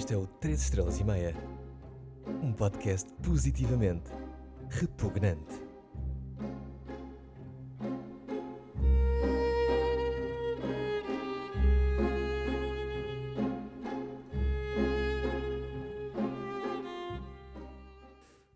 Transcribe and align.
Este 0.00 0.14
é 0.14 0.16
o 0.16 0.26
3 0.26 0.58
Estrelas 0.58 0.98
e 0.98 1.04
Meia. 1.04 1.34
Um 2.42 2.54
podcast 2.54 3.12
positivamente 3.22 4.10
repugnante. 4.70 5.60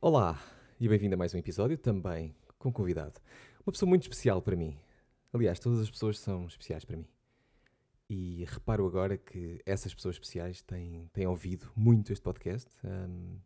Olá 0.01 0.41
e 0.81 0.89
bem-vindo 0.89 1.15
a 1.15 1.19
mais 1.19 1.35
um 1.35 1.37
episódio, 1.37 1.77
também 1.77 2.35
com 2.59 2.73
convidado. 2.73 3.21
Uma 3.67 3.73
pessoa 3.73 3.87
muito 3.87 4.05
especial 4.05 4.41
para 4.41 4.57
mim. 4.57 4.79
Aliás, 5.31 5.59
todas 5.61 5.79
as 5.81 5.91
pessoas 5.91 6.19
são 6.19 6.47
especiais 6.47 6.87
para 6.87 6.97
mim. 6.97 7.07
E 8.17 8.45
reparo 8.45 8.87
agora 8.87 9.19
que 9.19 9.61
essas 9.67 9.93
pessoas 9.93 10.15
especiais 10.15 10.63
têm, 10.63 11.11
têm 11.13 11.27
ouvido 11.27 11.69
muito 11.75 12.13
este 12.13 12.23
podcast. 12.23 12.71
Um, 12.85 13.41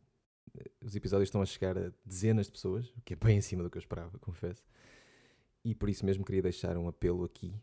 os 0.79 0.95
episódios 0.95 1.29
estão 1.29 1.41
a 1.41 1.47
chegar 1.47 1.79
a 1.79 1.91
dezenas 2.05 2.47
de 2.47 2.53
pessoas, 2.53 2.91
o 2.91 3.01
que 3.01 3.15
é 3.15 3.17
bem 3.17 3.39
acima 3.39 3.63
do 3.63 3.71
que 3.71 3.79
eu 3.79 3.81
esperava, 3.81 4.19
confesso. 4.21 4.63
E 5.65 5.75
por 5.75 5.89
isso 5.89 6.05
mesmo 6.05 6.23
queria 6.23 6.43
deixar 6.43 6.77
um 6.77 6.87
apelo 6.87 7.25
aqui 7.25 7.59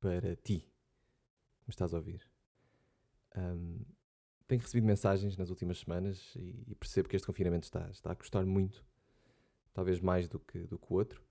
para 0.00 0.34
ti, 0.34 0.62
que 1.60 1.68
me 1.68 1.70
estás 1.70 1.94
a 1.94 1.98
ouvir. 1.98 2.28
Um, 3.36 3.78
tenho 4.48 4.62
recebido 4.62 4.84
mensagens 4.84 5.36
nas 5.36 5.48
últimas 5.48 5.78
semanas 5.78 6.34
e, 6.34 6.64
e, 6.66 6.74
percebo 6.74 7.08
que 7.08 7.14
este 7.14 7.26
confinamento 7.26 7.66
está, 7.66 7.88
está 7.88 8.10
a 8.10 8.16
custar 8.16 8.44
muito, 8.44 8.84
talvez 9.72 10.00
mais 10.00 10.28
do 10.28 10.40
que, 10.40 10.58
do 10.66 10.76
que 10.76 10.92
o 10.92 10.96
outro, 10.96 11.22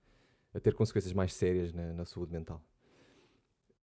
a 0.54 0.58
ter 0.58 0.74
consequências 0.74 1.12
mais 1.12 1.34
sérias 1.34 1.70
na, 1.70 1.92
na 1.92 2.06
saúde 2.06 2.32
mental. 2.32 2.64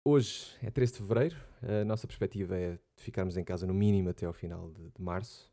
Hoje 0.05 0.57
é 0.61 0.69
13 0.69 0.95
de 0.95 0.99
fevereiro, 0.99 1.37
a 1.63 1.85
nossa 1.85 2.09
perspectiva 2.09 2.57
é 2.57 2.73
de 2.73 3.03
ficarmos 3.05 3.37
em 3.37 3.45
casa 3.45 3.69
no 3.69 3.73
mínimo 3.73 4.09
até 4.09 4.27
ao 4.27 4.33
final 4.33 4.69
de, 4.73 4.91
de 4.91 5.01
março. 5.01 5.49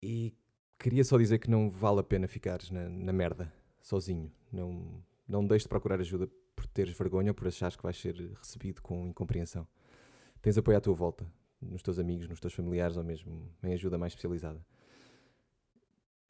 E 0.00 0.32
queria 0.78 1.02
só 1.02 1.18
dizer 1.18 1.38
que 1.38 1.50
não 1.50 1.68
vale 1.68 1.98
a 1.98 2.04
pena 2.04 2.28
ficares 2.28 2.70
na, 2.70 2.88
na 2.88 3.12
merda, 3.12 3.52
sozinho. 3.80 4.30
Não, 4.52 5.02
não 5.26 5.44
deixes 5.44 5.64
de 5.64 5.68
procurar 5.68 5.98
ajuda 5.98 6.30
por 6.54 6.64
teres 6.68 6.96
vergonha 6.96 7.32
ou 7.32 7.34
por 7.34 7.48
achares 7.48 7.74
que 7.74 7.82
vais 7.82 7.96
ser 7.96 8.14
recebido 8.34 8.80
com 8.80 9.08
incompreensão. 9.08 9.66
Tens 10.40 10.56
apoio 10.56 10.78
à 10.78 10.80
tua 10.80 10.94
volta, 10.94 11.26
nos 11.60 11.82
teus 11.82 11.98
amigos, 11.98 12.28
nos 12.28 12.38
teus 12.38 12.54
familiares 12.54 12.96
ou 12.96 13.02
mesmo 13.02 13.50
em 13.64 13.72
ajuda 13.72 13.98
mais 13.98 14.12
especializada. 14.12 14.64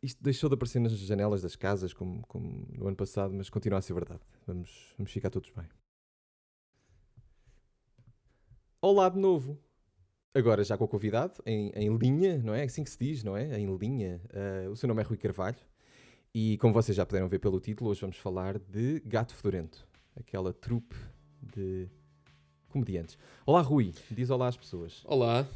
Isto 0.03 0.23
deixou 0.23 0.48
de 0.48 0.55
aparecer 0.55 0.81
nas 0.81 0.93
janelas 0.93 1.43
das 1.43 1.55
casas, 1.55 1.93
como, 1.93 2.27
como 2.27 2.67
no 2.73 2.89
ano 2.89 2.97
passado, 2.97 3.34
mas 3.34 3.50
continua 3.50 3.78
a 3.78 3.83
ser 3.83 3.93
verdade. 3.93 4.23
Vamos, 4.47 4.95
vamos 4.97 5.12
ficar 5.12 5.28
todos 5.28 5.50
bem. 5.50 5.69
Olá 8.84 9.08
de 9.08 9.16
novo. 9.16 9.56
Agora 10.34 10.64
já 10.64 10.77
com 10.77 10.83
o 10.83 10.88
convidado, 10.88 11.41
em, 11.47 11.70
em 11.77 11.97
linha, 11.97 12.38
não 12.38 12.52
é? 12.52 12.64
Assim 12.64 12.83
que 12.83 12.91
se 12.91 12.98
diz, 12.98 13.22
não 13.22 13.36
é? 13.36 13.56
Em 13.56 13.77
linha. 13.77 14.20
Uh, 14.66 14.70
o 14.70 14.77
seu 14.77 14.88
nome 14.88 15.00
é 15.00 15.05
Rui 15.05 15.16
Carvalho. 15.16 15.56
E 16.34 16.58
como 16.58 16.75
vocês 16.75 16.97
já 16.97 17.06
puderam 17.06 17.28
ver 17.28 17.38
pelo 17.38 17.60
título, 17.60 17.91
hoje 17.91 18.00
vamos 18.00 18.16
falar 18.16 18.58
de 18.58 19.00
Gato 19.06 19.36
Fedorento. 19.36 19.86
Aquela 20.16 20.53
trupe 20.53 20.97
de 21.41 21.88
comediantes. 22.70 23.16
Olá, 23.47 23.60
Rui. 23.60 23.94
Diz 24.10 24.30
olá 24.30 24.48
às 24.48 24.56
pessoas. 24.56 25.05
Olá. 25.05 25.47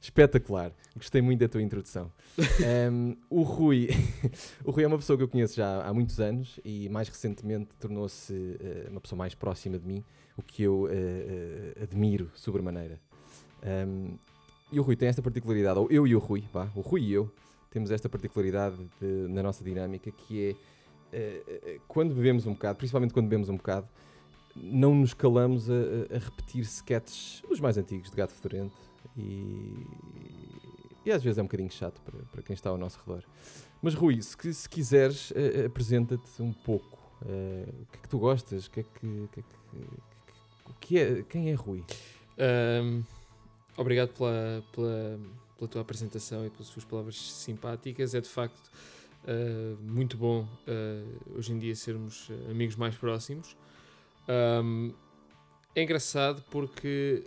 Espetacular. 0.00 0.72
Gostei 0.96 1.20
muito 1.20 1.40
da 1.40 1.48
tua 1.48 1.60
introdução. 1.60 2.10
um, 2.90 3.16
o, 3.28 3.42
Rui, 3.42 3.88
o 4.64 4.70
Rui 4.70 4.84
é 4.84 4.86
uma 4.86 4.96
pessoa 4.96 5.16
que 5.16 5.22
eu 5.22 5.28
conheço 5.28 5.54
já 5.54 5.82
há 5.82 5.92
muitos 5.92 6.18
anos 6.18 6.58
e 6.64 6.88
mais 6.88 7.08
recentemente 7.08 7.76
tornou-se 7.78 8.32
uh, 8.32 8.90
uma 8.90 9.00
pessoa 9.00 9.18
mais 9.18 9.34
próxima 9.34 9.78
de 9.78 9.86
mim, 9.86 10.02
o 10.36 10.42
que 10.42 10.62
eu 10.62 10.84
uh, 10.84 10.86
uh, 10.86 11.82
admiro 11.82 12.30
sobremaneira. 12.34 12.98
Um, 13.62 14.16
e 14.72 14.80
o 14.80 14.82
Rui 14.82 14.96
tem 14.96 15.08
esta 15.08 15.20
particularidade, 15.20 15.78
ou 15.78 15.90
eu 15.90 16.06
e 16.06 16.14
o 16.14 16.18
Rui, 16.18 16.44
vá, 16.52 16.70
o 16.74 16.80
Rui 16.80 17.02
e 17.02 17.12
eu, 17.12 17.30
temos 17.70 17.90
esta 17.90 18.08
particularidade 18.08 18.76
de, 19.00 19.28
na 19.28 19.42
nossa 19.42 19.62
dinâmica 19.62 20.10
que 20.10 20.56
é 21.12 21.76
quando 21.88 22.14
bebemos 22.14 22.46
um 22.46 22.52
bocado, 22.52 22.78
principalmente 22.78 23.12
quando 23.12 23.26
bebemos 23.26 23.48
um 23.48 23.56
bocado, 23.56 23.88
não 24.54 24.94
nos 24.94 25.12
calamos 25.12 25.68
a, 25.68 25.74
a 26.14 26.18
repetir 26.18 26.60
sketches, 26.60 27.42
os 27.50 27.58
mais 27.58 27.76
antigos 27.76 28.10
de 28.10 28.16
Gato 28.16 28.32
Fedorento 28.32 28.89
e, 29.16 29.86
e 31.04 31.10
às 31.10 31.22
vezes 31.22 31.38
é 31.38 31.42
um 31.42 31.46
bocadinho 31.46 31.70
chato 31.70 32.00
para, 32.02 32.18
para 32.24 32.42
quem 32.42 32.54
está 32.54 32.70
ao 32.70 32.78
nosso 32.78 32.98
redor. 33.04 33.24
Mas 33.82 33.94
Rui, 33.94 34.20
se, 34.20 34.54
se 34.54 34.68
quiseres, 34.68 35.30
uh, 35.30 35.66
apresenta-te 35.66 36.42
um 36.42 36.52
pouco. 36.52 36.98
Uh, 37.22 37.82
o 37.82 37.86
que 37.86 37.98
é 37.98 38.02
que 38.02 38.08
tu 38.08 38.18
gostas? 38.18 38.66
O 38.66 38.70
que 38.70 38.80
é 38.80 38.82
que, 38.82 39.28
que, 39.32 39.40
é 39.40 39.42
que, 39.42 40.74
que 40.80 40.98
é, 40.98 41.22
quem 41.22 41.50
é 41.50 41.54
Rui? 41.54 41.82
Um, 42.82 43.02
obrigado 43.76 44.10
pela, 44.10 44.62
pela, 44.72 45.20
pela, 45.56 45.68
tua 45.68 45.80
apresentação 45.80 46.44
e 46.46 46.50
pelas 46.50 46.66
suas 46.66 46.84
palavras 46.84 47.16
simpáticas. 47.16 48.14
É 48.14 48.20
de 48.20 48.28
facto 48.28 48.70
uh, 49.24 49.76
muito 49.82 50.16
bom 50.16 50.46
hoje 51.34 51.52
em 51.52 51.58
dia 51.58 51.74
sermos 51.74 52.30
amigos 52.50 52.76
mais 52.76 52.94
próximos. 52.94 53.56
Um, 54.28 54.92
é 55.74 55.82
engraçado 55.82 56.42
porque 56.50 57.22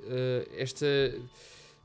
esta 0.57 0.85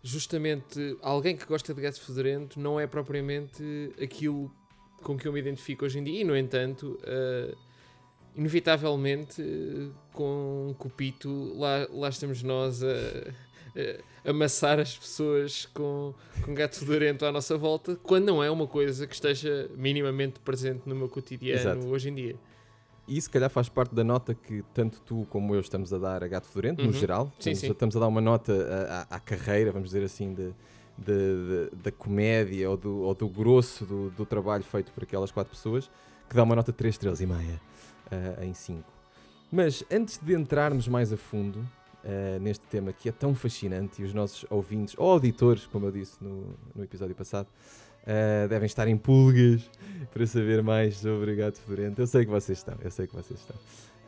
justamente 0.03 0.97
alguém 1.03 1.36
que 1.36 1.44
gosta 1.44 1.75
de 1.75 1.81
gato 1.81 2.00
fedorento 2.00 2.59
não 2.60 2.78
é 2.78 2.86
propriamente 2.86 3.92
aquilo 4.00 4.50
com 5.03 5.16
que 5.16 5.26
eu 5.26 5.32
me 5.32 5.38
identifico 5.38 5.84
hoje 5.84 5.98
em 5.98 6.04
dia, 6.04 6.20
e 6.20 6.25
no 6.25 6.36
entanto, 6.36 6.98
uh, 7.03 7.56
inevitavelmente, 8.36 9.41
uh, 9.41 9.94
com 10.12 10.69
um 10.70 10.75
cupito, 10.75 11.54
lá, 11.56 11.86
lá 11.91 12.09
estamos 12.09 12.42
nós 12.42 12.82
a, 12.82 12.88
a, 14.25 14.31
amassar 14.31 14.81
as 14.81 14.97
pessoas 14.97 15.66
com, 15.66 16.15
com 16.42 16.54
gato 16.54 16.76
fedorento 16.76 17.25
à 17.25 17.32
nossa 17.32 17.56
volta, 17.56 17.97
quando 18.03 18.26
não 18.26 18.42
é 18.42 18.50
uma 18.50 18.66
coisa 18.66 19.06
que 19.06 19.15
esteja 19.15 19.70
minimamente 19.76 20.41
presente 20.41 20.82
no 20.86 20.94
meu 20.94 21.09
cotidiano 21.09 21.60
Exato. 21.60 21.86
hoje 21.86 22.09
em 22.09 22.15
dia. 22.15 22.36
E 23.08 23.16
isso, 23.16 23.24
se 23.24 23.30
calhar, 23.30 23.48
faz 23.48 23.69
parte 23.70 23.94
da 23.94 24.04
nota 24.04 24.34
que 24.34 24.62
tanto 24.74 25.00
tu 25.00 25.26
como 25.30 25.54
eu 25.54 25.60
estamos 25.60 25.92
a 25.94 25.98
dar 25.98 26.22
a 26.22 26.28
Gato 26.28 26.46
Fedorento, 26.46 26.82
uhum. 26.82 26.88
no 26.88 26.92
geral. 26.92 27.32
Sim, 27.41 27.50
estamos, 27.50 27.58
sim. 27.60 27.70
estamos 27.72 27.96
a 27.96 28.00
dar 28.00 28.06
uma 28.06 28.20
nota 28.20 29.06
à, 29.10 29.16
à 29.16 29.20
carreira, 29.20 29.72
vamos 29.72 29.88
dizer 29.88 30.04
assim, 30.04 30.34
de, 30.34 30.52
de, 30.98 31.70
de, 31.70 31.76
da 31.82 31.91
comédia 31.91 32.68
ou 32.68 32.76
do, 32.76 32.98
ou 32.98 33.14
do 33.14 33.26
grosso 33.26 33.86
do, 33.86 34.10
do, 34.10 34.26
trabalho 34.26 34.62
feito 34.62 34.92
por 34.92 35.04
aquelas 35.04 35.30
quatro 35.32 35.50
pessoas, 35.50 35.91
que 36.28 36.36
dá 36.36 36.42
uma 36.42 36.54
nota 36.54 36.70
de 36.70 36.76
3 36.76 36.94
estrelas 36.94 37.20
e 37.22 37.26
meia 37.26 37.60
uh, 38.12 38.44
em 38.44 38.52
5. 38.52 38.84
Mas 39.50 39.82
antes 39.91 40.18
de 40.18 40.34
entrarmos 40.34 40.86
mais 40.86 41.10
a 41.10 41.16
fundo 41.16 41.60
uh, 42.04 42.38
neste 42.41 42.66
tema 42.66 42.92
que 42.92 43.08
é 43.08 43.12
tão 43.12 43.34
fascinante 43.34 44.02
e 44.02 44.04
os 44.04 44.12
nossos 44.12 44.44
ouvintes, 44.50 44.94
ou 44.98 45.10
auditores, 45.10 45.66
como 45.66 45.86
eu 45.86 45.92
disse 45.92 46.22
no, 46.22 46.54
no 46.74 46.84
episódio 46.84 47.14
passado, 47.14 47.48
Uh, 48.04 48.48
devem 48.48 48.66
estar 48.66 48.88
em 48.88 48.97
pulgas 48.97 49.69
para 50.12 50.26
saber 50.26 50.62
mais 50.62 50.97
sobre 50.97 51.32
o 51.32 51.36
gato 51.36 51.59
fedorento. 51.60 52.00
Eu 52.00 52.06
sei 52.06 52.25
que 52.25 52.31
vocês 52.31 52.59
estão, 52.59 52.76
eu 52.82 52.91
sei 52.91 53.06
que 53.06 53.14
vocês 53.14 53.38
estão. 53.38 53.56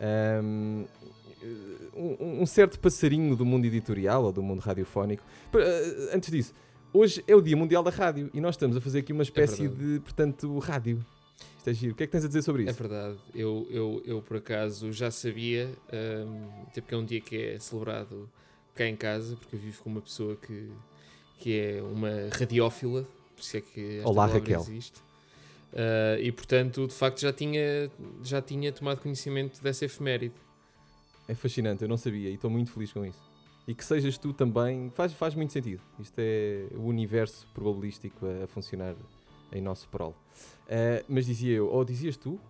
Um, 0.02 0.86
um, 2.42 2.46
certo 2.46 2.78
passarinho 2.78 3.36
do 3.36 3.44
mundo 3.44 3.66
editorial 3.66 4.24
ou 4.24 4.32
do 4.32 4.42
mundo 4.42 4.60
radiofónico. 4.60 5.22
Uh, 5.54 6.14
antes 6.14 6.30
disso, 6.30 6.54
hoje 6.92 7.22
é 7.26 7.34
o 7.34 7.40
Dia 7.40 7.56
Mundial 7.56 7.82
da 7.82 7.90
Rádio 7.90 8.30
e 8.32 8.40
nós 8.40 8.54
estamos 8.54 8.76
a 8.76 8.80
fazer 8.80 9.00
aqui 9.00 9.12
uma 9.12 9.22
espécie 9.22 9.66
é 9.66 9.68
de, 9.68 10.00
portanto, 10.00 10.58
rádio. 10.58 11.04
Isto 11.58 11.70
é 11.70 11.74
giro. 11.74 11.92
O 11.92 11.96
que 11.96 12.04
é 12.04 12.06
que 12.06 12.12
tens 12.12 12.24
a 12.24 12.28
dizer 12.28 12.42
sobre 12.42 12.62
isso? 12.62 12.70
É 12.70 12.72
verdade. 12.72 13.18
Eu, 13.34 13.66
eu, 13.70 14.02
eu 14.06 14.22
por 14.22 14.38
acaso, 14.38 14.92
já 14.92 15.10
sabia, 15.10 15.70
um, 15.92 16.62
até 16.62 16.80
porque 16.80 16.94
é 16.94 16.96
um 16.98 17.04
dia 17.04 17.20
que 17.20 17.36
é 17.36 17.58
celebrado 17.58 18.28
cá 18.74 18.86
em 18.86 18.96
casa, 18.96 19.36
porque 19.36 19.56
eu 19.56 19.60
vivo 19.60 19.82
com 19.82 19.90
uma 19.90 20.00
pessoa 20.00 20.36
que, 20.36 20.70
que 21.38 21.58
é 21.58 21.82
uma 21.82 22.10
radiófila, 22.32 23.06
se 23.44 23.58
é 23.58 23.60
que 23.60 23.98
esta 23.98 24.08
Olá, 24.08 24.26
Raquel. 24.26 24.60
existe. 24.60 24.98
Uh, 25.72 26.18
e 26.20 26.32
portanto, 26.32 26.86
de 26.86 26.94
facto, 26.94 27.20
já 27.20 27.32
tinha, 27.32 27.90
já 28.22 28.42
tinha 28.42 28.72
tomado 28.72 29.00
conhecimento 29.00 29.62
dessa 29.62 29.84
efeméride. 29.84 30.34
É 31.28 31.34
fascinante, 31.34 31.82
eu 31.82 31.88
não 31.88 31.96
sabia 31.96 32.28
e 32.28 32.34
estou 32.34 32.50
muito 32.50 32.72
feliz 32.72 32.92
com 32.92 33.04
isso. 33.04 33.20
E 33.68 33.74
que 33.74 33.84
sejas 33.84 34.18
tu 34.18 34.32
também, 34.32 34.90
faz, 34.94 35.12
faz 35.12 35.34
muito 35.34 35.52
sentido. 35.52 35.80
Isto 36.00 36.18
é 36.18 36.66
o 36.74 36.82
universo 36.86 37.46
probabilístico 37.54 38.26
a, 38.26 38.44
a 38.44 38.46
funcionar 38.48 38.96
em 39.52 39.60
nosso 39.60 39.88
prol. 39.88 40.10
Uh, 40.10 41.04
mas 41.08 41.26
dizia 41.26 41.56
eu, 41.56 41.68
ou 41.68 41.84
dizias 41.84 42.16
tu? 42.16 42.40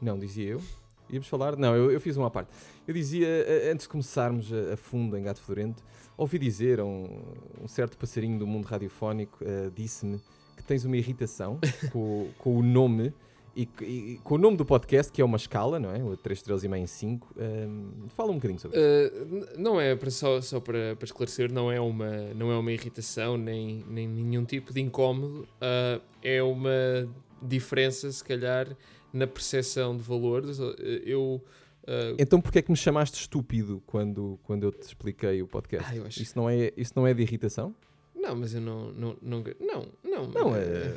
Não, 0.00 0.18
dizia 0.18 0.50
eu. 0.50 0.62
Íamos 1.08 1.28
falar? 1.28 1.56
Não, 1.56 1.74
eu, 1.74 1.90
eu 1.90 2.00
fiz 2.00 2.16
uma 2.16 2.30
parte. 2.30 2.50
Eu 2.86 2.92
dizia, 2.92 3.28
antes 3.72 3.84
de 3.84 3.88
começarmos 3.88 4.52
a, 4.52 4.74
a 4.74 4.76
fundo 4.76 5.16
em 5.16 5.22
Gato 5.22 5.40
Fedorento, 5.40 5.82
ouvi 6.16 6.38
dizer 6.38 6.80
a 6.80 6.84
um, 6.84 7.22
um 7.62 7.68
certo 7.68 7.96
passarinho 7.96 8.38
do 8.38 8.46
mundo 8.46 8.64
radiofónico, 8.66 9.44
uh, 9.44 9.70
disse-me 9.70 10.20
que 10.56 10.62
tens 10.62 10.84
uma 10.84 10.96
irritação 10.96 11.60
com, 11.92 12.28
com, 12.38 12.56
o 12.56 12.62
nome 12.62 13.12
e, 13.54 13.68
e, 13.80 14.20
com 14.22 14.34
o 14.34 14.38
nome 14.38 14.56
do 14.56 14.64
podcast, 14.64 15.10
que 15.12 15.22
é 15.22 15.24
uma 15.24 15.36
escala, 15.36 15.78
não 15.78 15.90
é? 15.90 16.02
O 16.02 16.16
3 16.16 16.38
estrelas 16.38 16.64
e 16.64 16.68
meio 16.68 16.82
em 16.82 16.86
5. 16.86 17.34
Um, 17.36 18.08
fala 18.08 18.30
um 18.30 18.34
bocadinho 18.34 18.60
sobre 18.60 18.78
isso. 18.78 19.14
Uh, 19.16 19.60
não 19.60 19.80
é, 19.80 19.98
só, 20.10 20.40
só 20.40 20.60
para, 20.60 20.96
para, 20.96 21.04
esclarecer, 21.04 21.52
não 21.52 21.70
é 21.70 21.80
uma, 21.80 22.34
não 22.34 22.50
é 22.50 22.58
uma 22.58 22.72
irritação 22.72 23.36
nem, 23.36 23.84
nem 23.88 24.06
nenhum 24.06 24.44
tipo 24.44 24.72
de 24.72 24.80
incómodo. 24.80 25.48
Uh, 25.56 26.02
é 26.22 26.42
uma 26.42 27.08
diferença, 27.40 28.10
se 28.10 28.22
calhar, 28.22 28.76
na 29.12 29.26
percepção 29.26 29.96
de 29.96 30.02
valores. 30.02 30.58
Eu 31.04 31.42
Uh, 31.86 32.16
Então 32.18 32.40
porquê 32.40 32.58
é 32.58 32.62
que 32.62 32.70
me 32.70 32.76
chamaste 32.76 33.20
estúpido 33.20 33.80
quando, 33.86 34.38
quando 34.42 34.64
eu 34.64 34.72
te 34.72 34.82
expliquei 34.82 35.40
o 35.40 35.46
podcast? 35.46 35.98
Ah, 35.98 36.06
acho- 36.06 36.20
Isso 36.20 36.36
não 36.36 36.50
é, 36.50 36.72
isso 36.76 36.92
não 36.96 37.06
é 37.06 37.14
de 37.14 37.22
irritação? 37.22 37.74
Não, 38.16 38.34
mas 38.36 38.54
eu 38.54 38.60
não. 38.60 38.92
Não, 38.92 39.16
não, 39.22 39.42
não. 39.62 39.92
Não, 40.04 40.26
Não, 40.28 40.56
é... 40.56 40.92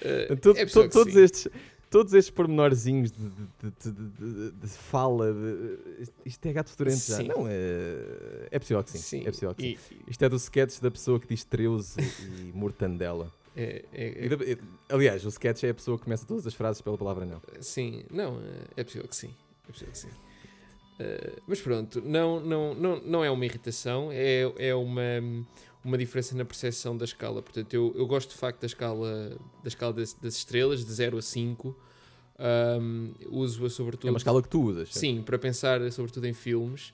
eh, 0.00 0.36
To- 0.36 0.50
é 0.50 0.54
to- 0.54 0.54
possível 0.54 0.82
que 0.84 0.88
todos, 0.90 1.12
sim. 1.14 1.20
estes, 1.22 1.48
todos 1.90 2.14
estes 2.14 2.30
pormenorzinhos 2.30 3.10
de, 3.12 3.28
de, 3.28 3.90
de- 3.92 4.50
de- 4.52 4.68
fala, 4.68 5.26
isto- 6.24 6.46
é 6.46 6.52
gato 6.52 6.70
fedorento 6.70 6.98
já. 7.00 7.16
Sim. 7.16 7.28
Não, 7.28 7.46
é, 7.48 8.48
é 8.50 8.58
possível 8.58 8.82
que 8.84 8.90
sim. 8.98 9.20
É 9.22 9.30
possível 9.30 9.54
que 9.54 9.62
sim. 9.62 9.94
e- 10.06 10.10
Isto 10.10 10.24
é 10.24 10.28
do 10.28 10.36
sketch 10.36 10.80
da 10.80 10.90
pessoa 10.90 11.18
que 11.18 11.26
diz 11.26 11.44
Treuze 11.44 11.96
e 12.00 12.52
mortandela. 12.56 13.32
é- 13.56 13.84
é- 13.92 14.26
e- 14.52 14.58
aliás, 14.88 15.24
o 15.24 15.28
sketch 15.28 15.64
é 15.64 15.70
a 15.70 15.74
pessoa 15.74 15.98
que 15.98 16.04
começa 16.04 16.24
todas 16.26 16.46
as 16.46 16.54
frases 16.54 16.80
pela 16.80 16.96
palavra 16.96 17.26
não. 17.26 17.42
Sim, 17.60 18.04
não, 18.10 18.40
é 18.76 18.84
possível 18.84 19.08
que 19.08 19.16
sim. 19.16 19.34
É 19.68 19.72
possível 19.72 19.92
que 19.92 19.98
sim. 19.98 20.08
Eh, 21.00 21.32
mas 21.46 21.60
pronto, 21.60 22.02
não, 22.04 22.40
não, 22.40 22.74
não, 22.74 23.00
não 23.00 23.24
é 23.24 23.30
uma 23.30 23.44
irritação, 23.44 24.10
é, 24.12 24.42
é 24.58 24.74
uma, 24.74 25.02
uma 25.84 25.96
diferença 25.96 26.34
na 26.36 26.44
percepção 26.44 26.96
da 26.96 27.04
escala. 27.04 27.42
Portanto, 27.42 27.72
eu, 27.72 27.92
eu 27.96 28.06
gosto 28.06 28.30
de 28.30 28.36
facto 28.36 28.60
da 28.60 28.66
escala, 28.66 29.36
da 29.62 29.68
escala 29.68 29.92
das, 29.92 30.12
das 30.14 30.36
estrelas, 30.36 30.84
de 30.84 30.92
0 30.92 31.18
a 31.18 31.22
5. 31.22 31.76
Um, 32.80 33.12
Uso-a 33.30 33.68
sobretudo. 33.68 34.08
É 34.08 34.10
uma 34.10 34.18
escala 34.18 34.42
que 34.42 34.48
tu 34.48 34.62
usas. 34.62 34.88
certo? 34.88 35.00
Sim, 35.00 35.22
para 35.22 35.38
pensar 35.38 35.80
sobretudo 35.90 36.26
em 36.26 36.32
filmes. 36.32 36.92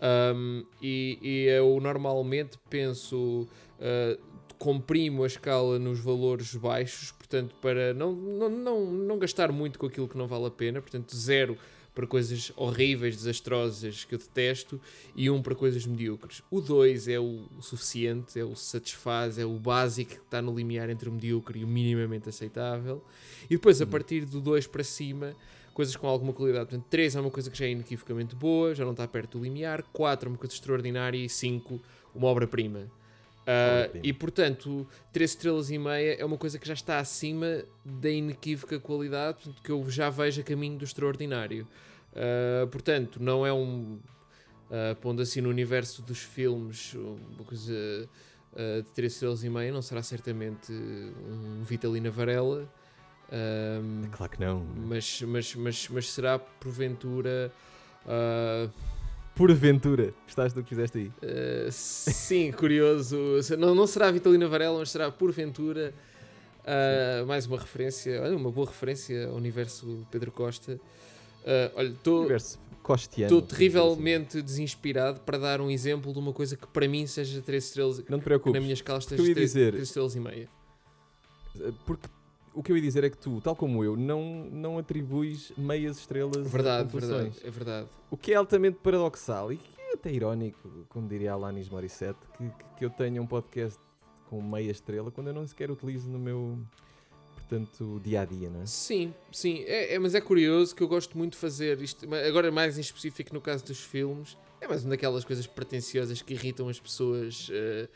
Um, 0.00 0.64
e, 0.80 1.18
e 1.20 1.44
eu 1.48 1.78
normalmente 1.80 2.58
penso, 2.70 3.48
uh, 3.80 4.18
comprimo 4.58 5.24
a 5.24 5.26
escala 5.26 5.78
nos 5.78 6.00
valores 6.00 6.54
baixos, 6.54 7.12
portanto, 7.12 7.54
para 7.60 7.94
não, 7.94 8.12
não, 8.12 8.48
não, 8.48 8.86
não 8.86 9.18
gastar 9.18 9.52
muito 9.52 9.78
com 9.78 9.86
aquilo 9.86 10.08
que 10.08 10.18
não 10.18 10.26
vale 10.26 10.46
a 10.46 10.50
pena, 10.50 10.80
portanto, 10.80 11.16
zero 11.16 11.56
para 11.98 12.06
coisas 12.06 12.52
horríveis, 12.54 13.16
desastrosas 13.16 14.04
que 14.04 14.14
eu 14.14 14.20
detesto 14.20 14.80
e 15.16 15.28
um 15.28 15.42
para 15.42 15.52
coisas 15.52 15.84
medíocres. 15.84 16.44
O 16.48 16.60
2 16.60 17.08
é 17.08 17.18
o 17.18 17.40
suficiente, 17.60 18.38
é 18.38 18.44
o 18.44 18.54
satisfaz, 18.54 19.36
é 19.36 19.44
o 19.44 19.54
básico 19.58 20.12
que 20.12 20.16
está 20.18 20.40
no 20.40 20.54
limiar 20.56 20.88
entre 20.90 21.08
o 21.08 21.12
medíocre 21.12 21.58
e 21.58 21.64
o 21.64 21.66
minimamente 21.66 22.28
aceitável. 22.28 23.02
E 23.50 23.56
depois, 23.56 23.80
a 23.80 23.84
Uhum. 23.84 23.90
partir 23.90 24.24
do 24.24 24.40
2 24.40 24.68
para 24.68 24.84
cima, 24.84 25.34
coisas 25.74 25.96
com 25.96 26.06
alguma 26.06 26.32
qualidade. 26.32 26.66
Portanto, 26.66 26.86
3 26.88 27.16
é 27.16 27.20
uma 27.20 27.32
coisa 27.32 27.50
que 27.50 27.58
já 27.58 27.64
é 27.64 27.70
inequivocamente 27.72 28.36
boa, 28.36 28.76
já 28.76 28.84
não 28.84 28.92
está 28.92 29.08
perto 29.08 29.36
do 29.36 29.42
limiar. 29.42 29.82
4 29.92 30.28
é 30.28 30.30
uma 30.30 30.38
coisa 30.38 30.54
extraordinária. 30.54 31.18
E 31.18 31.28
5, 31.28 31.80
uma 32.14 32.28
obra-prima. 32.28 32.88
Obra-prima. 33.50 34.06
e 34.06 34.12
portanto, 34.12 34.86
3 35.12 35.30
estrelas 35.30 35.70
e 35.70 35.78
meia 35.78 36.14
é 36.14 36.24
uma 36.24 36.36
coisa 36.36 36.58
que 36.58 36.68
já 36.68 36.74
está 36.74 36.98
acima 36.98 37.64
da 37.84 38.10
inequívoca 38.10 38.78
qualidade, 38.78 39.38
portanto, 39.38 39.62
que 39.62 39.70
eu 39.72 39.88
já 39.90 40.10
vejo 40.10 40.40
a 40.40 40.44
caminho 40.44 40.76
do 40.76 40.84
extraordinário. 40.84 41.66
Ah, 42.14 42.66
portanto, 42.70 43.22
não 43.22 43.46
é 43.46 43.52
um. 43.52 43.98
ah, 44.70 44.94
pondo 45.00 45.22
assim 45.22 45.40
no 45.40 45.48
universo 45.48 46.02
dos 46.02 46.18
filmes, 46.18 46.94
uma 46.94 47.44
coisa 47.44 47.72
de 48.82 48.90
3 48.94 49.12
estrelas 49.12 49.44
e 49.44 49.48
meia, 49.48 49.72
não 49.72 49.82
será 49.82 50.02
certamente 50.02 50.72
um 50.72 51.62
Vitalina 51.64 52.10
Varela. 52.10 52.68
Ah, 53.30 54.08
Claro 54.12 54.32
que 54.32 54.40
não. 54.40 54.64
mas, 54.76 55.22
mas, 55.22 55.54
mas, 55.54 55.88
mas 55.88 56.10
será 56.10 56.38
porventura. 56.38 57.52
Porventura, 59.38 60.12
gostaste 60.26 60.54
do 60.58 60.62
que 60.64 60.68
fizeste 60.70 60.98
aí? 60.98 61.12
ah, 61.22 61.68
sim, 61.70 62.50
curioso. 62.52 63.16
Não, 63.56 63.74
não 63.74 63.86
será 63.86 64.10
Vitalina 64.10 64.48
Varela, 64.48 64.78
mas 64.80 64.90
será 64.90 65.10
porventura. 65.12 65.94
ah, 66.66 67.24
mais 67.26 67.46
uma 67.46 67.56
referência, 67.58 68.20
olha, 68.20 68.36
uma 68.36 68.50
boa 68.50 68.66
referência 68.66 69.28
ao 69.28 69.36
universo 69.36 70.04
Pedro 70.10 70.32
Costa. 70.32 70.78
Ah, 71.46 71.70
olha, 71.76 71.88
estou 71.88 72.26
dizer 72.26 72.34
assim. 72.34 72.58
terrivelmente 73.46 74.42
desinspirado 74.42 75.20
para 75.20 75.38
dar 75.38 75.60
um 75.60 75.70
exemplo 75.70 76.12
de 76.12 76.18
uma 76.18 76.32
coisa 76.32 76.56
que 76.56 76.66
para 76.66 76.88
mim 76.88 77.06
seja 77.06 77.40
3 77.40 77.64
estrelas. 77.64 78.02
Não 78.08 78.18
te 78.18 78.24
preocupes. 78.24 78.54
na 78.54 78.60
minha 78.60 78.74
escala 78.74 78.98
esteja 78.98 79.22
ia 79.22 79.34
3, 79.34 79.46
dizer- 79.52 79.74
estrelas 79.74 80.14
e 80.16 80.20
meia. 80.20 80.48
Porque 81.86 82.08
o 82.54 82.62
que 82.62 82.72
eu 82.72 82.76
ia 82.76 82.82
dizer 82.82 83.04
é 83.04 83.10
que 83.10 83.16
tu, 83.18 83.40
tal 83.40 83.54
como 83.56 83.82
eu, 83.84 83.96
não, 83.96 84.44
não 84.50 84.78
atribuis 84.78 85.52
meias 85.56 85.98
estrelas 85.98 86.46
a 86.46 86.48
Verdade, 86.48 86.84
pontuações. 86.92 87.34
verdade, 87.34 87.46
é 87.46 87.50
verdade. 87.50 87.88
O 88.10 88.16
que 88.16 88.32
é 88.32 88.36
altamente 88.36 88.78
paradoxal 88.82 89.52
e 89.52 89.56
que 89.56 89.80
é 89.80 89.94
até 89.94 90.12
irónico, 90.12 90.86
como 90.88 91.08
diria 91.08 91.32
Alanis 91.32 91.68
Morissette, 91.68 92.18
que, 92.36 92.44
que, 92.48 92.64
que 92.78 92.84
eu 92.84 92.90
tenha 92.90 93.20
um 93.22 93.26
podcast 93.26 93.78
com 94.28 94.42
meia 94.42 94.70
estrela 94.70 95.10
quando 95.10 95.28
eu 95.28 95.34
não 95.34 95.46
sequer 95.46 95.70
utilizo 95.70 96.08
no 96.10 96.18
meu, 96.18 96.58
portanto, 97.34 98.00
dia 98.04 98.20
a 98.22 98.24
dia, 98.24 98.50
não 98.50 98.62
é? 98.62 98.66
Sim, 98.66 99.14
sim, 99.32 99.64
é, 99.66 99.94
é- 99.94 99.98
mas 99.98 100.14
é 100.14 100.20
curioso 100.20 100.74
que 100.74 100.82
eu 100.82 100.88
gosto 100.88 101.16
muito 101.16 101.32
de 101.32 101.38
fazer 101.38 101.80
isto, 101.80 102.06
agora 102.26 102.50
mais 102.50 102.76
em 102.76 102.80
específico 102.80 103.32
no 103.32 103.40
caso 103.40 103.64
dos 103.64 103.80
filmes, 103.80 104.36
é 104.60 104.68
mais 104.68 104.82
uma 104.82 104.90
daquelas 104.90 105.24
coisas 105.24 105.46
pretenciosas 105.46 106.20
que 106.20 106.34
irritam 106.34 106.68
as 106.68 106.78
pessoas, 106.80 107.48
eh, 107.50 107.88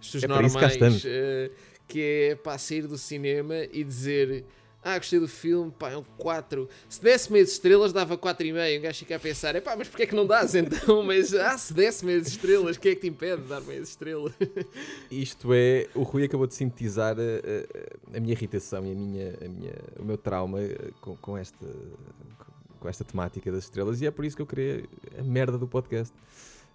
as 0.00 0.06
pessoas 0.06 0.24
É 0.24 0.26
que 0.26 0.32
normais, 0.32 1.02
eh, 1.06 1.50
que 1.90 2.00
é 2.30 2.34
pá, 2.36 2.56
sair 2.56 2.86
do 2.86 2.96
cinema 2.96 3.54
e 3.72 3.82
dizer 3.84 4.44
ah, 4.82 4.96
gostei 4.96 5.20
do 5.20 5.28
filme, 5.28 5.70
pá, 5.78 5.90
é 5.90 5.96
um 5.98 6.02
4. 6.16 6.66
Se 6.88 7.02
desse 7.02 7.30
meias 7.30 7.52
estrelas, 7.52 7.92
dava 7.92 8.16
4,5. 8.16 8.78
Um 8.78 8.80
gajo 8.80 8.98
fica 9.00 9.16
a 9.16 9.18
pensar, 9.20 9.54
é 9.54 9.60
pá, 9.60 9.76
mas 9.76 9.88
porquê 9.88 10.04
é 10.04 10.06
que 10.06 10.14
não 10.14 10.26
dás 10.26 10.54
então? 10.54 11.02
Mas, 11.04 11.34
ah, 11.34 11.58
se 11.58 11.74
desse 11.74 12.02
meias 12.02 12.26
estrelas, 12.28 12.78
quem 12.78 12.92
é 12.92 12.94
que 12.94 13.02
te 13.02 13.06
impede 13.08 13.42
de 13.42 13.48
dar 13.48 13.60
meias 13.60 13.90
estrelas? 13.90 14.32
Isto 15.10 15.52
é, 15.52 15.86
o 15.94 16.02
Rui 16.02 16.24
acabou 16.24 16.46
de 16.46 16.54
sintetizar 16.54 17.14
a, 17.18 17.20
a- 17.20 18.16
a 18.16 18.20
minha 18.20 18.32
irritação 18.32 18.86
e 18.86 18.92
a 18.92 18.94
minha, 18.94 19.34
a 19.44 19.48
minha, 19.48 19.72
o 19.98 20.02
meu 20.04 20.16
trauma 20.16 20.62
eh, 20.62 20.90
com, 21.02 21.14
com 21.16 21.36
esta, 21.36 21.66
com 22.78 22.88
esta 22.88 23.04
temática 23.04 23.52
das 23.52 23.64
estrelas 23.64 24.00
e 24.00 24.06
é 24.06 24.10
por 24.10 24.24
isso 24.24 24.34
que 24.34 24.40
eu 24.40 24.46
queria 24.46 24.82
a 25.18 25.22
merda 25.22 25.58
do 25.58 25.68
podcast. 25.68 26.14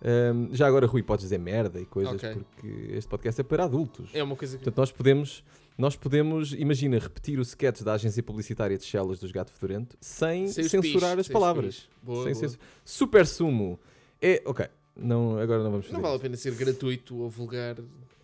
Ahm, 0.04 0.50
já 0.54 0.68
agora, 0.68 0.86
Rui, 0.86 1.02
podes 1.04 1.24
dizer 1.24 1.38
merda 1.40 1.80
e 1.80 1.86
coisas, 1.86 2.16
Ok. 2.16 2.34
porque 2.34 2.68
este 2.96 3.10
podcast 3.10 3.42
é 3.42 3.44
para 3.44 3.64
adultos. 3.64 4.10
É 4.14 4.22
uma 4.24 4.36
coisa 4.36 4.58
que. 4.58 4.64
Portanto, 4.64 4.78
nós 4.80 4.92
podemos, 4.92 5.44
nós 5.78 5.96
podemos, 5.96 6.54
imagina, 6.54 7.00
repetir 7.00 7.40
o 7.40 7.42
sketch 7.42 7.82
da 7.82 7.94
agência 7.94 8.22
publicitária 8.22 8.78
de 8.78 8.84
Chelas 8.84 9.20
dos 9.20 9.32
Gato 9.32 9.52
Fedorento 9.52 9.98
sem, 10.00 10.48
Sem 10.48 10.68
censurar 10.68 11.12
pis, 11.18 11.26
as 11.26 11.28
palavras. 11.28 11.90
Boa, 12.04 12.32
boa. 12.32 12.52
Super 12.84 13.26
sumo. 13.26 13.80
É, 14.22 14.42
ok, 14.46 14.68
não, 14.96 15.38
agora 15.40 15.64
não 15.64 15.72
vamos 15.72 15.86
fazer 15.88 15.96
Não 15.96 16.02
vale 16.02 16.16
a 16.16 16.20
pena 16.20 16.38
ser 16.38 16.54
gratuito 16.56 17.18
ou 17.18 17.30
vulgar. 17.30 17.78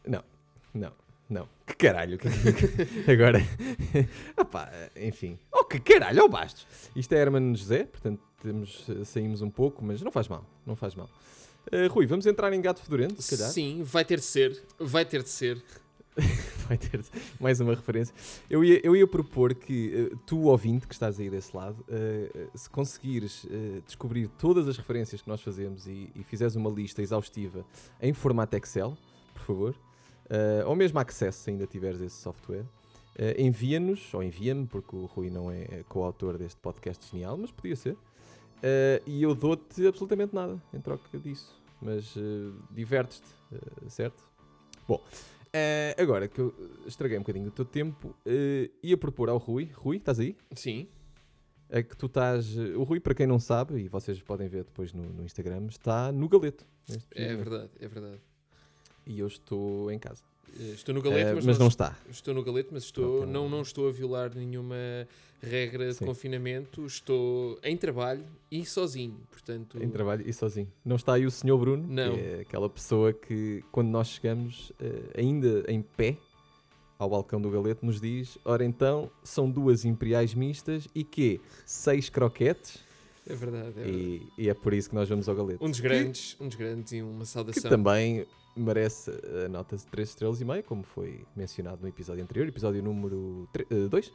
Não, 0.06 0.24
não. 0.74 0.92
Que 1.66 1.74
caralho. 1.88 2.18
que- 2.18 2.28
Agora. 3.10 3.40
pá, 4.52 4.70
enfim. 4.98 5.40
Oh, 5.52 5.64
que 5.64 5.80
caralho, 5.80 6.24
oh 6.26 6.28
bastos. 6.30 6.68
Isto 6.96 7.14
é 7.14 7.20
Hermano 7.20 7.56
José, 7.56 7.86
portanto 7.86 8.20
temos, 8.42 8.86
saímos 9.06 9.42
um 9.42 9.50
pouco, 9.50 9.84
mas 9.84 10.02
não 10.02 10.12
faz 10.12 10.28
mal. 10.28 10.46
Não 10.66 10.76
faz 10.76 10.94
mal. 10.94 11.10
Eh, 11.72 11.88
Rui, 11.88 12.06
vamos 12.06 12.26
entrar 12.26 12.52
em 12.54 12.62
gato 12.62 12.82
fedorento, 12.82 13.22
se 13.22 13.36
calhar. 13.36 13.52
Sim, 13.52 13.84
vai 13.84 14.06
ter 14.06 14.20
de 14.20 14.26
ser. 14.26 14.64
Vai 14.80 15.06
ter 15.06 15.24
de 15.24 15.30
ser. 15.30 15.62
Vai 16.68 16.78
ter 16.78 17.04
mais 17.40 17.60
uma 17.60 17.74
referência. 17.74 18.14
Eu 18.50 18.64
ia, 18.64 18.80
eu 18.84 18.96
ia 18.96 19.08
propor 19.08 19.54
que 19.54 20.10
eh, 20.12 20.16
tu, 20.26 20.44
ouvinte, 20.44 20.88
que 20.88 20.94
estás 20.94 21.20
aí 21.20 21.30
desse 21.30 21.56
lado, 21.56 21.84
eh, 21.90 22.48
se 22.54 22.70
conseguires 22.70 23.46
eh, 23.50 23.82
descobrir 23.86 24.28
todas 24.38 24.68
as 24.68 24.78
referências 24.78 25.22
que 25.22 25.28
nós 25.28 25.42
fazemos 25.42 25.88
e, 25.88 26.10
e 26.16 26.24
fizeres 26.24 26.56
uma 26.56 26.70
lista 26.70 27.02
exaustiva 27.02 27.66
em 28.02 28.14
formato 28.14 28.56
Excel, 28.58 28.98
por 29.34 29.42
favor, 29.42 29.76
ou 30.66 30.76
mesmo 30.76 30.98
Access, 31.00 31.40
se 31.40 31.50
ainda 31.50 31.68
tiveres 31.68 32.00
esse 32.00 32.16
software, 32.16 32.64
envia-nos, 33.38 34.14
ou 34.14 34.24
envia-me, 34.24 34.66
porque 34.66 34.96
o 34.96 35.06
Rui 35.06 35.30
não 35.30 35.52
é 35.52 35.84
coautor 35.90 36.38
deste 36.38 36.58
podcast 36.62 37.06
genial, 37.12 37.38
mas 37.38 37.52
podia 37.52 37.76
ser, 37.76 37.98
e 39.06 39.22
eu 39.22 39.36
dou-te 39.36 39.86
absolutamente 39.86 40.34
nada 40.34 40.62
em 40.74 40.80
troca 40.80 41.18
disso. 41.20 41.61
Mas 41.82 42.16
eh, 42.16 42.52
divertes-te, 42.70 43.28
eh, 43.52 43.90
certo? 43.90 44.24
Bom, 44.88 45.04
eh, 45.52 45.96
agora 45.98 46.28
que 46.28 46.40
eu 46.40 46.54
estraguei 46.86 47.18
um 47.18 47.22
bocadinho 47.22 47.46
do 47.46 47.52
teu 47.52 47.66
tempo, 47.66 48.16
ia 48.84 48.98
propor 48.98 49.30
ao 49.30 49.38
Rui. 49.38 49.72
Rui, 49.74 49.98
estás 49.98 50.20
aí? 50.20 50.38
Sim. 50.56 50.88
É 51.70 51.82
que 51.82 51.96
tu 51.96 52.06
estás. 52.06 52.56
O 52.58 52.84
Rui, 52.84 53.00
para 53.00 53.16
quem 53.16 53.26
não 53.26 53.40
sabe, 53.40 53.80
e 53.80 53.88
vocês 53.88 54.22
podem 54.22 54.48
ver 54.48 54.66
depois 54.66 54.94
no, 54.94 55.04
no 55.04 55.24
Instagram, 55.24 55.68
está 55.68 56.12
no 56.12 56.28
galeto. 56.30 56.66
neste 56.88 57.08
É 57.16 57.36
verdade, 57.36 57.72
é 57.80 57.88
verdade. 57.88 58.22
E 59.06 59.20
eu 59.20 59.28
estou 59.28 59.90
em 59.90 59.98
casa. 59.98 60.24
Eh, 60.60 60.74
Estou 60.74 60.94
no 60.94 61.02
galeto, 61.02 61.30
Eh, 61.32 61.36
mas, 61.36 61.46
mas 61.46 61.58
não, 61.58 61.64
não 61.66 61.70
está. 61.70 61.98
estou 62.10 62.34
no 62.34 62.44
galeto, 62.44 62.70
mas 62.72 62.84
estou, 62.84 63.20
Pronto, 63.20 63.32
não, 63.32 63.50
não- 63.50 63.62
estou 63.62 63.88
a 63.88 63.92
violar 63.92 64.34
nenhuma 64.36 64.76
regra 65.42 65.88
de 65.88 65.96
Sim. 65.96 66.06
confinamento. 66.06 66.86
Estou 66.86 67.58
em 67.64 67.76
trabalho 67.78 68.24
e 68.52 68.66
sozinho. 68.66 69.18
Portanto, 69.32 69.82
Em 69.82 69.90
trabalho 69.90 70.24
e 70.28 70.34
sozinho. 70.34 70.72
Não 70.86 70.96
está 70.98 71.14
aí 71.14 71.26
o 71.26 71.32
senhor 71.32 71.58
Bruno, 71.58 71.86
Não. 71.88 72.16
que 72.16 72.20
é 72.22 72.40
aquela 72.42 72.70
pessoa 72.70 73.12
que, 73.14 73.64
quando 73.72 73.88
nós 73.90 74.10
chegamos, 74.10 74.72
eh, 74.80 75.20
ainda 75.20 75.64
em 75.68 75.82
pé, 75.82 76.18
ao 77.00 77.10
balcão 77.10 77.42
do 77.42 77.50
galeto, 77.50 77.84
nos 77.86 78.00
diz: 78.00 78.38
Ora 78.46 78.64
então, 78.64 79.10
são 79.24 79.50
duas 79.50 79.86
imperiais 79.86 80.36
mistas 80.36 80.88
e 80.94 81.04
quê? 81.04 81.40
Seis 81.66 82.10
croquetes? 82.10 82.78
é 83.26 83.34
verdade. 83.36 83.68
É 83.70 83.72
verdade. 83.84 83.90
E, 84.38 84.44
e 84.46 84.50
é 84.50 84.54
por 84.54 84.74
isso 84.74 84.90
que 84.90 84.96
nós 84.96 85.08
vamos 85.10 85.28
ao 85.30 85.36
galeto. 85.36 85.64
Um 85.66 85.70
dos 85.72 85.80
grandes, 85.80 86.36
um 86.40 86.48
dos 86.48 86.56
grandes 86.58 86.92
e 86.92 87.02
uma 87.02 87.20
que 87.22 87.26
saudação. 87.28 87.70
também 87.72 88.26
merece 88.56 89.12
a 89.46 89.48
nota 89.50 89.76
de 89.78 89.86
3 89.88 90.10
estrelas 90.10 90.42
e 90.42 90.46
meia, 90.46 90.62
como 90.64 90.84
foi 90.84 91.26
mencionado 91.36 91.82
no 91.82 91.88
episódio 91.88 92.24
anterior, 92.24 92.48
episódio 92.48 92.82
número 92.84 93.48
2, 93.90 94.12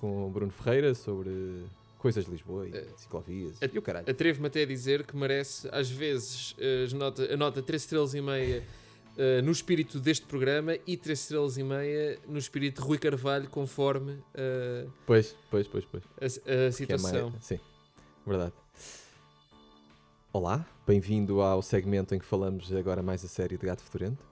com 0.00 0.26
o 0.26 0.30
Bruno 0.30 0.50
Ferreira, 0.52 0.94
sobre 0.94 1.64
coisas 1.98 2.24
de 2.24 2.30
Lisboa 2.30 2.66
e 2.68 2.74
Eh, 2.76 2.86
ciclovias 2.96 3.62
a- 3.62 3.66
e 3.66 3.78
o 3.78 3.82
caralho. 3.82 4.08
Atrevo-me 4.10 4.46
até 4.46 4.62
a 4.62 4.66
dizer 4.66 5.04
que 5.06 5.16
merece, 5.16 5.68
às 5.72 5.90
vezes, 5.90 6.54
as 6.84 6.92
nota, 6.92 7.32
a 7.32 7.36
nota 7.36 7.62
3 7.62 7.82
estrelas 7.82 8.14
e 8.14 8.20
meia 8.20 8.62
eh, 9.18 9.40
no 9.40 9.50
espírito 9.50 9.98
deste 9.98 10.26
programa 10.26 10.76
e 10.86 10.94
3 10.96 11.18
estrelas 11.20 11.56
e 11.56 11.62
meia 11.62 12.18
no 12.28 12.38
espírito 12.38 12.82
de 12.82 12.86
Rui 12.86 12.98
Carvalho, 12.98 13.48
conforme 13.48 14.18
eh, 14.34 14.86
Pois, 15.06 15.34
pois, 15.50 15.66
pois, 15.66 15.84
pois. 15.86 16.04
a, 16.04 16.26
a 16.26 16.28
Que 16.38 16.50
é 16.50 16.58
mais- 16.60 16.74
situação. 16.76 17.32
Sim, 17.40 17.58
verdade. 18.26 18.52
Olá, 20.32 20.66
bem-vindo 20.86 21.40
ao 21.40 21.60
segmento 21.62 22.14
em 22.14 22.18
que 22.18 22.24
falamos 22.24 22.72
agora 22.72 23.02
mais 23.02 23.24
a 23.24 23.28
sério 23.28 23.58
de 23.58 23.66
Gato 23.66 23.82
Fedorento. 23.82 24.24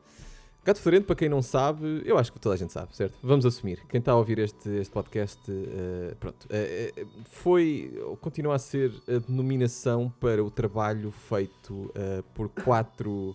Gato 0.65 0.79
Fedorento, 0.79 1.07
para 1.07 1.17
quem 1.17 1.29
não 1.29 1.43
sabe, 1.43 2.03
eu 2.07 2.17
acho 2.17 2.33
que 2.33 2.39
toda 2.39 2.55
a 2.55 2.59
gente 2.59 2.73
sabe, 2.73 2.95
certo? 2.97 3.19
Vamos 3.21 3.45
assumir. 3.45 3.83
Quem 3.89 3.99
está 3.99 4.13
a 4.13 4.17
ouvir 4.17 4.39
este, 4.39 4.71
este 4.71 4.93
podcast, 4.93 5.41
eh, 5.51 6.15
pronto, 6.19 6.47
eh, 6.49 7.07
foi, 7.25 7.93
ou 8.05 8.17
continua 8.17 8.55
a 8.55 8.59
ser 8.59 8.93
a 9.09 9.19
denominação 9.19 10.15
para 10.21 10.43
o 10.43 10.51
trabalho 10.51 11.11
feito 11.11 11.91
eh, 11.95 12.23
por 12.33 12.49
quatro, 12.49 13.35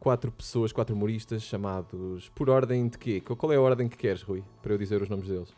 quatro 0.00 0.32
pessoas, 0.32 0.72
quatro 0.72 0.96
humoristas, 0.96 1.42
chamados 1.42 2.30
por 2.30 2.48
ordem 2.48 2.88
de 2.88 2.96
quê? 2.96 3.20
Qual 3.20 3.52
é 3.52 3.56
a 3.56 3.60
ordem 3.60 3.88
que 3.88 3.96
queres, 3.96 4.22
Rui, 4.22 4.42
para 4.62 4.72
eu 4.72 4.78
dizer 4.78 5.02
os 5.02 5.08
nomes 5.10 5.28
deles? 5.28 5.54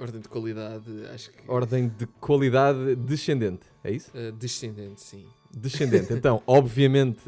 Ordem 0.00 0.20
de 0.20 0.28
qualidade, 0.28 0.90
acho 1.12 1.30
que. 1.30 1.48
Ordem 1.48 1.88
de 1.90 2.06
qualidade 2.06 2.96
descendente, 2.96 3.69
é 3.84 3.90
isso? 3.92 4.10
eh, 4.14 4.30
descendente, 4.32 5.00
sim. 5.00 5.24
Descendente. 5.50 6.12
Então, 6.12 6.42
obviamente, 6.46 7.20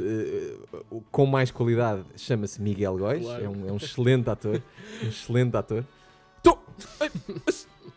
o 0.90 1.00
com 1.10 1.26
mais 1.26 1.50
qualidade 1.50 2.04
chama-se 2.16 2.60
Miguel 2.60 2.96
Góis. 2.98 3.22
Claro. 3.22 3.44
É, 3.44 3.48
um, 3.48 3.68
é 3.68 3.72
um 3.72 3.76
excelente 3.76 4.28
ator. 4.30 4.62
Um 5.02 5.08
excelente 5.08 5.56
ator. 5.56 5.84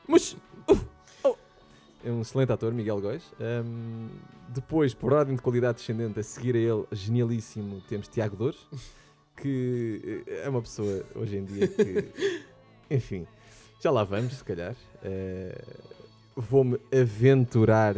Mas- 0.07 0.33
uh, 0.69 0.79
oh. 1.23 1.35
É 2.03 2.11
um 2.11 2.21
excelente 2.21 2.51
ator, 2.51 2.73
Miguel 2.73 3.01
Góis. 3.01 3.23
Ahm, 3.39 4.07
depois, 4.49 4.93
por 4.93 5.13
ordem 5.13 5.35
de 5.35 5.41
qualidade 5.41 5.79
descendente, 5.79 6.19
a 6.19 6.23
seguir 6.23 6.55
a 6.55 6.59
ele, 6.59 6.85
genialíssimo, 6.91 7.81
temos 7.89 8.07
Tiago 8.07 8.35
Dores, 8.35 8.59
que 9.37 10.23
eh, 10.27 10.43
é 10.45 10.49
uma 10.49 10.61
pessoa 10.61 11.03
hoje 11.15 11.37
em 11.37 11.43
dia 11.45 11.67
que, 11.67 12.09
enfim, 12.89 13.27
já 13.81 13.89
lá 13.91 14.03
vamos, 14.03 14.33
se 14.35 14.43
calhar. 14.43 14.75
Eh, 15.03 15.61
Vou-me 16.37 16.77
aventurar 16.93 17.95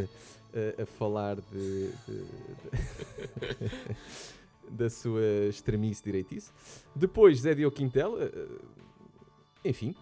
eh, 0.53 0.75
a 0.81 0.85
falar 0.85 1.35
de, 1.41 1.91
de- 2.07 2.23
de- 2.25 3.71
da 4.69 4.89
sua 4.89 5.21
extremice 5.49 6.03
direitice. 6.03 6.51
Depois 6.95 7.39
Zé 7.41 7.53
Diogo 7.55 7.75
Quintela, 7.75 8.23
eh, 8.23 8.47
enfim, 9.65 9.95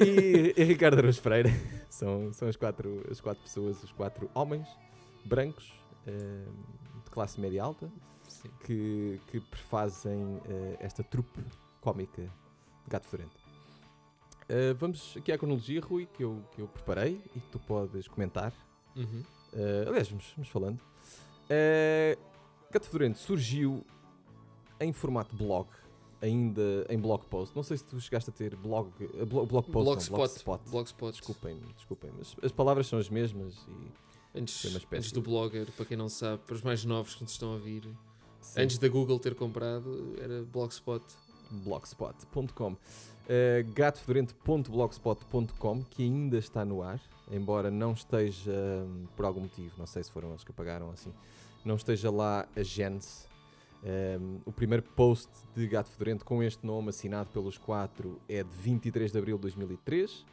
e, 0.00 0.54
e 0.56 0.64
Ricardo 0.64 0.98
Araújo 0.98 1.20
Freire. 1.20 1.50
São, 1.92 2.32
são 2.32 2.48
as, 2.48 2.56
quatro, 2.56 3.04
as 3.10 3.20
quatro 3.20 3.42
pessoas, 3.42 3.82
os 3.84 3.92
quatro 3.92 4.28
homens 4.34 4.66
brancos 5.26 5.70
eh, 6.06 6.44
de 7.04 7.10
classe 7.10 7.38
média 7.38 7.62
alta 7.62 7.86
sim. 8.26 8.48
que, 8.64 9.20
que 9.30 9.38
prefazem 9.40 10.40
eh, 10.48 10.76
esta 10.80 11.04
trupe 11.04 11.38
cómica 11.82 12.22
de 12.22 12.30
Gato 12.88 13.06
Fedorento. 13.06 13.38
Eh, 14.48 14.72
vamos 14.72 15.14
aqui 15.18 15.30
à 15.30 15.36
cronologia, 15.38 15.82
Rui, 15.82 16.06
que 16.06 16.24
eu, 16.24 16.42
que 16.52 16.62
eu 16.62 16.66
preparei 16.66 17.20
e 17.36 17.40
que 17.40 17.48
tu 17.50 17.58
podes 17.58 18.08
comentar. 18.08 18.52
Uhum. 18.96 19.22
Eh, 19.54 19.84
aliás, 19.86 20.08
vamos, 20.08 20.32
vamos 20.36 20.48
falando. 20.50 20.80
Eh, 21.50 22.16
Gato 22.70 22.86
Fedorento 22.86 23.18
surgiu 23.18 23.84
em 24.80 24.92
formato 24.92 25.36
blog, 25.36 25.68
ainda 26.20 26.86
em 26.88 26.98
blog 26.98 27.24
post. 27.26 27.54
Não 27.54 27.62
sei 27.62 27.76
se 27.76 27.84
tu 27.84 28.00
chegaste 28.00 28.30
a 28.30 28.32
ter 28.32 28.56
blog, 28.56 28.90
eh, 29.00 29.24
blo- 29.24 29.46
blog 29.46 29.64
post, 29.70 29.76
não, 29.76 29.84
Blogspot. 29.84 30.16
blogspot. 30.16 30.70
Blogspot. 30.70 31.12
Desculpem-me, 31.18 31.72
desculpem-me. 31.74 32.20
As, 32.20 32.36
as 32.42 32.52
palavras 32.52 32.86
são 32.86 32.98
as 32.98 33.08
mesmas 33.10 33.54
e 33.68 34.12
Antes, 34.34 34.64
antes 34.90 35.12
do 35.12 35.20
blogger, 35.20 35.70
para 35.72 35.84
quem 35.84 35.94
não 35.94 36.08
sabe, 36.08 36.40
para 36.46 36.54
os 36.54 36.62
mais 36.62 36.86
novos 36.86 37.14
que 37.14 37.22
nos 37.22 37.32
estão 37.32 37.50
a 37.50 37.52
ouvir, 37.52 37.82
sim. 38.40 38.62
antes 38.62 38.78
da 38.78 38.88
Google 38.88 39.18
ter 39.18 39.34
comprado, 39.34 40.14
era 40.18 40.42
Blogspot. 40.44 41.04
blogspot.com. 41.50 42.72
Uh, 42.72 42.76
gatofedorento.blogspot.com 43.74 45.82
que 45.90 46.02
ainda 46.02 46.38
está 46.38 46.64
no 46.64 46.82
ar, 46.82 47.00
embora 47.32 47.70
não 47.70 47.92
esteja 47.92 48.52
hum, 48.52 49.06
por 49.16 49.24
algum 49.24 49.40
motivo, 49.40 49.74
não 49.78 49.86
sei 49.86 50.02
se 50.02 50.12
foram 50.12 50.30
eles 50.30 50.44
que 50.44 50.50
apagaram 50.50 50.90
assim, 50.90 51.12
não 51.64 51.76
esteja 51.76 52.10
lá 52.10 52.46
a 52.54 52.62
Gênese. 52.62 53.30
Um, 53.84 54.38
o 54.44 54.52
primeiro 54.52 54.84
post 54.84 55.28
de 55.56 55.66
Gato 55.66 55.90
Fedorento 55.90 56.24
com 56.24 56.40
este 56.40 56.64
nome 56.64 56.90
assinado 56.90 57.30
pelos 57.30 57.58
quatro 57.58 58.20
é 58.28 58.44
de 58.44 58.50
23 58.50 59.10
de 59.10 59.18
abril 59.18 59.36
de 59.36 59.42
2003 59.42 60.24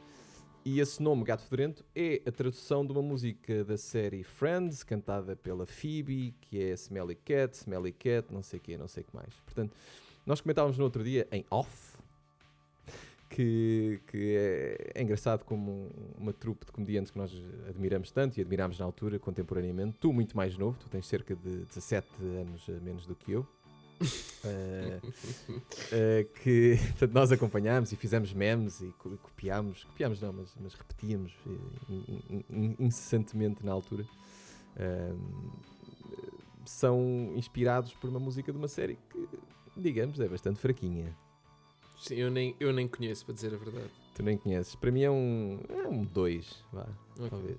e 0.66 0.80
esse 0.80 1.02
nome, 1.02 1.24
Gato 1.24 1.44
Fedorento, 1.44 1.86
é 1.96 2.22
a 2.28 2.32
tradução 2.32 2.86
de 2.86 2.92
uma 2.92 3.02
música 3.02 3.64
da 3.64 3.78
série 3.78 4.24
Friends, 4.24 4.84
cantada 4.84 5.36
pela 5.36 5.66
Phoebe, 5.66 6.36
que 6.42 6.62
é 6.62 6.72
Smelly 6.74 7.16
Cat, 7.16 7.56
Smelly 7.56 7.94
Cat, 7.94 8.32
não 8.32 8.44
sei 8.44 8.60
o 8.60 8.62
quê, 8.62 8.78
não 8.78 8.88
sei 8.88 9.04
o 9.04 9.06
que 9.06 9.16
mais. 9.16 9.34
Portanto, 9.46 9.76
nós 10.26 10.42
comentávamos 10.42 10.78
no 10.78 10.84
outro 10.84 11.04
dia 11.04 11.28
em 11.32 11.46
off 11.50 11.98
que, 13.30 14.00
que 14.08 14.36
é, 14.36 14.92
é 14.96 15.02
engraçado 15.02 15.44
como 15.46 15.72
um- 15.72 15.90
uma 16.18 16.34
trupe 16.34 16.66
de 16.66 16.72
comediantes 16.72 17.12
que 17.12 17.18
nós 17.18 17.32
admiramos 17.70 18.12
tanto 18.12 18.38
e 18.38 18.42
admirámos 18.42 18.80
na 18.80 18.86
altura, 18.86 19.20
contemporaneamente. 19.20 19.98
Tu, 20.00 20.12
muito 20.12 20.36
mais 20.36 20.58
novo, 20.58 20.78
tu 20.80 20.90
tens 20.90 21.06
cerca 21.08 21.36
de 21.36 21.66
17 21.66 22.08
anos 22.22 22.68
a 22.68 22.72
menos 22.84 23.06
do 23.06 23.16
que 23.16 23.32
eu. 23.34 23.46
Eh, 24.46 25.02
eh, 25.92 26.28
que 26.42 26.78
portanto, 26.96 27.12
nós 27.12 27.30
acompanhámos 27.30 27.92
e 27.92 27.98
fizemos 27.98 28.32
memes 28.34 28.80
e 28.80 28.88
co- 28.98 29.18
copiámos, 29.18 29.84
copiámos 29.84 30.22
não, 30.22 30.32
mas, 30.32 30.56
mas 30.62 30.74
repetíamos 30.76 31.34
eh, 31.46 31.52
in- 31.90 32.22
in- 32.30 32.46
in- 32.50 32.76
incessantemente 32.80 33.66
na 33.66 33.74
altura. 33.74 34.06
Ahm, 34.80 35.52
são 36.66 37.34
inspirados 37.36 37.94
por 37.94 38.10
uma 38.10 38.20
música 38.20 38.50
de 38.52 38.58
uma 38.58 38.70
série 38.70 38.98
que, 39.10 39.28
digamos, 39.76 40.20
é 40.22 40.28
bastante 40.30 40.58
fraquinha. 40.60 41.14
Sim, 42.00 42.16
eu 42.16 42.32
nem, 42.32 42.56
eu 42.60 42.72
nem 42.74 42.88
conheço, 42.88 43.26
para 43.26 43.34
dizer 43.36 43.54
a 43.54 43.58
verdade. 43.58 43.90
Tu 44.16 44.24
nem 44.24 44.38
conheces. 44.38 44.76
Para 44.76 44.92
mim 44.92 45.02
é 45.02 45.12
um 45.12 45.60
2, 45.68 45.70
é 45.86 45.88
um 45.88 46.04
dois, 46.06 46.64
vá, 46.72 46.88
Ok. 47.18 47.30
talvez. 47.30 47.58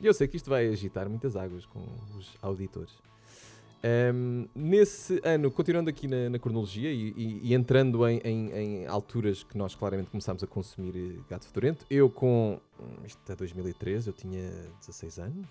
E 0.00 0.06
eu 0.06 0.14
sei 0.14 0.26
que 0.26 0.36
isto 0.36 0.50
vai 0.50 0.66
agitar 0.68 1.08
muitas 1.08 1.36
águas 1.36 1.64
com 1.66 1.80
os 2.18 2.30
auditores. 2.42 2.92
Ahm, 3.84 4.46
nesse 4.54 5.20
ano, 5.24 5.50
continuando 5.50 5.90
aqui 5.90 6.06
na, 6.06 6.30
na 6.30 6.38
cronologia 6.38 6.92
e, 6.92 7.12
e- 7.16 7.40
e 7.50 7.54
entrando 7.54 8.06
em, 8.08 8.18
em- 8.24 8.50
em 8.52 8.86
alturas 8.86 9.42
que 9.42 9.58
nós 9.58 9.74
claramente 9.74 10.08
começámos 10.10 10.42
a 10.42 10.46
consumir 10.46 10.94
eh, 10.96 11.20
gato 11.28 11.46
fedorento, 11.46 11.84
eu 11.90 12.08
com. 12.08 12.60
hum, 12.80 13.04
Isto 13.04 13.32
é 13.32 13.34
2013, 13.34 14.06
eu 14.08 14.12
tinha 14.12 14.48
16 14.78 15.18
anos 15.18 15.48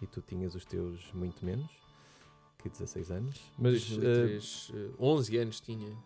e 0.00 0.06
tu 0.06 0.22
tinhas 0.22 0.54
os 0.54 0.64
teus 0.64 1.12
muito 1.12 1.44
menos 1.44 1.68
que 2.62 2.68
16 2.68 3.10
anos. 3.10 3.40
Mas. 3.58 3.74
ah, 3.94 3.96
2003, 3.98 4.72
eh, 4.74 4.90
11 5.00 5.36
anos 5.38 5.60
tinha. 5.60 5.96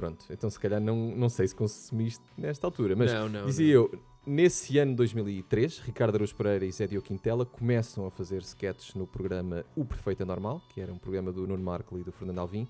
Pronto, 0.00 0.24
então 0.30 0.48
se 0.48 0.58
calhar 0.58 0.80
não, 0.80 0.96
não 0.96 1.28
sei 1.28 1.46
se 1.46 1.54
consumiste 1.54 2.24
nesta 2.36 2.66
altura, 2.66 2.96
mas 2.96 3.12
não, 3.12 3.28
não. 3.28 3.44
Dizia 3.44 3.74
não. 3.74 3.82
eu, 3.82 4.02
nesse 4.26 4.78
ano 4.78 4.92
de 4.92 4.96
2003, 4.96 5.78
Ricardo 5.80 6.14
Araújo 6.14 6.34
Pereira 6.34 6.64
e 6.64 6.72
Zé 6.72 6.86
Diogo 6.86 7.06
Quintela 7.06 7.44
começam 7.44 8.06
a 8.06 8.10
fazer 8.10 8.40
sketches 8.40 8.94
no 8.94 9.06
programa 9.06 9.62
O 9.76 9.84
Perfeito 9.84 10.22
é 10.22 10.24
Normal, 10.24 10.62
que 10.70 10.80
era 10.80 10.90
um 10.90 10.96
programa 10.96 11.30
do 11.30 11.46
Nuno 11.46 11.62
Marco 11.62 11.98
e 11.98 12.02
do 12.02 12.10
Fernando 12.10 12.38
Alvim, 12.38 12.66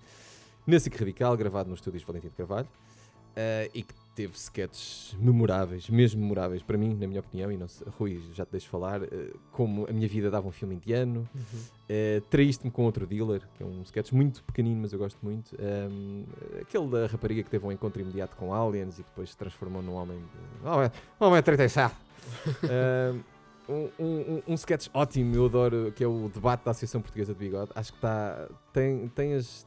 na 0.66 0.80
SIC 0.80 0.96
Radical, 0.96 1.36
gravado 1.36 1.70
nos 1.70 1.78
estúdios 1.78 2.02
Valentim 2.02 2.28
de 2.28 2.34
Carvalho, 2.34 2.68
eh, 3.36 3.70
e 3.72 3.82
que 3.84 3.94
teve 4.14 4.36
sketches 4.36 5.16
memoráveis, 5.18 5.88
mesmo 5.88 6.20
memoráveis 6.20 6.62
para 6.62 6.76
mim, 6.76 6.94
na 6.94 7.06
minha 7.06 7.20
opinião, 7.20 7.50
e 7.50 7.56
não 7.56 7.68
sei, 7.68 7.86
Rui, 7.98 8.20
já 8.34 8.44
te 8.44 8.52
deixo 8.52 8.68
falar, 8.68 9.02
eh, 9.02 9.32
como 9.52 9.86
a 9.88 9.92
minha 9.92 10.08
vida 10.08 10.30
dava 10.30 10.46
um 10.48 10.52
filme 10.52 10.74
indiano, 10.74 11.28
Uhum. 11.34 11.60
Uh, 11.90 12.20
Traíste-me 12.30 12.70
com 12.70 12.84
outro 12.84 13.04
dealer, 13.04 13.42
que 13.56 13.64
é 13.64 13.66
um 13.66 13.82
sketch 13.82 14.12
muito 14.12 14.44
pequenino, 14.44 14.80
mas 14.80 14.92
eu 14.92 14.98
gosto 14.98 15.18
muito. 15.22 15.56
Um, 15.60 16.24
aquele 16.60 16.88
da 16.88 17.06
rapariga 17.08 17.42
que 17.42 17.50
teve 17.50 17.66
um 17.66 17.72
encontro 17.72 18.00
imediato 18.00 18.36
com 18.36 18.54
aliens 18.54 19.00
e 19.00 19.02
que 19.02 19.08
depois 19.08 19.30
se 19.30 19.36
transformou 19.36 19.82
num 19.82 19.94
homem. 19.94 20.18
De... 20.18 20.68
Homem, 20.68 20.90
homem 21.18 21.42
37. 21.42 21.92
um, 23.68 23.74
um, 23.74 24.04
um, 24.04 24.42
um 24.46 24.54
sketch 24.54 24.86
ótimo, 24.94 25.34
eu 25.34 25.46
adoro, 25.46 25.92
que 25.96 26.04
é 26.04 26.06
o 26.06 26.30
debate 26.32 26.64
da 26.64 26.70
Associação 26.70 27.00
Portuguesa 27.00 27.34
de 27.34 27.40
Bigode. 27.40 27.72
Acho 27.74 27.90
que 27.90 27.98
está. 27.98 28.48
Tem, 28.72 29.08
tem 29.08 29.34
as, 29.34 29.66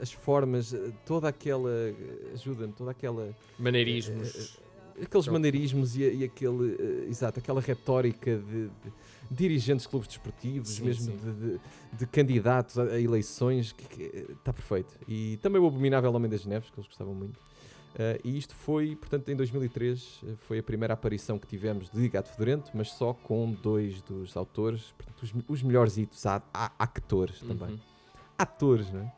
as 0.00 0.12
formas, 0.12 0.72
eh, 0.74 0.92
toda 1.06 1.28
aquela. 1.28 1.70
Ajuda-me, 2.34 2.72
toda 2.72 2.90
aquela 2.90 3.34
Maneirismos. 3.58 4.58
aqueles 4.94 5.08
Pronto. 5.08 5.32
maneirismos 5.32 5.96
e, 5.96 6.02
e 6.02 6.24
aquele, 6.24 6.76
eh, 6.78 7.08
exato, 7.08 7.38
aquela 7.38 7.60
retórica 7.60 8.36
de, 8.36 8.64
de 8.68 8.70
dirigentes 9.30 9.84
de 9.84 9.88
clubes 9.88 10.08
desportivos, 10.08 10.70
Sim, 10.70 10.84
mesmo 10.84 11.04
sim. 11.12 11.16
De, 11.16 11.32
de- 11.52 11.60
de 11.92 12.06
candidatos 12.06 12.78
a, 12.78 12.84
a 12.84 13.00
eleições, 13.00 13.72
que 13.72 14.02
está 14.32 14.52
perfeito. 14.52 14.96
E 15.08 15.36
também 15.42 15.60
o 15.60 15.66
Abominável 15.66 16.12
Homem 16.12 16.30
das 16.30 16.44
Neves, 16.46 16.70
que 16.70 16.78
eles 16.78 16.86
gostavam 16.88 17.14
muito. 17.14 17.38
Eh, 17.96 18.20
e 18.24 18.38
isto 18.38 18.54
foi, 18.54 18.94
portanto, 18.94 19.28
em 19.30 19.36
2003, 19.36 20.20
eh, 20.24 20.34
foi 20.46 20.58
a 20.60 20.62
primeira 20.62 20.94
aparição 20.94 21.38
que 21.38 21.46
tivemos 21.46 21.90
de 21.90 22.08
Gato 22.08 22.28
Fedorento, 22.30 22.70
mas 22.74 22.92
só 22.92 23.12
com 23.12 23.50
dois 23.52 24.00
dos 24.02 24.36
autores, 24.36 24.94
portanto, 24.96 25.22
os, 25.22 25.34
os 25.48 25.62
melhores 25.62 25.96
hitos, 25.96 26.24
a- 26.26 26.42
actores 26.78 27.40
também. 27.40 27.70
Uhum. 27.70 27.78
Atores, 28.38 28.90
não 28.92 29.00
é? 29.00 29.12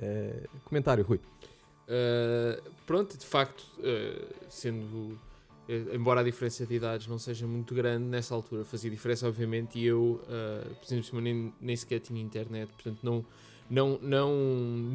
Eh, 0.00 0.46
comentário, 0.64 1.04
Rui. 1.04 1.18
Uh, 1.88 2.70
pronto, 2.86 3.16
de 3.16 3.24
facto, 3.24 3.64
uh, 3.78 4.34
sendo 4.48 5.18
embora 5.92 6.20
a 6.20 6.24
diferença 6.24 6.64
de 6.64 6.74
idades 6.74 7.06
não 7.06 7.18
seja 7.18 7.46
muito 7.46 7.74
grande, 7.74 8.04
nessa 8.04 8.34
altura 8.34 8.64
fazia 8.64 8.90
diferença, 8.90 9.28
obviamente, 9.28 9.78
e 9.78 9.84
eu, 9.84 10.18
por 10.80 10.86
exemplo, 10.86 11.20
nem, 11.20 11.52
nem 11.60 11.76
sequer 11.76 12.00
tinha 12.00 12.22
internet, 12.22 12.72
portanto, 12.72 13.00
não, 13.02 13.22
não, 13.68 13.98
não 14.00 14.34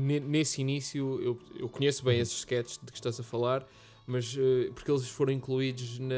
nesse 0.04 0.62
início 0.62 1.22
eu, 1.22 1.40
eu 1.60 1.70
conheço 1.70 2.04
bem 2.04 2.16
uhum. 2.16 2.22
esses 2.24 2.40
sketches 2.40 2.80
de 2.84 2.92
que 2.92 2.98
estás 2.98 3.20
a 3.20 3.24
falar, 3.24 3.64
mas 4.08 4.36
porque 4.74 4.90
eles 4.90 5.08
foram 5.08 5.32
incluídos 5.32 6.00
na, 6.00 6.16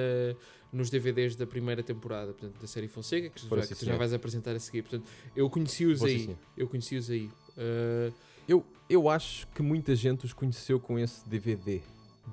nos 0.72 0.90
DVDs 0.90 1.36
da 1.36 1.46
primeira 1.48 1.82
temporada, 1.84 2.34
portanto, 2.34 2.60
da 2.60 2.68
série 2.68 2.88
Fonseca, 2.88 3.30
que, 3.30 3.42
já, 3.42 3.76
que 3.76 3.86
já 3.86 3.98
vais 3.98 4.14
apresentar 4.14 4.56
a 4.56 4.60
seguir. 4.60 4.84
Portanto, 4.84 5.06
eu 5.36 5.50
conheci-os 5.50 6.04
aí. 6.04 6.36
Eu 6.56 6.68
conheci-os 6.68 7.10
aí. 7.10 7.30
Uh, 7.58 8.14
eu, 8.48 8.64
eu 8.90 9.10
acho 9.10 9.48
que 9.50 9.62
muita 9.62 9.96
gente 9.96 10.26
os 10.26 10.34
conheceu 10.34 10.80
com 10.80 10.98
esse 11.00 11.28
DVD 11.28 11.82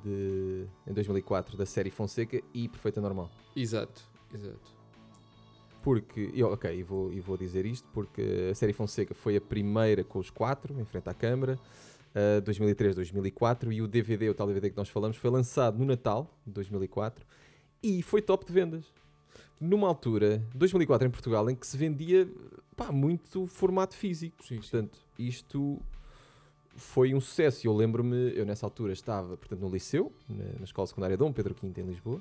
de, 0.05 0.67
em 0.87 0.93
2004 0.93 1.57
da 1.57 1.67
série 1.67 1.91
Fonseca 1.91 2.41
e 2.55 2.69
Perfeita 2.69 3.01
Normal. 3.01 3.31
Exato, 3.55 4.03
exato. 4.33 4.83
Porque, 5.83 6.31
eu, 6.35 6.49
ok, 6.53 6.79
e 6.79 6.83
vou, 6.83 7.11
vou 7.23 7.37
dizer 7.37 7.67
isto, 7.67 7.89
porque 7.93 8.49
a 8.51 8.55
série 8.55 8.73
Fonseca 8.73 9.15
foi 9.15 9.37
a 9.37 9.41
primeira 9.41 10.05
com 10.05 10.19
os 10.19 10.31
quatro, 10.31 10.79
em 10.81 10.85
frente 10.85 11.09
à 11.09 11.15
câmara, 11.15 11.59
uh, 12.39 12.41
2003, 12.43 12.95
2004, 12.95 13.73
e 13.73 13.83
o 13.83 13.89
DVD, 13.89 14.29
o 14.31 14.35
tal 14.35 14.47
DVD 14.47 14.71
que 14.71 14.77
nós 14.77 14.89
falamos, 14.89 15.17
foi 15.17 15.31
lançado 15.31 15.79
no 15.79 15.85
Natal 15.85 16.33
de 16.47 16.53
2004 16.53 17.27
e 17.83 18.01
foi 18.01 18.23
top 18.23 18.47
de 18.47 18.53
vendas. 18.53 18.85
Numa 19.61 19.89
altura, 19.89 20.43
2004 20.55 21.09
em 21.09 21.11
Portugal, 21.11 21.51
em 21.51 21.57
que 21.57 21.67
se 21.67 21.77
vendia 21.77 22.29
pá, 22.77 22.93
muito 22.93 23.47
formato 23.47 23.97
físico. 23.97 24.45
Sim, 24.45 24.57
Portanto, 24.57 24.99
isto 25.19 25.81
foi 26.77 27.15
um 27.15 27.21
sucesso. 27.21 27.67
Eu 27.67 27.75
lembro-me, 27.75 28.37
eu 28.37 28.45
nessa 28.45 28.67
altura 28.67 28.93
estava 28.93 29.37
portanto, 29.37 29.61
no 29.61 29.71
liceu, 29.71 30.13
na, 30.29 30.45
na 30.59 30.65
Escola 30.65 30.87
Secundária 30.87 31.17
Dom 31.17 31.33
Pedro 31.33 31.55
V 31.61 31.81
em 31.81 31.85
Lisboa, 31.85 32.21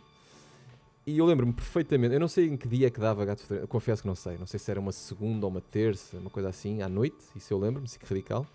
e 1.05 1.17
eu 1.17 1.25
lembro-me 1.25 1.51
perfeitamente, 1.51 2.13
eu 2.13 2.19
não 2.19 2.27
sei 2.27 2.47
em 2.47 2.55
que 2.55 2.67
dia 2.67 2.87
é 2.87 2.89
que 2.89 2.99
dava 2.99 3.25
gato 3.25 3.41
fedorento, 3.41 3.67
confesso 3.67 4.03
que 4.03 4.07
não 4.07 4.13
sei, 4.13 4.37
não 4.37 4.45
sei 4.45 4.59
se 4.59 4.69
era 4.69 4.79
uma 4.79 4.91
segunda 4.91 5.45
ou 5.47 5.51
uma 5.51 5.61
terça, 5.61 6.17
uma 6.17 6.29
coisa 6.29 6.49
assim, 6.49 6.83
à 6.83 6.89
noite, 6.89 7.17
isso 7.35 7.51
eu 7.51 7.57
lembro-me, 7.57 7.87
que 7.87 8.05
radical. 8.05 8.45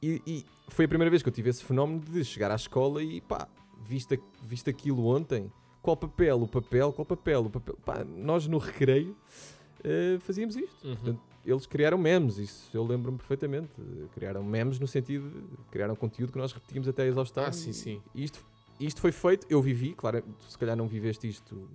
E, 0.00 0.22
e, 0.26 0.46
foi 0.68 0.84
a 0.84 0.88
primeira 0.88 1.10
vez 1.10 1.22
que 1.22 1.28
eu 1.28 1.32
tive 1.32 1.50
esse 1.50 1.64
fenómeno 1.64 2.00
de 2.00 2.24
chegar 2.24 2.52
à 2.52 2.54
escola 2.54 3.02
e 3.02 3.20
pá, 3.20 3.48
visto, 3.84 4.16
visto 4.42 4.70
aquilo 4.70 5.06
ontem, 5.06 5.52
qual 5.82 5.96
papel, 5.96 6.40
o 6.42 6.46
papel, 6.46 6.92
qual 6.92 7.04
papel, 7.04 7.46
o 7.46 7.50
papel. 7.50 7.76
Pá, 7.84 8.04
nós 8.04 8.46
no 8.46 8.58
recreio 8.58 9.16
uh, 9.80 10.20
fazíamos 10.20 10.56
isto. 10.56 10.86
Uhum. 10.86 10.94
Portanto, 10.94 11.20
eles 11.44 11.66
criaram 11.66 11.96
memes, 11.96 12.38
isso 12.38 12.68
eu 12.74 12.84
lembro-me 12.84 13.18
perfeitamente. 13.18 13.70
Criaram 14.14 14.42
memes 14.42 14.78
no 14.78 14.86
sentido 14.86 15.28
de 15.30 15.64
criaram 15.70 15.96
conteúdo 15.96 16.32
que 16.32 16.38
nós 16.38 16.52
repetimos 16.52 16.86
até 16.88 17.02
a 17.02 17.06
exaustão. 17.06 17.44
Ah, 17.44 17.52
sim, 17.52 17.72
sim. 17.72 18.02
isto, 18.14 18.44
isto 18.78 19.00
foi 19.00 19.12
feito, 19.12 19.46
eu 19.48 19.60
vivi, 19.62 19.94
claro, 19.94 20.22
tu 20.22 20.50
se 20.50 20.58
calhar 20.58 20.76
não 20.76 20.86
viveste 20.86 21.28
isto 21.28 21.68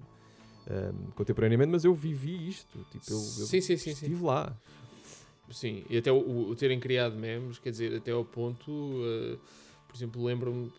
um, 0.68 1.12
contemporaneamente, 1.12 1.72
mas 1.72 1.84
eu 1.84 1.94
vivi 1.94 2.48
isto. 2.48 2.78
Tipo, 2.92 3.12
eu, 3.12 3.18
eu 3.18 3.46
sim, 3.46 3.62
sim, 3.62 3.78
sim, 3.78 3.92
estive 3.92 4.24
lá. 4.24 4.56
Sim, 5.52 5.84
e 5.90 5.98
até 5.98 6.12
o, 6.12 6.50
o, 6.50 6.56
terem 6.56 6.80
criado 6.80 7.16
memes, 7.16 7.60
quer 7.60 7.70
dizer, 7.70 7.96
até 7.96 8.12
ao 8.12 8.26
ponto, 8.26 8.72
uh, 8.72 9.40
por 9.88 9.96
exemplo, 9.96 10.24
lembro-me, 10.24 10.68
um 10.68 10.72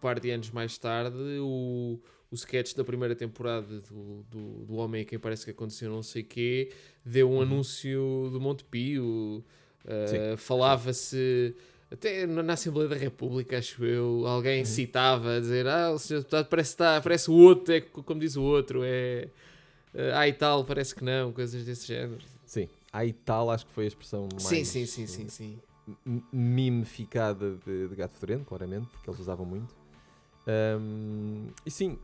par 0.00 0.20
de 0.20 0.30
anos 0.30 0.50
mais 0.50 0.76
tarde, 0.76 1.16
o, 1.40 1.98
o 2.30 2.34
sketch 2.34 2.74
da 2.74 2.84
primeira 2.84 3.14
temporada 3.14 3.80
do, 3.80 4.24
do, 4.30 4.64
do 4.64 4.74
Homem 4.74 5.02
a 5.02 5.04
quem 5.04 5.18
parece 5.18 5.44
que 5.44 5.50
aconteceu 5.50 5.90
não 5.90 6.02
sei 6.02 6.22
o 6.22 6.24
quê, 6.24 6.72
deu 7.04 7.30
um 7.30 7.36
uhum. 7.36 7.42
anúncio 7.42 8.28
do 8.32 8.40
Montepio, 8.40 9.44
uh, 9.84 10.36
falava-se 10.36 11.54
até 11.90 12.26
na 12.26 12.54
Assembleia 12.54 12.88
da 12.88 12.96
República, 12.96 13.58
acho 13.58 13.84
eu, 13.84 14.26
alguém 14.26 14.60
uhum. 14.60 14.64
citava 14.64 15.36
a 15.36 15.40
dizer, 15.40 15.66
ah, 15.66 15.92
o 15.92 15.98
senhor 15.98 16.20
deputado 16.20 16.46
parece, 16.48 16.70
está, 16.70 17.00
parece 17.00 17.30
o 17.30 17.34
outro, 17.34 17.72
é 17.72 17.80
como 17.80 18.20
diz 18.20 18.36
o 18.36 18.42
outro, 18.42 18.82
é 18.84 19.28
ah 20.12 20.26
e 20.26 20.32
tal, 20.32 20.64
parece 20.64 20.94
que 20.94 21.04
não, 21.04 21.32
coisas 21.32 21.64
desse 21.64 21.86
género. 21.86 22.20
Sim, 22.44 22.68
ah 22.92 23.04
e 23.04 23.12
tal 23.12 23.50
acho 23.50 23.64
que 23.66 23.72
foi 23.72 23.84
a 23.84 23.88
expressão 23.88 24.28
mais... 24.32 24.42
Sim, 24.42 24.64
sim, 24.64 24.86
sim, 24.86 25.06
sim, 25.06 25.28
sim. 25.28 25.58
Mimificada 26.32 27.56
de, 27.64 27.88
de 27.88 27.94
gato 27.94 28.14
fedorento, 28.14 28.44
claramente, 28.44 28.88
porque 28.88 29.08
eles 29.08 29.20
usavam 29.20 29.46
muito. 29.46 29.83
Um, 30.46 31.46
e 31.64 31.70
sim, 31.70 31.98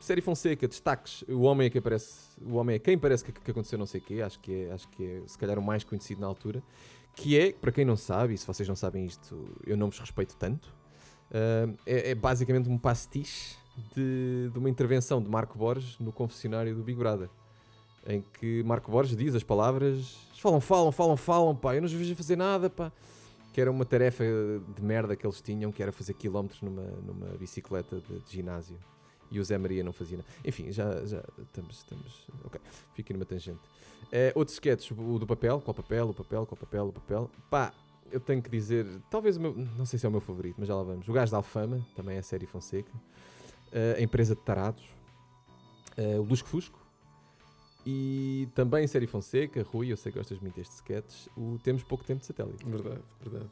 série 0.00 0.20
Fonseca, 0.20 0.68
destaques, 0.68 1.24
o 1.28 1.42
homem 1.42 1.66
é 1.66 1.70
que 1.70 1.78
aparece, 1.78 2.20
o 2.46 2.54
homem 2.54 2.76
é 2.76 2.78
quem 2.78 2.96
parece 2.96 3.24
que, 3.24 3.32
que 3.32 3.50
aconteceu 3.50 3.78
não 3.78 3.86
sei 3.86 4.00
o 4.00 4.04
quê, 4.04 4.22
acho 4.22 4.38
que, 4.38 4.52
é, 4.52 4.72
acho 4.72 4.88
que 4.88 5.04
é 5.04 5.22
se 5.26 5.36
calhar 5.36 5.58
o 5.58 5.62
mais 5.62 5.82
conhecido 5.82 6.20
na 6.20 6.26
altura, 6.26 6.62
que 7.14 7.38
é, 7.38 7.52
para 7.52 7.72
quem 7.72 7.84
não 7.84 7.96
sabe, 7.96 8.34
e 8.34 8.38
se 8.38 8.46
vocês 8.46 8.68
não 8.68 8.76
sabem 8.76 9.04
isto, 9.04 9.44
eu 9.66 9.76
não 9.76 9.90
vos 9.90 9.98
respeito 9.98 10.36
tanto, 10.36 10.72
é, 11.84 12.10
é, 12.10 12.14
basicamente 12.14 12.68
um 12.68 12.78
pastiche 12.78 13.56
de, 13.94 14.50
de 14.52 14.58
uma 14.58 14.70
intervenção 14.70 15.20
de 15.20 15.28
Marco 15.28 15.58
Borges 15.58 15.98
no 15.98 16.12
confessionário 16.12 16.74
do 16.74 16.82
Big 16.82 16.98
Brother, 16.98 17.28
em 18.06 18.24
que 18.38 18.62
Marco 18.62 18.90
Borges 18.90 19.16
diz 19.16 19.34
as 19.34 19.42
palavras, 19.42 20.16
falam, 20.40 20.60
falam, 20.60 20.92
falam, 20.92 21.16
falam, 21.16 21.56
pá, 21.56 21.74
eu 21.74 21.80
não 21.80 21.86
os 21.86 21.92
vejo 21.92 22.14
fazer 22.14 22.36
nada, 22.36 22.70
pá 22.70 22.92
que 23.58 23.62
era 23.62 23.72
uma 23.72 23.84
tarefa 23.84 24.22
de 24.22 24.80
merda 24.80 25.16
que 25.16 25.26
eles 25.26 25.40
tinham, 25.40 25.72
que 25.72 25.82
era 25.82 25.90
fazer 25.90 26.14
quilómetros 26.14 26.62
numa, 26.62 26.84
numa 27.04 27.26
bicicleta 27.36 28.00
de, 28.00 28.20
de 28.20 28.32
ginásio. 28.32 28.78
E 29.32 29.40
o 29.40 29.44
Zé 29.44 29.58
Maria 29.58 29.82
não 29.82 29.92
fazia 29.92 30.18
nada. 30.18 30.28
Enfim, 30.44 30.70
já, 30.70 31.04
já 31.04 31.24
estamos, 31.42 31.78
estamos. 31.78 32.28
Ok, 32.44 32.60
fico 32.94 33.12
numa 33.12 33.24
tangente. 33.24 33.58
Uh, 34.04 34.30
outros 34.36 34.54
sketches, 34.54 34.96
o 34.96 35.18
do 35.18 35.26
papel, 35.26 35.60
qual 35.60 35.74
papel, 35.74 36.08
o 36.08 36.14
papel, 36.14 36.46
qual 36.46 36.56
papel, 36.56 36.86
o 36.86 36.92
papel. 36.92 37.30
Pá, 37.50 37.72
eu 38.12 38.20
tenho 38.20 38.40
que 38.40 38.48
dizer, 38.48 38.86
talvez 39.10 39.36
o 39.36 39.40
meu, 39.40 39.52
não 39.52 39.84
sei 39.84 39.98
se 39.98 40.06
é 40.06 40.08
o 40.08 40.12
meu 40.12 40.20
favorito, 40.20 40.54
mas 40.56 40.68
já 40.68 40.76
lá 40.76 40.84
vamos. 40.84 41.08
O 41.08 41.12
Gás 41.12 41.28
da 41.28 41.38
Alfama, 41.38 41.84
também 41.96 42.14
é 42.14 42.20
a 42.20 42.22
série 42.22 42.46
Fonseca. 42.46 42.92
Uh, 43.72 43.98
a 43.98 44.00
Empresa 44.00 44.36
de 44.36 44.40
Tarados. 44.42 44.84
Uh, 45.98 46.20
o 46.20 46.22
Lusco 46.22 46.48
Fusco, 46.48 46.78
e 47.90 48.46
também 48.54 48.86
Série 48.86 49.06
Fonseca, 49.06 49.62
Rui, 49.62 49.90
eu 49.90 49.96
sei 49.96 50.12
que 50.12 50.18
gostas 50.18 50.38
muito 50.40 50.54
destes 50.54 50.76
sketches, 50.76 51.26
o 51.34 51.58
Temos 51.64 51.82
Pouco 51.82 52.04
Tempo 52.04 52.20
de 52.20 52.26
Satélite. 52.26 52.62
Verdade, 52.66 53.00
verdade. 53.22 53.48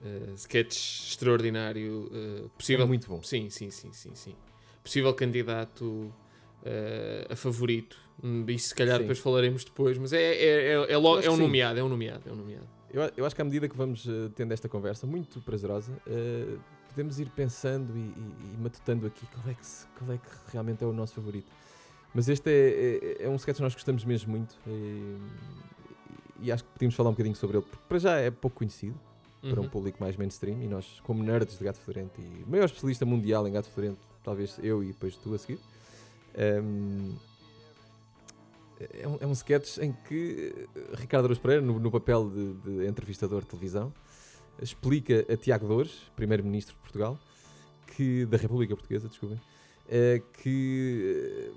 Uh, 0.00 0.34
sketch 0.36 1.08
extraordinário. 1.10 2.08
Uh, 2.12 2.48
possível, 2.50 2.84
é 2.84 2.86
muito 2.86 3.08
bom. 3.08 3.20
Sim, 3.24 3.50
sim, 3.50 3.72
sim, 3.72 3.92
sim, 3.92 4.14
sim. 4.14 4.36
Possível 4.84 5.12
candidato 5.14 5.84
uh, 5.84 7.32
a 7.32 7.34
favorito. 7.34 7.98
Hum, 8.22 8.44
isso 8.50 8.68
se 8.68 8.74
calhar 8.76 8.98
sim. 8.98 9.00
depois 9.00 9.18
falaremos 9.18 9.64
depois, 9.64 9.98
mas 9.98 10.12
é, 10.12 10.22
é, 10.22 10.66
é, 10.66 10.92
é, 10.92 10.96
logo, 10.96 11.20
é 11.20 11.28
um 11.28 11.36
nomeado, 11.36 11.80
é 11.80 11.82
um 11.82 11.88
nomeado, 11.88 12.28
é 12.28 12.32
um 12.32 12.36
nomeado. 12.36 12.68
Eu, 12.92 13.02
eu 13.16 13.26
acho 13.26 13.34
que 13.34 13.42
à 13.42 13.44
medida 13.44 13.68
que 13.68 13.76
vamos 13.76 14.06
tendo 14.36 14.52
esta 14.52 14.68
conversa 14.68 15.08
muito 15.08 15.40
prazerosa, 15.40 15.92
podemos 16.88 17.18
ir 17.18 17.28
pensando 17.30 17.92
e, 17.96 18.00
e, 18.00 18.54
e 18.54 18.62
matutando 18.62 19.08
aqui 19.08 19.26
qual 19.26 19.48
é, 19.48 19.54
que, 19.54 19.66
qual 19.98 20.12
é 20.12 20.18
que 20.18 20.52
realmente 20.52 20.84
é 20.84 20.86
o 20.86 20.92
nosso 20.92 21.14
favorito. 21.14 21.50
Mas 22.14 22.28
este 22.28 22.48
é, 22.48 23.16
é, 23.22 23.24
é, 23.24 23.28
um 23.28 23.34
sketch 23.34 23.56
que 23.56 23.62
nós 23.62 23.74
gostamos 23.74 24.04
mesmo 24.04 24.30
muito 24.30 24.54
e, 24.68 25.18
e, 26.42 26.52
acho 26.52 26.62
que 26.62 26.70
podíamos 26.70 26.94
falar 26.94 27.10
um 27.10 27.12
bocadinho 27.12 27.34
sobre 27.34 27.56
ele, 27.56 27.66
porque 27.68 27.84
para 27.88 27.98
já 27.98 28.16
é 28.18 28.30
pouco 28.30 28.58
conhecido 28.58 28.94
uhum. 29.42 29.50
para 29.50 29.60
um 29.60 29.64
uhum. 29.64 29.70
público 29.70 29.98
mais 30.00 30.16
mainstream 30.16 30.62
e 30.62 30.68
nós, 30.68 31.00
como 31.00 31.24
nerds 31.24 31.58
de 31.58 31.64
Gato 31.64 31.78
Fedorento 31.80 32.20
e 32.20 32.48
maior 32.48 32.66
especialista 32.66 33.04
mundial 33.04 33.48
em 33.48 33.52
Gato 33.52 33.68
Fedorento, 33.68 33.98
talvez 34.22 34.60
eu 34.62 34.84
e 34.84 34.88
depois 34.88 35.16
tu 35.16 35.34
a 35.34 35.38
seguir, 35.38 35.58
um, 36.62 37.16
é, 38.78 39.08
um, 39.08 39.18
é 39.20 39.26
um 39.26 39.32
sketch 39.32 39.78
em 39.78 39.92
que 39.92 40.68
Ricardo 40.94 41.24
Aruz 41.24 41.38
Pereira, 41.38 41.62
no, 41.62 41.80
no 41.80 41.90
papel 41.90 42.30
de, 42.30 42.54
de, 42.54 42.86
entrevistador 42.86 43.40
de 43.40 43.48
televisão, 43.48 43.92
explica 44.62 45.26
a 45.28 45.36
Tiago 45.36 45.66
Dores, 45.66 46.12
primeiro-ministro 46.14 46.76
de 46.76 46.80
Portugal, 46.80 47.18
que, 47.88 48.24
da 48.26 48.36
República 48.36 48.76
Portuguesa, 48.76 49.08
desculpem, 49.08 49.38
uh, 49.38 50.24
que 50.40 51.52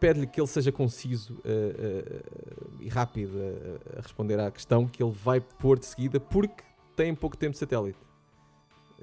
pede-lhe 0.00 0.26
que 0.26 0.40
ele 0.40 0.46
seja 0.46 0.72
conciso 0.72 1.34
uh, 1.34 1.38
uh, 1.44 2.76
e 2.80 2.88
rápido 2.88 3.38
a, 3.38 3.98
a, 3.98 4.02
responder 4.02 4.38
à 4.38 4.50
questão 4.50 4.86
que 4.86 5.02
ele 5.02 5.12
vai 5.12 5.40
pôr 5.40 5.78
de 5.78 5.86
seguida 5.86 6.20
porque 6.20 6.62
tem 6.94 7.14
pouco 7.14 7.36
tempo 7.36 7.52
de 7.52 7.58
satélite. 7.58 7.98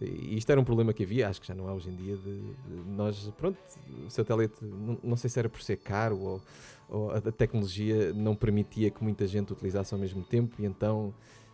E 0.02 0.38
isto 0.38 0.50
era 0.52 0.60
um 0.60 0.63
problema 0.63 0.91
que 0.91 1.04
havia, 1.04 1.30
acho 1.30 1.39
que 1.39 1.48
já 1.48 1.54
não 1.54 1.67
há 1.67 1.74
hoje 1.74 1.89
em 1.89 1.96
dia. 1.96 2.17
De, 2.17 2.41
de 2.41 2.89
nós, 2.89 3.32
pronto, 3.38 3.58
o 4.06 4.10
satélite, 4.10 4.56
não, 4.65 4.98
não, 5.04 5.15
sei 5.15 5.30
se 5.30 5.38
era 5.38 5.48
por 5.48 5.62
ser 5.62 5.78
caro 5.78 6.19
ou, 6.19 6.41
ou, 6.89 7.12
a 7.12 7.22
tecnologia 7.22 8.12
não 8.12 8.36
permitia 8.36 8.89
que 8.89 9.04
muita 9.04 9.28
gente 9.28 9.54
utilizasse 9.54 9.93
ao 9.93 10.00
mesmo 10.00 10.24
tempo, 10.24 10.56
e 10.60 10.65
então, 10.65 11.13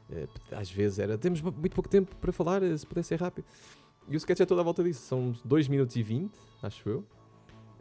uh, 0.09 0.55
às 0.55 0.71
vezes, 0.71 0.99
era 0.99 1.17
temos 1.17 1.41
muito 1.41 1.75
pouco 1.75 1.89
tempo 1.89 2.15
para 2.15 2.31
falar, 2.31 2.61
se 2.77 2.85
pudesse 2.85 3.09
ser 3.09 3.19
rápido. 3.19 3.45
E 4.07 4.15
o 4.15 4.17
sketch 4.17 4.39
é 4.39 4.45
toda 4.45 4.61
à 4.61 4.63
volta 4.63 4.83
disso, 4.83 5.01
são 5.01 5.33
2 5.43 5.67
minutos 5.67 5.95
e 5.97 6.01
20, 6.01 6.31
acho 6.63 6.89
eu 6.89 7.05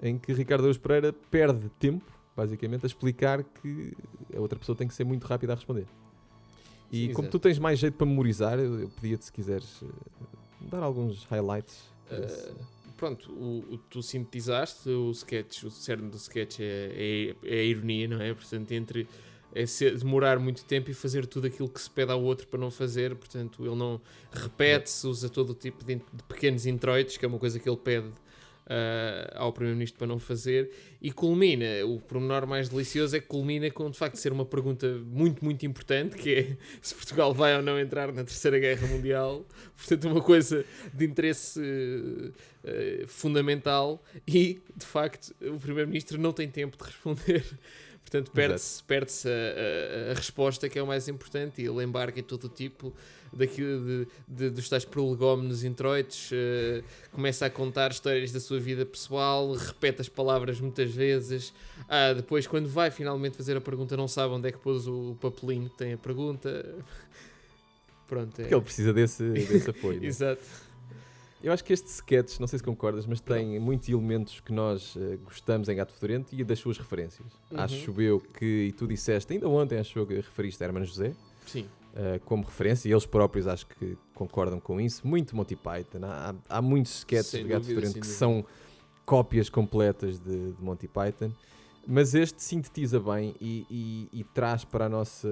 em 0.02 0.18
que 0.18 0.32
Ricardo 0.32 0.64
Deus 0.64 0.78
Pereira 0.78 1.12
perde 1.30 1.68
tempo, 1.78 2.04
basicamente, 2.37 2.84
a 2.84 2.87
explicar 2.87 3.42
que 3.42 3.92
a 4.34 4.40
outra 4.40 4.58
pessoa 4.58 4.76
tem 4.76 4.87
que 4.87 4.94
ser 4.94 5.04
muito 5.04 5.24
rápida 5.26 5.52
a 5.52 5.56
responder. 5.56 5.87
E 6.90 7.08
Sim, 7.08 7.12
como 7.12 7.26
exato. 7.26 7.38
tu 7.38 7.42
tens 7.42 7.58
mais 7.58 7.78
jeito 7.78 7.94
para 7.94 8.06
memorizar, 8.06 8.58
eu, 8.58 8.80
eu 8.80 8.88
pedia-te 8.88 9.26
se 9.26 9.32
quiseres 9.32 9.82
uh, 9.82 9.92
dar 10.61 10.82
alguns 10.82 11.24
highlights. 11.24 11.92
Uh, 12.11 12.54
pronto, 12.96 13.30
o, 13.32 13.74
o, 13.74 13.78
tu 13.78 14.02
sintetizaste 14.02 14.88
o 14.88 15.11
sketch, 15.11 15.64
o 15.64 15.70
cerne 15.70 16.08
do 16.08 16.16
sketch 16.16 16.61
é, 16.61 17.34
é, 17.44 17.56
é 17.56 17.61
a 17.61 17.64
ironia, 17.64 18.08
não 18.08 18.20
é? 18.20 18.32
Portanto, 18.32 18.72
entre 18.72 19.06
é 19.54 19.66
ser, 19.66 19.96
demorar 19.98 20.38
muito 20.38 20.64
tempo 20.64 20.90
e 20.90 20.94
fazer 20.94 21.26
tudo 21.26 21.46
aquilo 21.46 21.68
que 21.68 21.80
se 21.80 21.90
pede 21.90 22.12
ao 22.12 22.22
outro 22.22 22.46
para 22.46 22.61
não 22.61 22.70
fazer, 22.70 23.14
portanto, 23.16 23.64
ele 23.64 23.74
não 23.74 24.00
repete-se, 24.30 25.06
usa 25.06 25.28
todo 25.28 25.50
o 25.50 25.54
tipo 25.54 25.84
de, 25.84 25.96
de 25.96 26.22
pequenos 26.28 26.66
introitos, 26.66 27.16
que 27.16 27.24
é 27.24 27.28
uma 27.28 27.38
coisa 27.38 27.58
que 27.58 27.68
ele 27.68 27.76
pede 27.76 28.11
uh, 28.68 29.33
ao 29.35 29.52
Primeiro-Ministro 29.52 29.98
para 29.98 30.07
não 30.07 30.18
fazer, 30.18 30.70
e 31.00 31.11
culmina, 31.11 31.66
o 31.87 32.00
pormenor 32.00 32.46
mais 32.46 32.68
delicioso 32.68 33.16
é 33.16 33.20
que 33.20 33.26
culmina 33.26 33.70
com 33.70 33.90
de 33.90 33.98
facto 33.98 34.16
ser 34.16 34.33
uma 34.33 34.44
pergunta 34.44 34.87
muito, 35.07 35.44
muito 35.44 35.64
importante, 35.64 36.16
que 36.16 36.35
é 36.35 36.57
se 36.81 36.94
Portugal 36.94 37.33
vai 37.33 37.57
ou 37.57 37.62
não 37.62 37.78
entrar 37.78 38.12
na 38.12 38.24
Terceira 38.24 38.59
Guerra 38.59 38.87
Mundial, 38.87 39.44
portanto 39.76 40.09
uma 40.09 40.20
coisa 40.20 40.64
de 40.92 41.04
interesse 41.04 41.61
uh, 41.61 43.07
fundamental, 43.07 44.02
e 44.26 44.61
de 44.76 44.87
facto 44.87 45.35
o 45.40 45.59
Primeiro-Ministro 45.59 46.20
não 46.20 46.33
tem 46.33 46.48
tempo 46.48 46.76
de 46.76 46.85
responder. 46.85 47.44
Portanto, 48.09 48.31
perde-se 48.31 48.83
perde 48.85 49.12
a, 49.26 50.09
a, 50.09 50.12
a, 50.12 50.14
resposta 50.14 50.66
que 50.66 50.78
é 50.78 50.83
o 50.83 50.87
mais 50.87 51.09
importante 51.09 51.61
e 51.61 51.66
ele 51.66 51.85
embarca 51.85 52.18
em 52.18 52.22
todo 52.22 52.44
o 52.44 52.48
tipo 52.48 52.94
daquilo 53.32 53.84
de, 53.84 54.08
de, 54.26 54.50
dos 54.50 54.68
tais 54.68 54.84
prolegómenos 54.84 55.64
introitos, 55.64 56.30
uh, 56.30 56.84
começa 57.12 57.46
a 57.46 57.50
contar 57.50 57.90
histórias 57.90 58.32
da 58.32 58.40
sua 58.40 58.58
vida 58.58 58.84
pessoal, 58.84 59.52
repete 59.52 60.00
as 60.00 60.08
palavras 60.08 60.60
muitas 60.60 60.90
vezes. 60.90 61.52
Ah, 61.88 62.12
depois, 62.12 62.46
quando 62.46 62.68
vai 62.68 62.90
finalmente 62.90 63.36
fazer 63.36 63.56
a 63.56 63.60
pergunta, 63.60 63.96
não 63.96 64.08
sabe 64.08 64.34
onde 64.34 64.48
é 64.48 64.52
que 64.52 64.58
pôs 64.58 64.86
o 64.86 65.16
papelinho 65.20 65.68
que 65.70 65.76
tem 65.76 65.92
a 65.92 65.98
pergunta. 65.98 66.64
Pronto, 68.06 68.40
é. 68.40 68.42
Porque 68.42 68.54
ele 68.54 68.64
precisa 68.64 68.92
desse, 68.92 69.22
desse 69.30 69.70
apoio. 69.70 70.02
É? 70.02 70.06
Exato. 70.06 70.42
Eu 71.42 71.52
acho 71.52 71.62
que 71.62 71.72
este 71.72 71.86
sketch, 71.86 72.40
não 72.40 72.48
sei 72.48 72.58
se 72.58 72.64
concordas, 72.64 73.06
mas 73.06 73.20
tem 73.20 73.60
muitos 73.60 73.88
elementos 73.88 74.40
que 74.40 74.52
nós 74.52 74.96
uh, 74.96 75.18
gostamos 75.24 75.68
em 75.68 75.76
Gato 75.76 75.92
Fedorento 75.92 76.34
e 76.34 76.42
das 76.42 76.58
suas 76.58 76.76
referências. 76.78 77.26
Uhum. 77.50 77.60
Acho 77.60 78.00
eu 78.00 78.18
que, 78.18 78.44
e 78.44 78.72
tu 78.72 78.88
disseste, 78.88 79.32
ainda 79.32 79.48
ontem 79.48 79.78
acho 79.78 79.96
eu 79.98 80.06
que 80.06 80.14
referiste 80.14 80.62
a 80.64 80.66
Hermano 80.66 80.84
José. 80.84 81.14
Sim. 81.46 81.66
Uh, 81.98 82.20
como 82.24 82.44
referência, 82.44 82.88
e 82.88 82.92
eles 82.92 83.04
próprios 83.04 83.48
acho 83.48 83.66
que 83.66 83.98
concordam 84.14 84.61
com 84.61 84.80
isso. 84.80 85.04
Muito 85.04 85.34
Monty 85.34 85.56
Python. 85.56 85.98
Há, 86.04 86.32
há 86.48 86.62
muitos 86.62 86.98
sketches 86.98 87.26
sem 87.26 87.42
de 87.42 87.48
Gato 87.48 87.66
Fedorento 87.66 87.98
que 87.98 88.06
são 88.06 88.44
cópias 89.04 89.48
completas 89.48 90.20
de, 90.20 90.52
de, 90.52 90.62
Monty 90.62 90.87
Python. 90.87 91.32
Mas 91.84 92.14
este 92.14 92.40
sintetiza 92.40 93.00
bem 93.00 93.34
e, 93.40 93.66
e, 93.68 94.20
e, 94.20 94.22
traz 94.22 94.62
para, 94.62 94.84
a 94.84 94.88
nossa, 94.88 95.28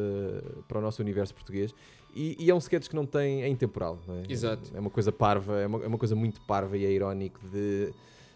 para 0.66 0.79
o 0.79 0.81
nosso 0.81 1.00
universo 1.02 1.35
português. 1.35 1.72
E, 2.12 2.35
e, 2.38 2.50
é 2.50 2.55
um 2.55 2.59
sketch 2.59 2.88
que 2.88 2.96
não 2.96 3.07
tem. 3.07 3.42
é 3.42 3.48
intemporal. 3.48 4.00
Não 4.09 4.16
é? 4.16 4.22
Exato. 4.29 4.72
É 4.74 4.81
uma 4.81 4.90
coisa 4.90 5.12
parva, 5.12 5.61
é 5.61 5.66
uma, 5.66 5.85
é 5.85 5.87
uma 5.87 5.98
coisa 5.98 6.16
muito 6.16 6.40
parva 6.40 6.76
e 6.76 6.85
é 6.85 6.90
irónico. 6.90 7.38
de 7.46 7.92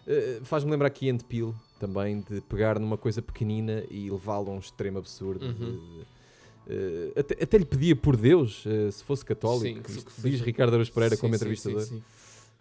uh, 0.06 0.44
Faz-me 0.44 0.70
lembrar 0.70 0.86
aqui 0.86 1.10
Ant 1.10 1.24
Peel 1.24 1.52
também, 1.80 2.20
de 2.20 2.42
pegar 2.42 2.78
numa 2.78 2.98
coisa 2.98 3.22
pequenina 3.22 3.82
e 3.90 4.08
levá-lo 4.08 4.50
a 4.50 4.54
um 4.54 4.58
extremo 4.58 4.98
absurdo. 4.98 5.46
Uhum. 5.46 5.54
De, 5.54 5.72
de, 5.72 6.19
uh, 6.66 7.18
até, 7.18 7.42
até, 7.42 7.58
lhe 7.58 7.64
pedia 7.64 7.96
por 7.96 8.16
Deus, 8.16 8.64
uh, 8.66 8.90
se 8.90 9.02
fosse 9.04 9.24
católico, 9.24 9.90
sim, 9.90 10.00
que, 10.00 10.28
diz 10.28 10.40
Ricardo 10.40 10.74
Araújo 10.74 10.92
Pereira 10.92 11.16
sim, 11.16 11.20
como 11.20 11.34
entrevistador. 11.34 11.82
Sim, 11.82 12.02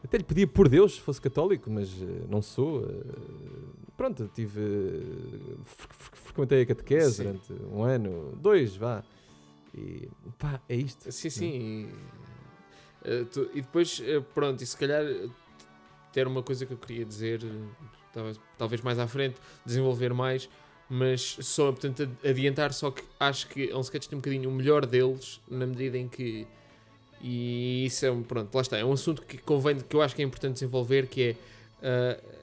até 0.04 0.18
lhe 0.18 0.24
pedia 0.24 0.48
por 0.48 0.70
Deus 0.70 0.96
se 0.96 1.02
fosse 1.02 1.20
católico, 1.20 1.70
mas 1.70 1.90
não 2.30 2.42
sou. 2.42 2.88
pronto, 3.98 4.30
tive. 4.34 4.62
frequentei 6.24 6.62
a 6.62 6.66
catequese 6.66 7.24
durante 7.24 7.54
um 7.72 7.84
ano, 7.84 8.38
dois, 8.42 8.76
vá. 8.76 9.04
E 9.76 10.10
pá, 10.38 10.62
é 10.68 10.76
isto. 10.76 11.12
Sim, 11.12 11.30
sim. 11.30 11.90
E, 13.06 13.22
uh, 13.22 13.26
tu, 13.26 13.50
e 13.54 13.62
depois, 13.62 14.00
uh, 14.00 14.22
pronto, 14.34 14.64
e 14.64 14.66
se 14.66 14.78
calhar 14.78 15.04
ter 16.12 16.28
uma 16.28 16.42
coisa 16.42 16.66
que 16.66 16.74
eu 16.74 16.78
queria 16.78 17.06
dizer, 17.06 17.42
talvez, 18.14 18.40
talvez 18.58 18.82
mais 18.82 19.00
à 19.00 19.08
frente, 19.08 19.36
desenvolver 19.66 20.14
mais, 20.14 20.50
mas 20.90 21.38
só, 21.42 21.72
portanto, 21.72 22.10
adiantar 22.28 22.74
só 22.74 22.90
que 22.90 23.04
acho 23.20 23.48
que 23.48 23.70
é 23.70 23.76
um 23.76 23.82
sketch 23.82 24.08
tem 24.08 24.18
um 24.18 24.22
bocadinho 24.22 24.50
o 24.50 24.54
melhor 24.54 24.88
deles, 24.88 25.40
na 25.48 25.68
medida 25.68 25.98
em 25.98 26.08
que. 26.08 26.48
E 27.22 27.86
isso 27.86 28.06
é 28.08 28.12
um. 28.12 28.24
Pronto, 28.24 28.54
lá 28.56 28.62
está. 28.62 28.78
É 28.78 28.84
um 28.84 28.94
assunto 28.94 29.22
que 29.22 29.38
convém, 29.38 29.78
que 29.78 29.96
eu 29.96 30.02
acho 30.02 30.16
que 30.16 30.24
é 30.24 30.26
importante 30.26 30.54
desenvolver, 30.54 31.06
que 31.06 31.24
é. 31.24 31.36
Uh, 31.80 32.40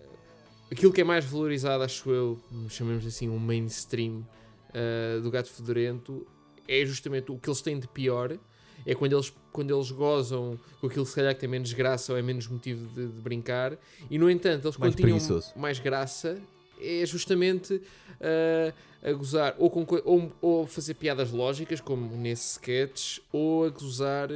aquilo 0.71 0.93
que 0.93 1.01
é 1.01 1.05
mais 1.05 1.25
valorizado, 1.25 1.83
acho 1.83 2.09
eu, 2.09 2.39
chamemos 2.69 3.05
assim, 3.05 3.29
um 3.29 3.39
mainstream 3.39 4.25
uh, 4.71 5.21
do 5.21 5.31
Gato 5.31 5.51
Fedorento, 5.51 6.25
é 6.69 6.85
justamente 6.87 7.33
o 7.33 7.39
que 7.39 7.49
eles 7.49 7.61
têm 7.61 7.81
de 7.81 7.89
pior. 7.89 8.39
É 8.85 8.95
quando 8.95 9.15
eles, 9.15 9.33
quando 9.51 9.75
eles 9.75 9.91
gozam 9.91 10.57
com 10.81 10.87
aquilo, 10.87 11.05
se 11.05 11.17
calhar, 11.17 11.35
que 11.35 11.41
tem 11.41 11.49
menos 11.49 11.73
graça 11.73 12.13
ou 12.13 12.19
é 12.19 12.23
menos 12.23 12.47
motivo 12.47 12.87
de, 12.95 13.09
de 13.09 13.21
brincar. 13.21 13.77
E, 14.09 14.17
no 14.17 14.31
entanto, 14.31 14.69
eles 14.69 14.77
mais 14.77 14.95
quando 14.95 15.05
tinham 15.05 15.43
mais 15.57 15.81
graça, 15.81 16.41
é 16.81 17.05
justamente 17.07 17.75
uh, 17.75 18.75
a 19.03 19.13
gozar 19.13 19.55
ou, 19.59 19.71
com, 19.71 19.87
ou, 20.05 20.33
ou 20.41 20.67
fazer 20.67 20.95
piadas 20.95 21.31
lógicas, 21.31 21.81
como 21.81 22.17
nesse 22.17 22.53
sketch, 22.53 23.19
ou 23.33 23.65
a 23.65 23.71
gozar 23.71 24.29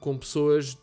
com 0.00 0.16
pessoas 0.16 0.76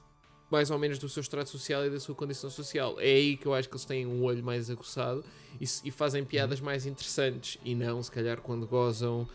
mais 0.49 0.71
ou 0.71 0.79
menos 0.79 0.97
do 0.97 1.07
seu 1.07 1.21
estrato 1.21 1.49
social 1.49 1.85
e 1.85 1.89
da 1.89 1.99
sua 1.99 2.15
condição 2.15 2.49
social. 2.49 2.99
É 2.99 3.05
aí 3.05 3.38
que 3.38 3.45
eu 3.45 3.53
acho 3.53 3.69
que 3.69 3.75
eles 3.75 3.85
têm 3.85 4.07
um 4.07 4.23
olho 4.23 4.43
mais 4.43 4.69
aguçado 4.69 5.23
e, 5.62 5.65
e 5.85 5.91
fazem 5.91 6.23
piadas 6.23 6.59
uhum. 6.59 6.65
mais 6.65 6.85
interessantes 6.85 7.59
e 7.63 7.75
não, 7.75 8.01
se 8.01 8.12
calhar, 8.12 8.41
quando 8.41 8.65
gozam 8.65 9.27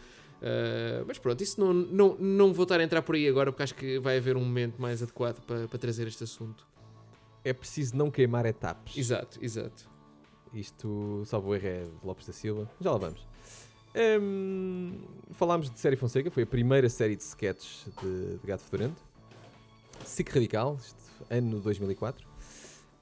Uh, 0.45 1.03
mas 1.07 1.19
pronto, 1.19 1.43
isso 1.43 1.59
não, 1.59 1.73
não, 1.73 2.17
não 2.19 2.53
vou 2.53 2.65
estar 2.65 2.79
a 2.79 2.85
entrar 2.85 3.01
por 3.01 3.15
aí 3.15 3.27
agora 3.27 3.51
porque 3.51 3.63
acho 3.63 3.75
que 3.75 3.99
vai 3.99 4.19
haver 4.19 4.37
um 4.37 4.41
momento 4.41 4.79
mais 4.79 5.03
adequado 5.03 5.41
para, 5.41 5.67
para 5.67 5.79
trazer 5.79 6.07
este 6.07 6.23
assunto. 6.23 6.67
É 7.43 7.55
preciso 7.55 7.97
não 7.97 8.11
queimar 8.11 8.45
etapas. 8.45 8.95
Exato, 8.95 9.39
exato. 9.43 9.89
Isto, 10.55 11.23
salvo 11.27 11.55
erro, 11.55 11.67
é 11.67 11.87
Lopes 12.03 12.27
da 12.27 12.33
Silva. 12.33 12.71
Já 12.81 12.93
lá 12.93 12.99
vamos. 12.99 13.27
Um, 13.97 14.93
falámos 15.33 15.71
de 15.71 15.79
Série 15.79 15.97
Fonseca, 15.97 16.31
foi 16.31 16.43
a 16.43 16.47
primeira 16.47 16.89
série 16.89 17.15
de 17.17 17.23
sketches 17.23 17.87
de, 18.01 18.39
de 18.39 18.47
Gato 18.47 18.63
Fedorento. 18.63 19.01
SIC 20.05 20.29
Radical, 20.31 20.79
ano 21.31 21.61
2004. 21.61 22.27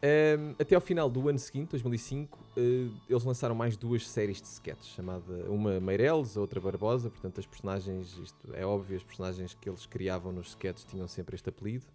Um, 0.04 0.54
até 0.58 0.74
ao 0.74 0.80
final 0.80 1.08
do 1.08 1.28
ano 1.28 1.38
seguinte, 1.38 1.70
2005, 1.70 2.36
uh, 2.36 2.42
eh, 2.56 2.88
eles 3.08 3.22
lançaram 3.22 3.54
mais 3.54 3.76
duas 3.76 4.08
séries 4.08 4.42
de 4.42 4.48
sketches, 4.48 4.88
chamada 4.88 5.48
uma 5.48 5.78
Meireles, 5.78 6.36
a 6.36 6.40
outra 6.40 6.60
Barbosa. 6.60 7.08
Portanto, 7.08 7.38
as 7.38 7.46
personagens, 7.46 8.18
isto 8.18 8.52
é 8.52 8.66
óbvio, 8.66 8.96
as 8.96 9.04
personagens 9.04 9.54
que 9.54 9.68
eles 9.68 9.86
criavam 9.86 10.32
nos 10.32 10.48
sketches 10.48 10.84
tinham 10.84 11.06
sempre 11.06 11.36
este 11.36 11.48
apelido. 11.48 11.86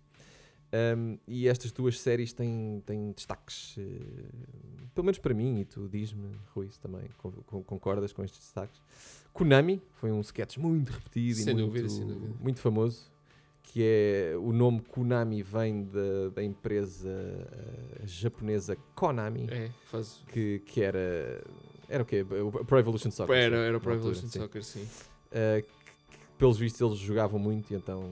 Um, 0.74 1.18
e 1.28 1.48
estas 1.48 1.72
duas 1.72 2.00
séries 2.00 2.34
têm, 2.34 2.84
têm 2.86 3.12
destaques, 3.14 3.78
uh, 3.78 4.88
pelo 4.94 5.06
menos 5.06 5.18
para 5.18 5.34
mim, 5.34 5.62
e 5.62 5.66
tu 5.66 5.88
diz-me, 5.88 6.36
Rui, 6.54 6.70
também 6.82 7.04
concordas 7.66 8.12
com 8.12 8.24
estes 8.24 8.42
destaques. 8.42 8.82
Konami 9.32 9.82
foi 9.94 10.12
um 10.12 10.20
sketch 10.22 10.58
muito 10.58 10.92
repetido 10.92 11.40
sem 11.40 11.54
e 11.54 11.64
muito, 11.64 11.88
dúvida, 11.88 12.34
muito 12.40 12.60
famoso 12.60 13.10
que 13.70 13.84
é 13.84 14.34
o 14.38 14.54
nome 14.54 14.80
Konami 14.80 15.44
vem 15.44 15.84
da, 15.84 16.30
da 16.34 16.44
empresa 16.44 17.10
uh, 17.10 18.08
japonesa 18.08 18.78
Konami, 18.96 19.46
é, 19.52 19.70
faz... 19.86 20.24
que, 20.32 20.60
que 20.60 20.82
era 20.82 21.44
era 21.90 22.04
o 22.04 22.06
quê? 22.06 22.22
O 22.22 22.66
Pro 22.66 22.80
Evolution 22.80 23.12
Soccer. 23.12 23.36
Era, 23.36 23.58
era 23.58 23.78
o 23.78 23.82
Pro 23.82 23.94
Evolution 23.94 24.28
sim. 24.28 24.40
Soccer, 24.40 24.64
sim. 24.64 24.82
Uh, 24.82 25.62
que, 25.62 25.68
que, 25.68 26.28
pelos 26.38 26.58
vistos 26.58 26.82
eles 26.82 26.98
jogavam 26.98 27.40
muito 27.40 27.72
e 27.72 27.76
então 27.76 28.12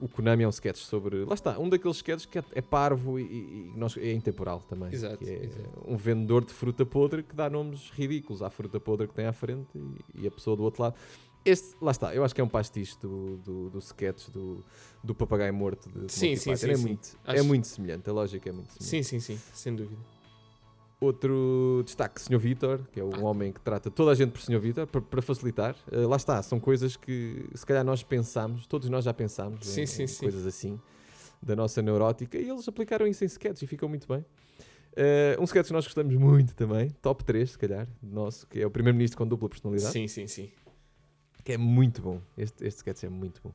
o, 0.00 0.08
Konami 0.08 0.44
é 0.44 0.46
um 0.46 0.50
sketch 0.50 0.78
sobre. 0.78 1.24
Lá 1.24 1.34
está, 1.34 1.58
um 1.58 1.68
daqueles 1.68 1.96
sketches 1.96 2.26
que 2.26 2.38
é, 2.38 2.44
é 2.52 2.60
parvo 2.60 3.18
e, 3.18 3.24
e, 3.24 3.72
nós, 3.76 3.96
é 3.96 4.12
intemporal 4.12 4.60
também. 4.68 4.92
Exato, 4.92 5.22
é 5.24 5.44
exato. 5.44 5.70
um 5.86 5.96
vendedor 5.96 6.44
de 6.44 6.52
fruta 6.52 6.84
podre 6.86 7.22
que 7.22 7.34
dá 7.34 7.48
nomes 7.50 7.90
ridículos 7.90 8.42
à 8.42 8.50
fruta 8.50 8.78
podre 8.78 9.08
que 9.08 9.14
tem 9.14 9.26
à 9.26 9.32
frente 9.32 9.68
e, 9.74 10.22
e 10.22 10.26
a 10.26 10.30
pessoa 10.30 10.56
do 10.56 10.62
outro 10.62 10.82
lado. 10.82 10.94
Este, 11.44 11.74
lá 11.82 11.90
está, 11.90 12.14
eu 12.14 12.22
acho 12.22 12.32
que 12.34 12.40
é 12.40 12.44
um 12.44 12.48
pastiche 12.48 12.96
do, 13.00 13.36
do, 13.38 13.70
do 13.70 13.78
sketch 13.80 14.28
do, 14.28 14.64
do 15.02 15.12
papagaio 15.12 15.52
morto 15.52 15.90
de, 15.90 16.06
de 16.06 16.12
sim, 16.12 16.36
sim, 16.36 16.54
sim, 16.54 16.70
é, 16.70 16.76
sim. 16.76 16.82
Muito, 16.82 17.18
é 17.24 17.32
acho... 17.32 17.40
é 17.40 17.42
muito 17.42 17.66
semelhante, 17.66 18.08
a 18.08 18.12
lógica 18.12 18.48
é 18.48 18.52
muito 18.52 18.72
semelhante. 18.72 19.08
Sim, 19.08 19.18
sim, 19.18 19.36
sim, 19.36 19.40
sem 19.52 19.74
dúvida. 19.74 20.00
Outro 21.02 21.82
destaque, 21.84 22.20
Sr. 22.20 22.38
Vitor, 22.38 22.80
que 22.92 23.00
é 23.00 23.04
um 23.04 23.14
ah. 23.14 23.30
homem 23.30 23.52
que 23.52 23.60
trata 23.60 23.90
toda 23.90 24.12
a 24.12 24.14
gente 24.14 24.30
por 24.30 24.40
Sr. 24.40 24.60
Vitor, 24.60 24.86
para, 24.86 25.22
facilitar. 25.22 25.74
Uh, 25.90 26.06
lá 26.06 26.16
está, 26.16 26.42
são 26.42 26.60
coisas 26.60 26.96
que 26.96 27.44
se 27.54 27.66
calhar 27.66 27.84
nós 27.84 28.02
pensamos, 28.02 28.66
todos 28.66 28.88
nós 28.88 29.04
já 29.04 29.12
pensamos 29.12 29.66
sim, 29.66 29.82
em, 29.82 29.86
sim, 29.86 30.04
em 30.04 30.06
sim. 30.06 30.20
coisas 30.20 30.46
assim, 30.46 30.80
da 31.42 31.56
nossa 31.56 31.82
neurótica, 31.82 32.38
e 32.38 32.48
eles 32.48 32.68
aplicaram 32.68 33.06
isso 33.06 33.24
em 33.24 33.26
sketch 33.26 33.62
e 33.62 33.66
ficou 33.66 33.88
muito 33.88 34.06
bem. 34.06 34.24
Uh, 34.92 35.40
um 35.40 35.44
sketch 35.44 35.66
que 35.66 35.72
nós 35.72 35.84
gostamos 35.84 36.14
muito 36.14 36.54
também, 36.54 36.90
top 37.02 37.24
3, 37.24 37.50
se 37.50 37.58
calhar, 37.58 37.88
nosso, 38.02 38.46
que 38.46 38.60
é 38.60 38.66
o 38.66 38.70
Primeiro-Ministro 38.70 39.18
com 39.18 39.26
dupla 39.26 39.48
personalidade. 39.48 39.92
Sim, 39.92 40.06
sim, 40.06 40.26
sim 40.26 40.50
que 41.44 41.52
é 41.52 41.58
muito 41.58 42.00
bom. 42.00 42.20
Este, 42.36 42.66
este 42.66 42.78
sketch 42.78 43.04
é 43.04 43.08
muito 43.08 43.40
bom. 43.42 43.52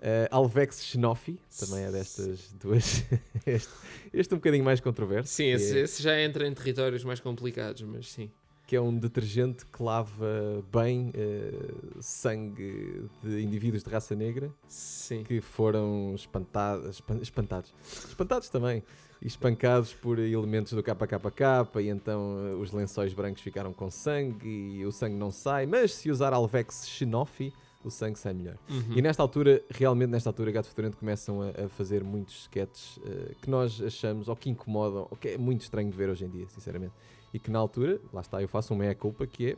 Uh, 0.00 0.30
Alvex 0.30 0.84
Xenofi, 0.84 1.40
também 1.58 1.84
é 1.84 1.90
destas 1.90 2.52
duas. 2.52 3.04
este, 3.44 3.72
este 4.12 4.32
um 4.32 4.36
bocadinho 4.36 4.64
mais 4.64 4.78
controverso. 4.78 5.32
Sim, 5.32 5.46
esse, 5.46 5.76
é, 5.76 5.82
esse, 5.82 6.00
já 6.00 6.20
entra 6.20 6.46
em 6.46 6.54
territórios 6.54 7.02
mais 7.02 7.18
complicados, 7.18 7.82
mas 7.82 8.12
sim. 8.12 8.30
Que 8.64 8.76
é 8.76 8.80
um 8.80 8.96
detergente 8.96 9.66
que 9.66 9.82
lava 9.82 10.64
bem 10.72 11.10
uh, 11.10 12.00
sangue 12.00 13.08
de 13.24 13.42
indivíduos 13.42 13.82
de 13.82 13.90
raça 13.90 14.14
negra 14.14 14.52
sim. 14.68 15.24
que 15.24 15.40
foram 15.40 16.14
espantados, 16.14 17.02
espantados, 17.20 17.74
espantados 18.08 18.48
também, 18.50 18.84
espancados 19.20 19.92
por 19.94 20.18
elementos 20.20 20.72
do 20.74 20.82
KKK 20.82 21.80
e 21.80 21.88
então 21.88 22.36
eh, 22.46 22.54
os 22.54 22.70
lençóis 22.70 23.12
brancos 23.12 23.42
ficaram 23.42 23.72
com 23.72 23.90
sangue 23.90 24.48
e 24.48 24.86
o 24.86 24.92
sangue 24.92 25.16
não 25.16 25.30
sai. 25.30 25.66
Mas 25.66 25.94
se 25.94 26.10
usar 26.10 26.32
Alvex 26.32 26.86
Xenofi, 26.88 27.52
o 27.84 27.90
sangue 27.90 28.18
sai 28.18 28.34
melhor. 28.34 28.56
Uhum. 28.68 28.92
E 28.96 29.02
nesta 29.02 29.22
altura, 29.22 29.62
realmente 29.70 30.10
nesta 30.10 30.28
altura, 30.28 30.50
Gato 30.50 30.68
Fedorento 30.68 30.96
começam 30.96 31.40
a, 31.42 31.50
a 31.64 31.68
fazer 31.68 32.02
muitos 32.02 32.42
sketches 32.42 32.98
eh, 33.04 33.34
que 33.40 33.48
nós 33.48 33.80
achamos, 33.80 34.28
ou 34.28 34.36
que 34.36 34.50
incomodam, 34.50 35.06
ou 35.10 35.16
que 35.16 35.28
é 35.28 35.38
muito 35.38 35.62
estranho 35.62 35.90
de 35.90 35.96
ver 35.96 36.08
hoje 36.10 36.24
em 36.24 36.28
dia, 36.28 36.46
sinceramente. 36.48 36.92
E 37.32 37.38
que 37.38 37.50
na 37.50 37.58
altura, 37.58 38.00
lá 38.12 38.20
está, 38.20 38.42
eu 38.42 38.48
faço 38.48 38.72
uma 38.74 38.80
meia-culpa 38.80 39.26
que 39.26 39.50
é, 39.52 39.56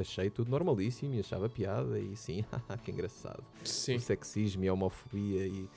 achei 0.00 0.30
tudo 0.30 0.50
normalíssimo 0.50 1.14
e 1.14 1.20
achava 1.20 1.48
piada 1.48 1.98
e 1.98 2.16
sim, 2.16 2.44
que 2.84 2.90
engraçado. 2.90 3.42
Sim. 3.64 3.96
O 3.96 4.00
sexismo 4.00 4.64
e 4.64 4.68
a 4.68 4.72
homofobia 4.72 5.46
e, 5.46 5.68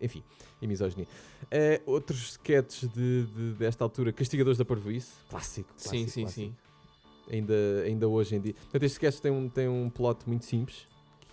enfim, 0.00 0.22
e 0.60 0.66
misoginia. 0.66 1.06
Eh, 1.50 1.80
outros 1.86 2.32
sketches 2.32 2.88
de, 2.92 3.24
de- 3.26 3.52
desta 3.54 3.82
altura, 3.84 4.12
Castigadores 4.12 4.58
da 4.58 4.64
Parvoíce, 4.64 5.12
clássico, 5.30 5.72
Sim, 5.76 5.88
clássico, 6.04 6.10
sim, 6.10 6.20
clássico 6.22 6.40
sim. 6.50 6.56
ainda, 7.32 7.54
ainda 7.86 8.06
hoje 8.08 8.34
em 8.36 8.40
dia. 8.40 8.54
Portanto, 8.54 8.82
este 8.82 8.94
sketch 8.96 9.18
tem 9.20 9.30
um, 9.32 9.48
tem 9.48 9.68
um 9.68 9.88
plot 9.88 10.28
muito 10.28 10.44
simples, 10.44 10.86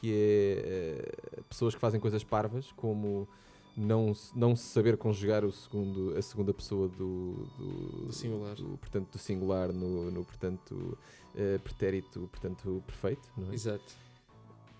que 0.05 0.13
é 0.13 1.09
eh, 1.39 1.41
pessoas 1.49 1.73
que 1.73 1.79
fazem 1.81 1.99
coisas 1.99 2.23
parvas, 2.23 2.71
como 2.75 3.27
não, 3.75 4.13
se- 4.13 4.37
não 4.37 4.55
saber 4.55 4.97
conjugar 4.97 5.43
o 5.43 5.51
segundo, 5.51 6.15
a 6.17 6.21
segunda 6.21 6.53
pessoa 6.53 6.87
do, 6.87 7.33
do, 7.57 8.05
Do 8.07 8.13
singular. 8.13 8.55
do, 8.55 8.77
portanto, 8.77 9.09
do 9.11 9.17
singular 9.17 9.71
no, 9.73 10.11
no 10.11 10.23
portanto, 10.23 10.97
eh, 11.35 11.57
pretérito 11.63 12.29
portanto, 12.31 12.83
perfeito. 12.85 13.27
Não 13.37 13.51
é? 13.51 13.53
Exato. 13.53 13.93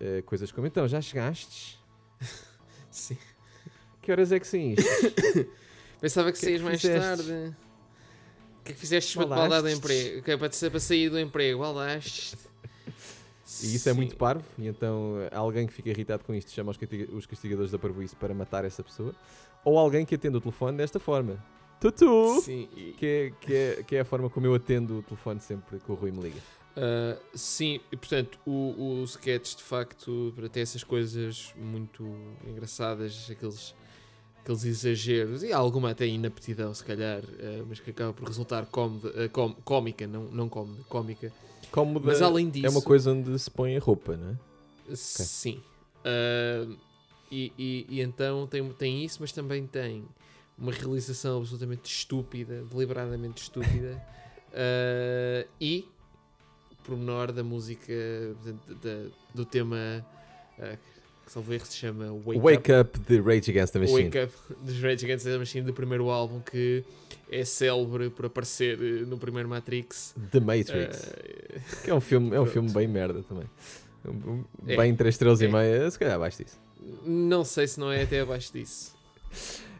Eh, 0.00 0.22
coisas 0.22 0.50
como, 0.52 0.66
então, 0.66 0.86
já 0.86 1.00
chegastes? 1.00 1.78
Sim. 2.90 3.16
Que 4.02 4.12
horas 4.12 4.30
é 4.32 4.38
que 4.38 4.46
saíste? 4.46 4.84
Pensava 6.00 6.30
que 6.32 6.38
Que 6.38 6.44
é 6.44 6.48
saías 6.48 6.62
mais 6.62 6.80
fizeste? 6.80 7.02
tarde. 7.26 7.56
O 8.60 8.64
que 8.66 8.72
é 8.72 8.74
que 8.74 8.80
fizeste 8.80 9.16
para 9.16 9.26
te 9.26 9.62
do 9.62 9.68
emprego? 9.70 10.22
Que 10.22 10.30
é 10.32 10.36
para, 10.36 10.48
te- 10.48 10.70
para 10.70 10.80
sair 10.80 11.08
do 11.10 11.18
emprego? 11.20 11.60
Baldaste. 11.60 12.36
E 13.62 13.74
isso 13.76 13.88
é 13.88 13.92
Sim. 13.92 13.96
muito 13.98 14.16
parvo, 14.16 14.44
e 14.58 14.66
então 14.66 15.18
eh, 15.20 15.34
alguém 15.34 15.66
que 15.68 15.72
fica 15.72 15.88
irritado 15.90 16.24
com 16.24 16.34
isto 16.34 16.50
chama 16.50 16.72
os, 16.72 16.76
castiga- 16.76 17.14
os 17.14 17.26
castigadores 17.26 17.70
da 17.70 17.78
parvoíce 17.78 18.16
para 18.16 18.34
matar 18.34 18.64
essa 18.64 18.82
pessoa, 18.82 19.14
ou 19.64 19.78
alguém 19.78 20.04
que 20.04 20.16
atende 20.16 20.36
o 20.36 20.40
telefone 20.40 20.76
desta 20.76 20.98
forma. 20.98 21.42
Tutu! 21.80 22.40
Sim, 22.40 22.68
Que 22.98 23.06
é, 23.06 23.32
que, 23.40 23.54
é, 23.54 23.82
que 23.84 23.96
é 23.96 24.00
a 24.00 24.04
forma 24.04 24.28
como 24.30 24.46
eu 24.46 24.54
atendo 24.54 24.98
o 24.98 25.02
telefone 25.02 25.40
sempre 25.40 25.78
que 25.78 25.92
o 25.92 25.94
Rui 25.94 26.10
me 26.10 26.22
liga. 26.22 26.40
Uh, 26.76 27.18
sim, 27.34 27.80
e 27.92 27.96
portanto, 27.96 28.38
o, 28.44 29.00
o 29.00 29.04
sketch 29.04 29.54
de 29.56 29.62
facto 29.62 30.32
para 30.34 30.48
ter 30.48 30.60
essas 30.60 30.82
coisas 30.82 31.54
muito 31.56 32.04
engraçadas, 32.46 33.28
aqueles, 33.30 33.74
aqueles 34.42 34.64
exageros 34.64 35.42
e 35.42 35.52
alguma 35.52 35.90
até 35.92 36.06
inaptidão, 36.06 36.74
se 36.74 36.82
calhar, 36.84 37.20
uh, 37.22 37.64
mas 37.68 37.78
que 37.78 37.90
acaba 37.90 38.12
por 38.12 38.26
resultar 38.26 38.66
com- 38.66 38.98
cómica, 39.64 40.06
não, 40.06 40.24
não 40.24 40.48
cómoda, 40.48 40.82
cómica. 40.88 41.32
Cómoda 41.70 42.06
Mas 42.06 42.22
além 42.22 42.48
disso, 42.48 42.66
é 42.66 42.70
uma 42.70 42.82
coisa 42.82 43.12
onde 43.12 43.38
se 43.38 43.50
põe 43.50 43.76
a 43.76 43.80
roupa, 43.80 44.16
não 44.16 44.30
é? 44.30 44.94
Sim. 44.96 45.60
Uh, 46.04 46.76
e, 47.30 47.52
e, 47.58 47.86
e 47.88 48.00
então 48.00 48.46
tem, 48.46 48.68
tem 48.72 49.04
isso, 49.04 49.18
mas 49.20 49.32
também 49.32 49.66
tem 49.66 50.04
uma 50.56 50.72
realização 50.72 51.38
absolutamente 51.38 51.90
estúpida, 51.92 52.62
deliberadamente 52.70 53.42
estúpida, 53.42 54.02
uh, 54.52 55.48
e 55.60 55.88
pormenor 56.84 57.32
da 57.32 57.42
música 57.42 57.92
da- 58.82 59.10
do 59.34 59.44
tema 59.44 59.76
uh, 60.58 60.78
que 61.26 61.32
salvo 61.32 61.52
erro 61.52 61.66
se 61.66 61.76
chama 61.76 62.12
Wake, 62.24 62.40
Wake, 62.40 62.72
up. 62.72 62.98
de 63.00 63.20
Rage 63.20 63.50
Against 63.50 63.72
the 63.72 63.80
Machine. 63.80 64.04
Wake 64.04 64.18
Up 64.24 64.32
dos 64.62 64.80
Rage 64.80 65.04
Against 65.04 65.24
the 65.26 65.36
Machine 65.38 65.66
do 65.66 65.72
primeiro 65.74 66.08
álbum 66.08 66.40
que 66.40 66.84
é 67.30 67.44
célebre 67.44 68.08
por 68.10 68.26
aparecer 68.26 68.78
uh, 68.78 69.06
no 69.06 69.18
primeiro 69.18 69.48
Matrix. 69.48 70.14
The 70.30 70.38
Matrix. 70.40 70.98
Uh, 71.02 71.82
que 71.84 71.90
é 71.90 71.94
um 71.94 72.00
filme, 72.00 72.34
é 72.34 72.40
um 72.40 72.46
filme 72.46 72.70
bem 72.70 72.86
merda 72.86 73.22
também. 73.24 73.44
Um- 74.06 74.30
um- 74.30 74.44
É. 74.68 74.76
Bem 74.76 74.94
3 74.94 75.14
estrelas 75.14 75.42
É. 75.42 75.46
e 75.46 75.52
meia, 75.52 75.90
se 75.90 75.98
calhar 75.98 76.14
abaixo 76.14 76.42
disso. 76.44 76.56
não 77.04 77.44
sei 77.44 77.66
se 77.66 77.80
não 77.80 77.90
é 77.90 78.02
até 78.02 78.20
abaixo 78.20 78.52
disso. 78.52 78.94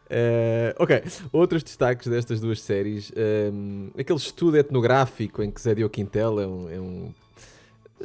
Eh, 0.09 0.75
ok, 0.79 1.03
outros 1.33 1.63
destaques 1.63 2.07
destas 2.09 2.41
duas 2.41 2.61
séries. 2.61 3.13
ehm, 3.17 3.89
aquele 3.99 4.19
estudo 4.19 4.57
etnográfico 4.57 5.43
em 5.43 5.51
que 5.51 5.61
Zé 5.61 5.75
Diogo 5.75 5.93
Quintel 5.93 6.41
é 6.41 6.47
um, 6.47 6.71
é 6.71 6.81
um- 6.81 7.15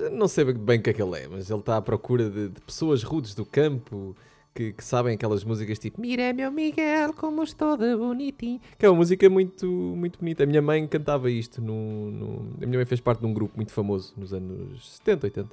Não 0.10 0.28
sei 0.28 0.46
bem 0.46 0.80
o 0.80 0.82
que 0.82 0.90
é 0.90 0.94
que 0.94 1.02
ele 1.02 1.20
é, 1.20 1.28
mas 1.28 1.50
ele 1.50 1.60
está 1.60 1.78
à 1.78 1.82
procura 1.82 2.30
de, 2.30 2.50
de 2.50 2.62
pessoas 2.62 3.04
rudes 3.04 3.34
do 3.36 3.46
campo 3.46 4.16
que, 4.54 4.74
que 4.74 4.84
sabem 4.84 5.14
aquelas 5.16 5.44
músicas 5.44 5.80
tipo 5.80 6.02
Mira 6.02 6.34
meu 6.34 6.52
Miguel, 6.52 7.14
como 7.14 7.44
estou 7.44 7.78
de 7.78 7.96
bonitinho. 7.96 8.60
Que 8.78 8.86
é 8.86 8.90
uma 8.90 8.98
música 8.98 9.30
muito, 9.30 9.66
muito 9.68 10.20
bonita. 10.20 10.44
A 10.44 10.46
minha 10.46 10.62
mãe 10.62 10.86
cantava 10.88 11.30
isto. 11.32 11.62
No, 11.62 12.12
no- 12.12 12.54
A 12.62 12.66
minha 12.66 12.78
mãe 12.80 12.86
fez 12.86 13.00
parte 13.00 13.20
de 13.22 13.26
um 13.26 13.34
grupo 13.34 13.54
muito 13.56 13.72
famoso 13.72 14.14
nos 14.18 14.34
anos 14.34 14.96
70, 14.98 15.28
80, 15.28 15.50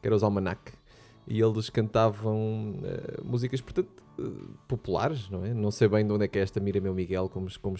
que 0.00 0.06
era 0.08 0.14
os 0.16 0.22
Almanac. 0.22 0.72
E 1.30 1.40
eles 1.42 1.68
cantavam 1.68 2.76
eh, 2.84 3.20
músicas, 3.22 3.60
portanto, 3.60 3.88
eh, 4.18 4.22
populares, 4.66 5.28
não 5.28 5.44
é? 5.44 5.52
Não 5.52 5.70
sei 5.70 5.86
bem 5.86 6.06
de 6.06 6.10
onde 6.10 6.24
é 6.24 6.28
que 6.28 6.38
é 6.38 6.42
esta 6.42 6.58
Mira 6.58 6.80
Meu 6.80 6.94
Miguel, 6.94 7.28
como, 7.28 7.48
como, 7.60 7.76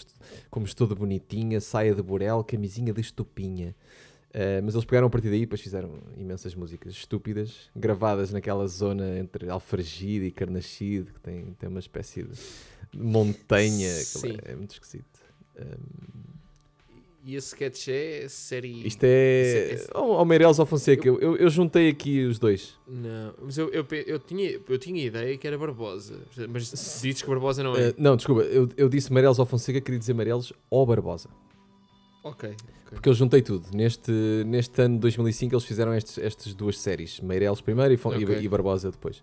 como 0.51 0.67
estou 0.67 0.87
de 0.87 0.95
bonitinha, 0.95 1.59
saia 1.59 1.95
de 1.95 2.03
burel, 2.03 2.45
camisinha 2.45 2.93
de 2.93 3.01
estupinha. 3.01 3.75
Eh, 4.33 4.61
mas 4.61 4.75
eles 4.75 4.85
pegaram 4.85 5.07
a 5.07 5.11
partir 5.11 5.29
daí 5.31 5.39
e 5.39 5.47
depois 5.47 5.61
fizeram 5.61 5.91
imensas 6.17 6.55
músicas 6.55 6.93
estúpidas, 6.93 7.71
gravadas 7.75 8.31
naquela 8.31 8.67
zona 8.67 9.19
entre 9.19 9.49
Alfragide 9.49 10.27
e 10.27 10.31
Carnaxide, 10.31 11.11
que 11.13 11.21
tem, 11.21 11.57
tem 11.59 11.69
uma 11.69 11.81
espécie 11.81 12.25
de 12.25 12.39
montanha. 12.95 13.89
É, 13.89 14.53
é 14.53 14.55
muito 14.55 14.73
esquisito. 14.73 15.05
Um, 15.59 16.29
E 17.25 17.35
esse 17.37 17.49
sketch 17.49 17.89
é 17.89 18.27
série. 18.29 18.87
isto 18.87 19.03
é. 19.05 19.43
Esse- 19.73 19.75
esse- 19.85 19.91
Oh, 19.95 20.21
oh 20.21 20.25
Meirelles 20.25 20.59
ao 20.61 20.67
Fonseca, 20.67 21.07
eu, 21.09 21.19
eu, 21.21 21.37
eu 21.37 21.51
juntei 21.51 21.89
aqui 21.91 22.25
os 22.25 22.39
dois. 22.39 22.75
Não, 22.87 23.35
mas 23.43 23.57
eu, 23.59 23.69
eu, 23.71 23.85
eu, 24.07 24.19
tinha, 24.19 24.61
eu 24.69 24.79
tinha 24.79 25.05
ideia 25.05 25.37
que 25.37 25.47
era 25.47 25.59
Barbosa. 25.59 26.21
Mas 26.49 26.71
dizes 27.03 27.21
que 27.23 27.29
Barbosa 27.29 27.63
não 27.63 27.75
é. 27.77 27.89
Eh, 27.89 27.95
não, 27.99 28.15
desculpa, 28.17 28.43
eu, 28.43 28.69
eu 28.77 28.89
disse 28.89 29.13
Meirelles 29.13 29.39
ao 29.39 29.47
Fonseca, 29.47 29.81
queria 29.81 29.99
dizer 29.99 30.15
Meirelles 30.15 30.53
ou 30.71 30.85
Barbosa. 30.87 31.29
ok. 32.23 32.55
Ok. 32.89 32.97
Porque 32.97 33.09
eu 33.09 33.15
juntei 33.15 33.41
tudo. 33.43 33.67
Neste, 33.73 34.11
neste 34.47 34.81
ano 34.83 34.95
de 34.97 35.01
2005 35.01 35.55
eles 35.55 35.65
fizeram 35.65 35.95
estes, 35.95 36.19
estas 36.19 36.55
duas 36.55 36.79
séries. 36.79 37.21
Meirelles 37.21 37.61
primeiro 37.61 37.93
e, 37.95 37.97
Fon- 37.97 38.13
e- 38.15 38.25
e 38.45 38.49
Barbosa 38.49 38.91
depois. 38.91 39.23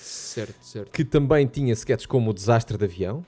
Certo, 0.00 0.54
certo. 0.62 0.90
Que 0.92 1.04
também 1.04 1.46
tinha 1.46 1.72
sketches 1.72 2.06
como 2.06 2.30
o 2.30 2.34
Desastre 2.34 2.78
de 2.78 2.84
Avião, 2.84 3.24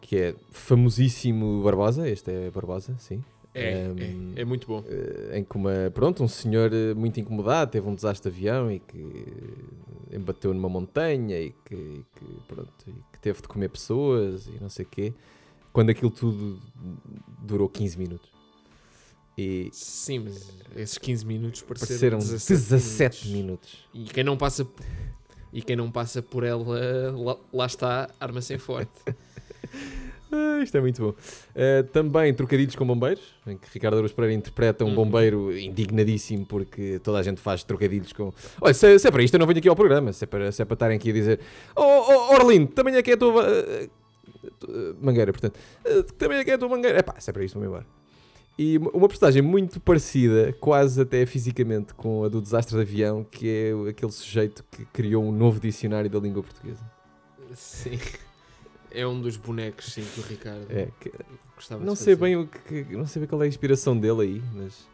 que 0.00 0.16
é 0.16 0.34
famosíssimo 0.50 1.62
Barbosa. 1.62 2.08
Este 2.08 2.30
é 2.30 2.50
Barbosa, 2.50 2.94
sim. 2.98 3.22
É, 3.54 3.84
Ehm, 3.94 4.32
é, 4.34 4.40
é 4.40 4.44
muito 4.46 4.66
bom. 4.66 4.82
Eh, 4.88 5.38
em 5.38 5.44
que 5.44 5.56
uma, 5.56 5.90
pronto, 5.92 6.24
um 6.24 6.28
senhor 6.28 6.72
eh, 6.72 6.94
muito 6.94 7.20
incomodado 7.20 7.70
teve 7.70 7.86
um 7.86 7.94
desastre 7.94 8.30
de 8.30 8.36
avião 8.36 8.72
e 8.72 8.78
que 8.80 9.26
embateu 10.10 10.54
numa 10.54 10.70
montanha 10.70 11.38
e 11.38 11.54
que, 11.64 11.74
e 11.74 12.04
que, 12.16 12.24
pronto, 12.48 12.72
e 12.88 12.92
que 13.12 13.18
teve 13.20 13.42
de 13.42 13.48
comer 13.48 13.68
pessoas 13.68 14.46
e 14.46 14.58
não 14.60 14.70
sei 14.70 14.86
o 14.86 14.88
quê, 14.88 15.12
quando 15.72 15.90
aquilo 15.90 16.10
tudo 16.10 16.58
durou 17.42 17.68
15 17.68 17.98
minutos. 17.98 18.31
E 19.36 19.70
Sim, 19.72 20.20
mas 20.20 20.50
esses 20.76 20.98
15 20.98 21.24
minutos 21.26 21.62
pareceram 21.62 22.18
pareceram 22.18 22.58
17, 22.58 23.28
minutos. 23.28 23.78
E 23.94 24.04
quem 24.04 24.22
não 24.24 24.36
passa 24.36 24.66
e 25.52 25.60
quem 25.62 25.76
não 25.76 25.90
passa 25.90 26.22
por 26.22 26.44
ela, 26.44 27.12
lá, 27.14 27.36
lá 27.52 27.66
está, 27.66 28.10
arma-se 28.20 28.54
em 28.54 28.58
forte. 28.58 28.90
Ah, 30.34 30.62
isto 30.62 30.74
é 30.78 30.80
muito 30.80 30.98
bom. 31.02 31.14
Eh, 31.54 31.82
também 31.92 32.32
trocadilhos 32.32 32.74
com 32.74 32.86
bombeiros, 32.86 33.22
em 33.46 33.54
que 33.54 33.68
Ricardo 33.70 33.98
Aruz 33.98 34.12
Pereira 34.12 34.34
interpreta 34.34 34.82
um 34.82 34.88
Uhum. 34.88 34.94
bombeiro 34.94 35.54
indignadíssimo 35.58 36.46
porque 36.46 36.98
toda 37.00 37.18
a 37.18 37.22
gente 37.22 37.38
faz 37.38 37.62
trocadilhos 37.62 38.14
com. 38.14 38.32
Olha, 38.58 38.72
se, 38.72 38.98
se 38.98 39.06
é 39.06 39.10
para 39.10 39.22
isto, 39.22 39.34
eu 39.34 39.38
não 39.40 39.46
venho 39.46 39.58
aqui 39.58 39.68
ao 39.68 39.76
programa. 39.76 40.10
Se 40.10 40.24
é 40.24 40.26
para, 40.26 40.50
se 40.50 40.62
é 40.62 40.64
para 40.64 40.72
estarem 40.72 40.96
aqui 40.96 41.10
a 41.10 41.12
dizer: 41.12 41.38
Oh, 41.76 41.82
oh 41.82 42.34
Orlindo, 42.36 42.68
também 42.72 42.96
é 42.96 43.02
que 43.02 43.10
é 43.10 43.14
a 43.14 43.16
tua. 43.18 43.44
eh, 43.46 43.88
mangueira, 45.02 45.32
portanto. 45.32 45.58
Eh, 45.84 46.02
também 46.16 46.38
é 46.38 46.44
que 46.44 46.50
é 46.50 46.54
a 46.54 46.58
tua 46.58 46.68
mangueira. 46.70 46.98
É 46.98 47.02
pá, 47.02 47.14
se 47.20 47.28
é 47.28 47.32
para 47.34 47.44
isto, 47.44 47.58
vou 47.58 47.66
embora. 47.68 47.84
E 48.58 48.76
uma- 48.78 49.08
postagem 49.08 49.40
muito 49.42 49.80
parecida, 49.80 50.52
quase 50.60 51.00
até 51.00 51.24
fisicamente, 51.24 51.94
com 51.94 52.22
a 52.24 52.28
do 52.28 52.40
desastre 52.40 52.76
de 52.76 52.82
avião, 52.82 53.24
que 53.24 53.48
é 53.48 53.90
aquele 53.90 54.12
sujeito 54.12 54.62
que 54.70 54.84
criou 54.86 55.24
um 55.24 55.32
novo 55.32 55.58
dicionário 55.58 56.08
da 56.10 56.18
língua 56.18 56.42
portuguesa. 56.42 56.82
Sim. 57.54 57.98
É 58.90 59.06
um 59.06 59.20
dos 59.20 59.38
bonecos, 59.38 59.86
sim, 59.92 60.04
que 60.14 60.20
o 60.20 60.22
Ricardo 60.22 60.66
É, 60.68 60.88
que- 61.00 61.10
gostava 61.56 61.80
de 61.80 61.86
Não 61.86 61.96
sei 61.96 62.14
fazer. 62.14 62.16
bem 62.26 62.36
o 62.36 62.46
que, 62.46 62.84
não 62.94 63.06
sei 63.06 63.20
bem 63.20 63.28
qual 63.28 63.40
é 63.42 63.46
a 63.46 63.48
inspiração 63.48 63.96
dele 63.98 64.20
aí, 64.22 64.42
mas 64.54 64.86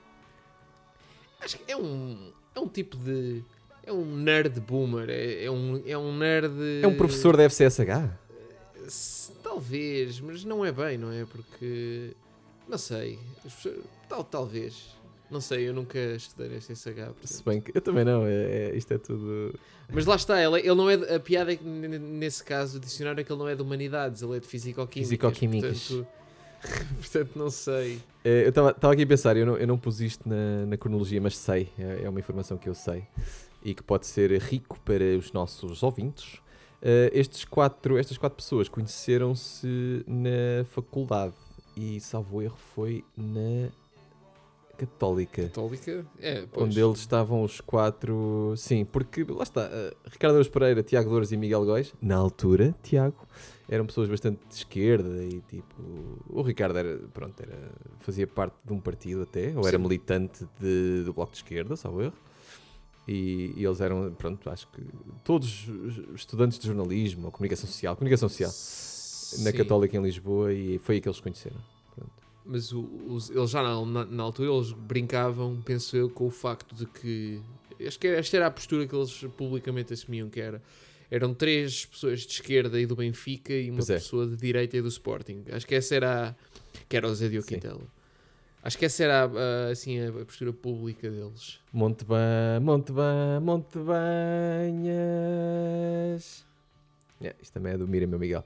Acho 1.41 1.59
que 1.59 1.71
é 1.73 1.77
um, 1.77 2.33
é 2.55 2.61
um 2.61 2.69
tipo 2.69 2.97
de. 2.97 3.43
É 3.85 3.93
um 3.93 4.17
nerd 4.17 4.61
boomer. 4.61 5.09
É, 5.09 5.45
é 5.45 5.51
um, 5.51 5.83
é 5.87 5.97
um 5.97 6.17
nerd. 6.17 6.53
é 6.83 6.87
um 6.87 6.97
professor 6.97 7.37
da 7.37 7.45
FCSH. 7.45 8.11
Talvez, 9.43 10.21
mas 10.21 10.45
não 10.45 10.65
é 10.65 10.73
bem, 10.73 10.99
não 10.99 11.11
é? 11.13 11.25
Porque. 11.25 12.13
Não 12.69 12.79
sei. 12.79 13.19
Tal, 14.09 14.25
talvez. 14.25 14.97
Não 15.31 15.41
sei, 15.41 15.69
eu 15.69 15.75
nunca 15.75 15.99
estudei 15.99 16.49
na 16.49 16.59
portanto. 16.59 17.27
Se 17.27 17.43
bem 17.45 17.61
que 17.61 17.77
eu 17.77 17.81
também 17.83 18.05
não, 18.05 18.25
é, 18.27 18.33
é- 18.71 18.77
isto 18.77 18.93
é 18.95 18.99
tudo. 18.99 19.55
Mas 19.93 20.07
lá 20.07 20.17
está, 20.17 20.43
ele, 20.43 20.59
ele 20.61 20.75
não 20.75 20.89
é. 20.89 20.97
de- 20.97 21.15
A 21.15 21.21
piada 21.21 21.53
é 21.53 21.57
que 21.57 21.65
nesse 21.65 22.43
caso, 22.43 22.79
o 22.79 22.81
dicionário 22.81 23.21
é 23.21 23.25
que 23.25 23.31
ele 23.31 23.39
não 23.39 23.49
é 23.49 23.55
de 23.55 23.61
humanidades, 23.61 24.23
ele 24.23 24.37
é 24.37 24.41
de 24.41 24.47
fisicoquímicas. 24.47 25.09
Fisicoquímicas. 25.09 25.89
Portanto, 25.89 26.07
portanto 26.99 27.31
não 27.37 27.51
sei. 27.51 28.01
É, 28.25 28.45
eu 28.45 28.49
estava 28.49 28.93
aqui 28.93 29.03
a 29.03 29.07
pensar, 29.07 29.37
eu 29.37 29.45
não, 29.45 29.57
eu 29.57 29.67
não 29.67 29.79
pus 29.79 30.01
isto 30.01 30.27
na, 30.29 30.65
na 30.67 30.77
cronologia, 30.79 31.21
mas 31.21 31.37
sei, 31.37 31.69
é, 31.79 32.05
é 32.05 32.09
uma 32.09 32.21
informação 32.21 32.57
que 32.57 32.69
eu 32.69 32.75
sei. 32.75 33.05
e 33.63 33.75
que 33.75 33.83
pode 33.83 34.07
ser 34.07 34.31
rico 34.41 34.79
para 34.81 35.05
os 35.19 35.33
nossos 35.33 35.83
ouvintes. 35.83 36.35
Uh, 36.81 37.11
estes 37.13 37.45
quatro, 37.45 37.99
estas 37.99 38.17
quatro 38.17 38.37
pessoas 38.37 38.69
conheceram-se 38.69 40.05
na 40.07 40.65
faculdade 40.71 41.35
e, 41.79 42.01
salvo 42.01 42.43
erro, 42.43 42.57
foi 42.57 43.05
na 43.17 43.71
Católica. 44.77 45.43
Católica? 45.43 46.07
É, 46.21 46.47
pois. 46.53 46.67
Onde 46.67 46.81
eles 46.81 46.99
estavam 47.01 47.43
os 47.43 47.61
quatro. 47.61 48.55
Sim, 48.57 48.85
porque 48.85 49.25
lá 49.25 49.43
está. 49.43 49.67
Uh, 49.67 49.97
Ricardo 50.09 50.35
Araújo 50.35 50.51
Pereira, 50.51 50.83
Tiago 50.85 51.11
Dores 51.11 51.33
e 51.33 51.37
Miguel 51.37 51.65
Góis, 51.65 51.93
na 52.01 52.15
altura, 52.15 52.75
Tiago, 52.81 53.27
eram 53.69 53.87
pessoas 53.87 54.09
bastante 54.09 54.41
de 54.49 54.55
esquerda 54.55 55.25
e 55.25 55.41
tipo. 55.49 55.75
O 56.29 56.43
Ricardo 56.43 56.79
era, 56.79 56.97
pronto, 57.13 57.43
era, 57.43 57.73
fazia 57.99 58.27
parte 58.27 58.55
de 58.65 58.73
um 58.73 58.81
partido 58.81 59.23
até, 59.23 59.53
ou 59.57 59.65
Sim. 59.65 59.69
era 59.69 59.79
militante 59.79 60.47
de, 60.61 61.03
do 61.05 61.13
Bloco 61.13 61.33
de 61.33 61.39
Esquerda, 61.39 61.75
salvo 61.75 62.03
erro. 62.03 62.15
E, 63.09 63.55
e, 63.57 63.65
eles 63.65 63.81
eram, 63.81 64.13
pronto, 64.13 64.51
acho 64.51 64.69
que 64.69 64.83
todos 65.25 65.67
estudantes 66.15 66.59
de 66.59 66.67
jornalismo 66.67 67.27
ou 67.27 67.33
comunicação 67.33 67.67
social, 67.67 67.97
comunicação 67.97 68.29
social. 68.29 68.51
Na 69.39 69.53
Católica 69.53 69.97
em 69.97 70.03
Lisboa 70.03 70.53
e 70.53 70.79
foi 70.79 70.97
aí 70.97 71.01
que 71.01 71.09
eles 71.09 71.21
conheceram. 71.21 71.57
Pronto. 71.95 72.13
Mas 72.45 72.73
o, 72.73 72.89
os, 73.09 73.31
eles 73.31 73.51
já 73.51 73.63
na, 73.63 74.05
na, 74.07 74.23
altura 74.23 74.51
eles 74.53 74.73
brincavam, 74.73 75.61
penso 75.65 75.97
eu, 75.97 76.09
com 76.09 76.27
o 76.27 76.31
facto 76.31 76.75
de 76.75 76.87
que 76.87 77.41
acho 77.87 77.99
que 77.99 78.09
esta 78.09 78.37
era 78.37 78.47
a 78.47 78.51
postura 78.51 78.87
que 78.87 78.95
eles 78.95 79.25
publicamente 79.37 79.93
assumiam 79.93 80.29
que 80.29 80.41
era 80.41 80.63
eram 81.11 81.33
três 81.33 81.87
pessoas 81.87 82.21
de 82.21 82.33
esquerda 82.33 82.79
e 82.81 82.87
do 82.87 82.95
Benfica 82.95 83.53
e 83.53 83.71
uma 83.71 83.81
é. 83.81 83.87
pessoa 83.87 84.27
de 84.27 84.37
direita 84.37 84.77
e 84.77 84.83
do 84.83 84.89
Sporting. 84.89 85.45
Acho 85.51 85.67
que 85.67 85.75
essa 85.75 85.95
era 85.95 86.29
a, 86.29 86.35
que 86.89 86.97
era 86.97 87.09
o 87.09 87.15
Zé 87.15 87.29
Diogo 87.29 87.47
Quintela. 87.47 87.81
Acho 88.63 88.77
que 88.77 88.85
essa 88.85 89.05
era 89.05 89.25
a, 89.25 89.71
assim, 89.71 89.99
a 90.05 90.13
postura 90.25 90.53
pública 90.53 91.11
deles. 91.11 91.61
Montebã, 91.73 92.61
Montebã, 92.61 93.41
Montebanhas. 93.41 94.85
Yeah, 97.21 97.39
isto 97.41 97.53
também 97.53 97.73
é 97.73 97.79
do 97.79 97.89
Mira, 97.89 98.07
meu 98.07 98.19
Miguel. 98.19 98.45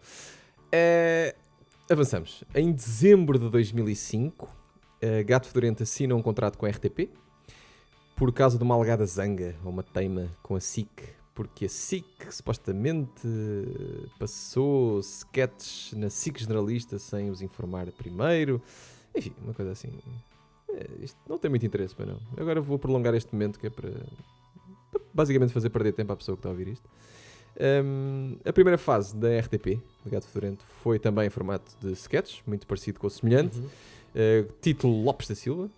É, 0.75 1.35
avançamos. 1.91 2.43
Em 2.55 2.73
dezembro 2.73 3.39
de 3.39 3.51
2005, 3.51 4.49
Gato 5.27 5.47
Fedorento 5.49 5.83
assina 5.83 6.15
um 6.15 6.23
contrato 6.23 6.57
com 6.57 6.65
a 6.65 6.71
RTP 6.71 7.11
por 8.17 8.33
causa 8.33 8.57
de 8.57 8.65
uma 8.65 8.75
alegada 8.75 9.05
zanga 9.05 9.55
ou 9.63 9.71
uma 9.71 9.83
teima 9.83 10.31
com 10.43 10.57
a 10.57 10.61
SIC, 10.61 10.89
porque 11.35 11.67
a 11.67 11.69
SIC 11.69 12.33
supostamente 12.33 13.29
passou 14.19 15.01
sketches 15.01 15.93
na 15.93 16.09
SIC 16.09 16.39
generalista 16.41 16.99
sem 16.99 17.29
os 17.29 17.43
informar 17.43 17.91
primeiro. 17.93 18.63
Enfim, 19.15 19.35
uma 19.43 19.53
coisa 19.53 19.73
assim. 19.73 19.91
É, 20.71 20.87
isto 21.01 21.19
não 21.29 21.37
tem 21.37 21.51
muito 21.51 21.67
interesse, 21.67 21.95
para 21.95 22.07
não. 22.07 22.21
Agora 22.37 22.63
vou 22.63 22.79
prolongar 22.79 23.15
este 23.15 23.31
momento 23.35 23.59
que 23.59 23.67
é 23.67 23.71
para, 23.71 23.91
para 24.91 25.01
basicamente 25.13 25.53
fazer 25.53 25.69
perder 25.69 25.93
tempo 25.93 26.13
à 26.13 26.17
pessoa 26.17 26.35
que 26.35 26.39
está 26.41 26.49
a 26.49 26.53
ouvir 26.53 26.69
isto. 26.69 26.89
Um, 27.61 28.37
a 28.45 28.53
primeira 28.53 28.79
fase 28.79 29.15
da 29.15 29.39
RTP, 29.39 29.81
Legado 30.05 30.25
Fedorento, 30.25 30.65
foi 30.83 30.99
também 30.99 31.27
em 31.27 31.31
formato 31.31 31.73
de 31.81 31.93
sketches, 31.93 32.43
muito 32.47 32.67
parecido 32.67 32.99
com 32.99 33.07
o 33.07 33.11
semelhante. 33.11 33.59
Uhum. 33.59 33.67
Uh, 33.67 34.53
título 34.61 35.03
Lopes 35.03 35.29
da 35.29 35.35
Silva. 35.35 35.71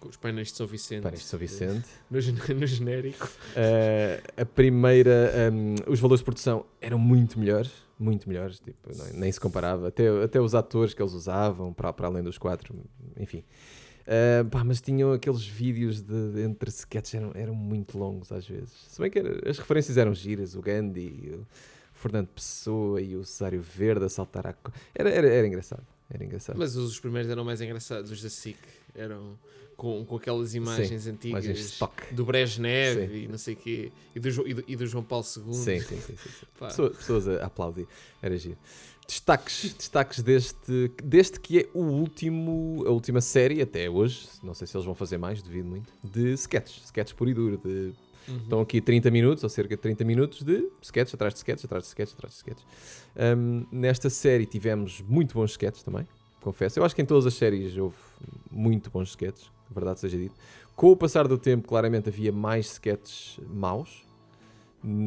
Com 0.00 0.08
os 0.08 0.16
painéis 0.16 0.48
de 0.48 0.56
São 0.56 0.66
Vicente. 0.66 1.02
Painéis 1.02 1.22
de 1.22 1.28
São 1.28 1.38
Vicente. 1.38 1.88
No, 2.10 2.20
no 2.60 2.66
genérico. 2.66 3.26
Uh, 3.26 4.40
a 4.40 4.44
primeira, 4.44 5.50
um, 5.52 5.74
os 5.90 6.00
valores 6.00 6.20
de 6.20 6.24
produção 6.24 6.64
eram 6.80 6.98
muito 6.98 7.38
melhores 7.38 7.86
muito 7.98 8.28
melhores, 8.28 8.60
tipo, 8.60 8.90
nem 9.14 9.32
se 9.32 9.40
comparava. 9.40 9.88
Até, 9.88 10.06
até 10.22 10.40
os 10.40 10.54
atores 10.54 10.92
que 10.92 11.00
eles 11.00 11.14
usavam, 11.14 11.72
para, 11.72 11.92
para 11.92 12.08
além 12.08 12.22
dos 12.22 12.36
quatro, 12.38 12.74
enfim. 13.18 13.42
Uh, 14.06 14.48
pá, 14.48 14.62
mas 14.62 14.80
tinham 14.80 15.12
aqueles 15.12 15.44
vídeos 15.44 16.00
de, 16.00 16.32
de 16.32 16.40
entre 16.42 16.70
sketches, 16.70 17.14
eram, 17.14 17.32
eram 17.34 17.54
muito 17.54 17.98
longos 17.98 18.30
às 18.30 18.46
vezes. 18.46 18.70
Se 18.88 19.00
bem 19.00 19.10
que 19.10 19.18
era, 19.18 19.50
as 19.50 19.58
referências 19.58 19.96
eram 19.96 20.14
giras, 20.14 20.54
o 20.54 20.62
Gandhi, 20.62 21.34
o 21.34 21.46
Fernando 21.92 22.28
Pessoa 22.28 23.00
e 23.00 23.16
o 23.16 23.24
Cesário 23.24 23.60
Verde 23.60 24.04
a 24.04 24.08
saltar 24.08 24.46
a. 24.46 24.54
Era, 24.94 25.10
era, 25.10 25.28
era 25.28 25.46
engraçado. 25.46 25.84
Era 26.08 26.24
engraçado. 26.24 26.56
Mas 26.56 26.76
os 26.76 27.00
primeiros 27.00 27.28
eram 27.30 27.44
mais 27.44 27.60
engraçados, 27.60 28.10
os 28.12 28.22
da 28.22 28.30
SIC 28.30 28.58
eram 28.94 29.36
com, 29.76 30.04
com 30.04 30.16
aquelas 30.16 30.54
imagens 30.54 31.02
sim, 31.02 31.10
antigas 31.10 31.44
imagens 31.44 31.78
do 32.12 32.24
Brezhnev 32.24 33.08
sim. 33.08 33.14
e 33.14 33.28
não 33.28 33.38
sei 33.38 33.54
o 33.54 33.56
quê, 33.56 33.92
e 34.14 34.20
do, 34.20 34.48
e, 34.48 34.54
do, 34.54 34.64
e 34.66 34.76
do 34.76 34.86
João 34.86 35.04
Paulo 35.04 35.24
II. 35.24 35.54
Sim, 35.54 35.80
sim, 35.80 36.00
sim. 36.00 36.16
sim, 36.16 36.46
Pessoas, 36.58 36.96
pessoas 36.96 37.28
a 37.28 37.44
aplaudir, 37.44 37.86
era 38.22 38.36
giro. 38.36 38.56
Destaques, 39.06 39.74
destaques 39.74 40.22
deste, 40.22 40.90
deste 41.02 41.38
que 41.38 41.60
é 41.60 41.68
o 41.72 41.82
último, 41.82 42.84
a 42.86 42.90
última 42.90 43.20
série 43.20 43.62
até 43.62 43.88
hoje, 43.88 44.28
não 44.42 44.52
sei 44.52 44.66
se 44.66 44.76
eles 44.76 44.84
vão 44.84 44.94
fazer 44.94 45.16
mais, 45.16 45.40
devido 45.42 45.66
muito, 45.66 45.92
de 46.02 46.32
sketches, 46.32 46.84
sketches 46.86 47.12
por 47.12 47.28
e 47.28 47.34
duro, 47.34 47.58
de 47.58 47.92
Uhum. 48.28 48.38
Estão 48.38 48.60
aqui 48.60 48.80
30 48.80 49.08
minutos, 49.08 49.44
ou 49.44 49.48
cerca 49.48 49.76
de 49.76 49.80
30 49.80 50.04
minutos, 50.04 50.42
de 50.42 50.68
sketches 50.82 51.14
atrás 51.14 51.32
de 51.32 51.38
sketches, 51.38 51.64
atrás 51.64 51.84
de 51.84 51.88
sketches, 51.90 52.14
atrás 52.16 52.32
de 52.34 52.38
sketches. 52.38 52.66
Um, 53.16 53.64
nesta 53.70 54.10
série 54.10 54.44
tivemos 54.44 55.00
muito 55.02 55.32
bons 55.32 55.52
sketches 55.52 55.84
também, 55.84 56.08
confesso. 56.40 56.76
Eu 56.76 56.84
acho 56.84 56.92
que 56.92 57.02
em 57.02 57.06
todas 57.06 57.24
as 57.24 57.34
séries 57.34 57.76
houve 57.76 57.94
muito 58.50 58.90
bons 58.90 59.10
sketches 59.10 59.48
verdade 59.70 60.00
seja 60.00 60.16
dito. 60.16 60.34
Com 60.74 60.90
o 60.90 60.96
passar 60.96 61.26
do 61.26 61.38
tempo, 61.38 61.66
claramente 61.66 62.08
havia 62.08 62.32
mais 62.32 62.72
sketches 62.72 63.40
maus. 63.48 64.04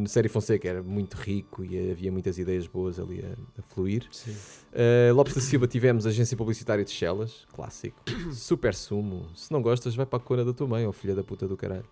Série 0.07 0.27
Fonseca 0.27 0.67
era 0.67 0.83
muito 0.83 1.15
rico 1.15 1.63
e 1.63 1.91
havia 1.91 2.11
muitas 2.11 2.37
ideias 2.37 2.67
boas 2.67 2.99
ali 2.99 3.23
a, 3.23 3.59
a 3.59 3.61
fluir. 3.61 4.07
Uh, 4.27 5.13
Lopes 5.13 5.33
da 5.33 5.41
Silva 5.41 5.67
tivemos 5.67 6.05
Agência 6.05 6.35
Publicitária 6.35 6.83
de 6.83 6.91
Chelas, 6.91 7.45
clássico. 7.53 7.97
Super 8.33 8.73
sumo. 8.73 9.27
Se 9.35 9.51
não 9.51 9.61
gostas, 9.61 9.95
vai 9.95 10.05
para 10.05 10.17
a 10.17 10.21
cona 10.21 10.43
da 10.43 10.53
tua 10.53 10.67
mãe, 10.67 10.85
ou 10.85 10.91
filha 10.91 11.15
da 11.15 11.23
puta 11.23 11.47
do 11.47 11.55
caralho. 11.55 11.85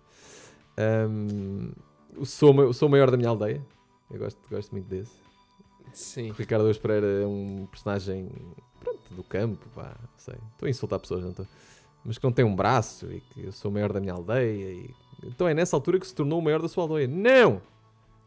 Um, 0.78 1.70
o, 2.16 2.26
sou, 2.26 2.54
o 2.60 2.72
Sou 2.72 2.88
Maior 2.88 3.10
da 3.10 3.16
Minha 3.16 3.30
Aldeia. 3.30 3.64
Eu 4.10 4.18
gosto, 4.18 4.38
gosto 4.50 4.72
muito 4.72 4.86
desse. 4.86 5.12
Sim. 5.92 6.30
O 6.30 6.34
Ricardo 6.34 6.66
Ouz 6.66 6.78
Pereira 6.78 7.22
é 7.22 7.26
um 7.26 7.66
personagem 7.70 8.28
pronto, 8.80 9.14
do 9.14 9.22
campo, 9.22 9.66
pá, 9.74 9.96
sei. 10.16 10.36
Estou 10.52 10.66
a 10.66 10.70
insultar 10.70 10.98
pessoas, 10.98 11.22
não 11.22 11.30
estou? 11.30 11.46
mas 12.04 12.16
que 12.16 12.24
não 12.24 12.32
tem 12.32 12.44
um 12.44 12.54
braço 12.54 13.06
e 13.12 13.20
que 13.20 13.44
eu 13.44 13.52
sou 13.52 13.70
o 13.70 13.74
maior 13.74 13.92
da 13.92 14.00
minha 14.00 14.14
aldeia. 14.14 14.72
E... 14.72 14.90
Então 15.24 15.46
é 15.48 15.54
nessa 15.54 15.76
altura 15.76 15.98
que 15.98 16.06
se 16.06 16.14
tornou 16.14 16.38
o 16.38 16.42
maior 16.42 16.62
da 16.62 16.68
sua 16.68 16.84
aldeia. 16.84 17.06
Não! 17.06 17.60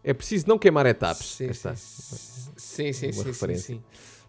É 0.04 0.14
preciso 0.14 0.48
não 0.48 0.58
queimar 0.58 0.86
etapas. 0.86 1.26
Sim, 1.26 1.54
sim, 1.54 1.76
sim, 1.76 2.94
sim, 2.94 3.12
sim, 3.12 3.34
sim, 3.34 3.56
sim. 3.56 3.84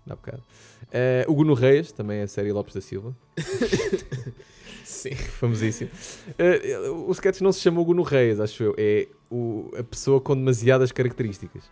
Dá 0.06 0.14
bocado. 0.14 0.42
Uh, 0.82 1.30
o 1.30 1.34
Guno 1.34 1.54
Reis, 1.54 1.92
também 1.92 2.18
é 2.18 2.22
a 2.24 2.28
série 2.28 2.52
Lopes 2.52 2.74
da 2.74 2.80
Silva. 2.80 3.16
sim. 4.84 5.14
Famosíssimo. 5.14 5.90
Uh, 6.30 7.08
o 7.08 7.12
sketch 7.12 7.40
não 7.40 7.52
se 7.52 7.60
chama 7.60 7.80
o 7.80 7.84
Guno 7.84 8.02
Reis, 8.02 8.40
acho 8.40 8.62
eu. 8.62 8.74
É 8.76 9.08
o, 9.30 9.70
a 9.78 9.82
pessoa 9.82 10.20
com 10.20 10.34
demasiadas 10.34 10.92
características. 10.92 11.62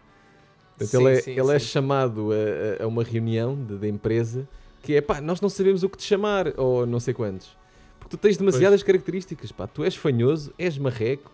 Portanto, 0.78 0.90
sim, 0.90 0.96
ele 1.06 1.16
é, 1.16 1.20
sim, 1.20 1.30
ele 1.38 1.54
é 1.54 1.58
chamado 1.58 2.30
a, 2.32 2.84
a, 2.84 2.86
uma 2.86 3.02
reunião 3.02 3.54
de, 3.54 3.76
de 3.76 3.88
empresa 3.88 4.48
que 4.82 4.94
é 4.94 5.00
pá, 5.02 5.20
nós 5.20 5.40
não 5.40 5.48
sabemos 5.48 5.82
o 5.82 5.88
que 5.90 5.98
te 5.98 6.04
chamar, 6.04 6.58
ou 6.58 6.86
não 6.86 6.98
sei 6.98 7.12
quantos. 7.12 7.54
Tu 8.08 8.16
tens 8.16 8.36
demasiadas 8.36 8.80
pois. 8.80 8.86
características, 8.86 9.52
pá. 9.52 9.66
Tu 9.66 9.84
és 9.84 9.94
fanhoso, 9.94 10.52
és 10.58 10.76
marreco, 10.78 11.30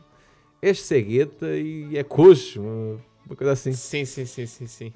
és 0.61 0.81
cegueta 0.81 1.57
e 1.57 1.97
é 1.97 2.03
coxo. 2.03 2.61
Uma 2.61 3.37
coisa 3.37 3.53
assim. 3.53 3.73
Sim, 3.73 4.05
sim, 4.05 4.25
sim, 4.25 4.47
sim, 4.47 4.66
sim. 4.66 4.92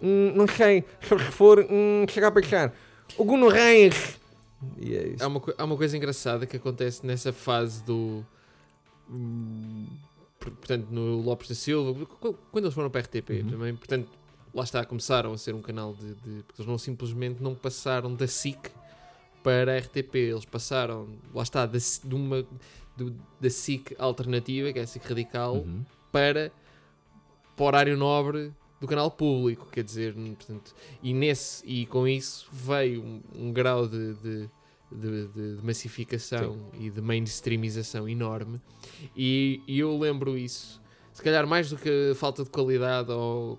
Hum, 0.00 0.32
não 0.34 0.48
sei, 0.48 0.84
se 1.00 1.16
for, 1.30 1.64
hum, 1.70 2.04
chega 2.08 2.26
a 2.26 2.30
pensar. 2.32 2.74
O 3.16 3.24
Guno 3.24 3.48
Reis. 3.48 4.18
E 4.78 4.96
é 4.96 5.08
isso. 5.08 5.24
Há 5.24 5.26
uma, 5.28 5.42
há 5.58 5.64
uma 5.64 5.76
coisa 5.76 5.96
engraçada 5.96 6.46
que 6.46 6.56
acontece 6.56 7.06
nessa 7.06 7.32
fase 7.32 7.84
do. 7.84 8.24
Hum, 9.08 9.86
portanto, 10.40 10.88
no 10.90 11.20
Lopes 11.20 11.48
da 11.48 11.54
Silva, 11.54 12.06
quando 12.50 12.64
eles 12.64 12.74
foram 12.74 12.90
para 12.90 13.00
a 13.00 13.04
RTP 13.04 13.30
uhum. 13.30 13.50
também, 13.50 13.76
portanto, 13.76 14.08
lá 14.52 14.64
está, 14.64 14.84
começaram 14.84 15.32
a 15.32 15.38
ser 15.38 15.54
um 15.54 15.62
canal 15.62 15.94
de, 15.94 16.14
de. 16.14 16.42
Porque 16.42 16.62
eles 16.62 16.66
não 16.66 16.78
simplesmente 16.78 17.42
não 17.42 17.54
passaram 17.54 18.14
da 18.14 18.26
SIC 18.26 18.70
para 19.42 19.74
a 19.74 19.78
RTP. 19.78 20.14
Eles 20.16 20.44
passaram, 20.44 21.08
lá 21.34 21.42
está, 21.42 21.66
de, 21.66 21.78
de 21.78 22.14
uma 22.14 22.44
do, 22.96 23.14
da 23.40 23.50
SIC 23.50 23.94
alternativa, 23.98 24.72
que 24.72 24.78
é 24.78 24.82
a 24.82 24.86
SIC 24.86 25.04
radical, 25.04 25.56
uhum. 25.56 25.84
para, 26.10 26.52
para 27.56 27.62
o 27.64 27.66
horário 27.66 27.96
nobre 27.96 28.52
do 28.80 28.86
canal 28.86 29.10
público, 29.10 29.68
quer 29.70 29.84
dizer, 29.84 30.14
portanto, 30.14 30.74
e, 31.02 31.14
nesse, 31.14 31.64
e 31.64 31.86
com 31.86 32.06
isso 32.06 32.48
veio 32.52 33.02
um, 33.02 33.22
um 33.34 33.52
grau 33.52 33.86
de, 33.86 34.14
de, 34.14 34.50
de, 34.90 35.28
de 35.28 35.64
massificação 35.64 36.54
Sim. 36.54 36.86
e 36.86 36.90
de 36.90 37.00
mainstreamização 37.00 38.08
enorme, 38.08 38.60
e, 39.16 39.62
e 39.68 39.78
eu 39.78 39.96
lembro 39.96 40.36
isso, 40.36 40.82
se 41.12 41.22
calhar 41.22 41.46
mais 41.46 41.70
do 41.70 41.76
que 41.76 42.12
falta 42.16 42.42
de 42.42 42.50
qualidade 42.50 43.12
ou 43.12 43.58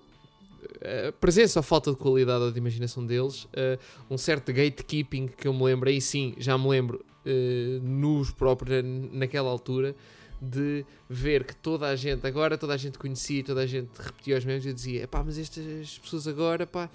a 1.08 1.12
presença 1.12 1.58
ou 1.58 1.62
falta 1.62 1.90
de 1.90 1.96
qualidade 1.96 2.44
ou 2.44 2.52
de 2.52 2.58
imaginação 2.58 3.04
deles, 3.06 3.44
uh, 3.44 3.78
um 4.10 4.18
certo 4.18 4.52
gatekeeping 4.52 5.28
que 5.28 5.48
eu 5.48 5.54
me 5.54 5.62
lembro, 5.64 5.88
aí 5.88 6.00
sim, 6.00 6.34
já 6.38 6.58
me 6.58 6.68
lembro, 6.68 7.04
uh, 7.26 7.80
nos 7.82 8.30
próprios, 8.30 8.82
naquela 9.12 9.50
altura, 9.50 9.94
de 10.40 10.84
ver 11.08 11.44
que 11.44 11.54
toda 11.56 11.86
a 11.88 11.96
gente, 11.96 12.26
agora 12.26 12.58
toda 12.58 12.74
a 12.74 12.76
gente 12.76 12.98
conhecia, 12.98 13.42
toda 13.42 13.62
a 13.62 13.66
gente 13.66 13.90
repetia 13.98 14.36
os 14.36 14.44
mesmos 14.44 14.66
e 14.66 14.72
dizia, 14.74 15.08
pá, 15.08 15.22
mas 15.24 15.38
estas 15.38 15.98
pessoas 15.98 16.28
agora, 16.28 16.66
pá, 16.66 16.90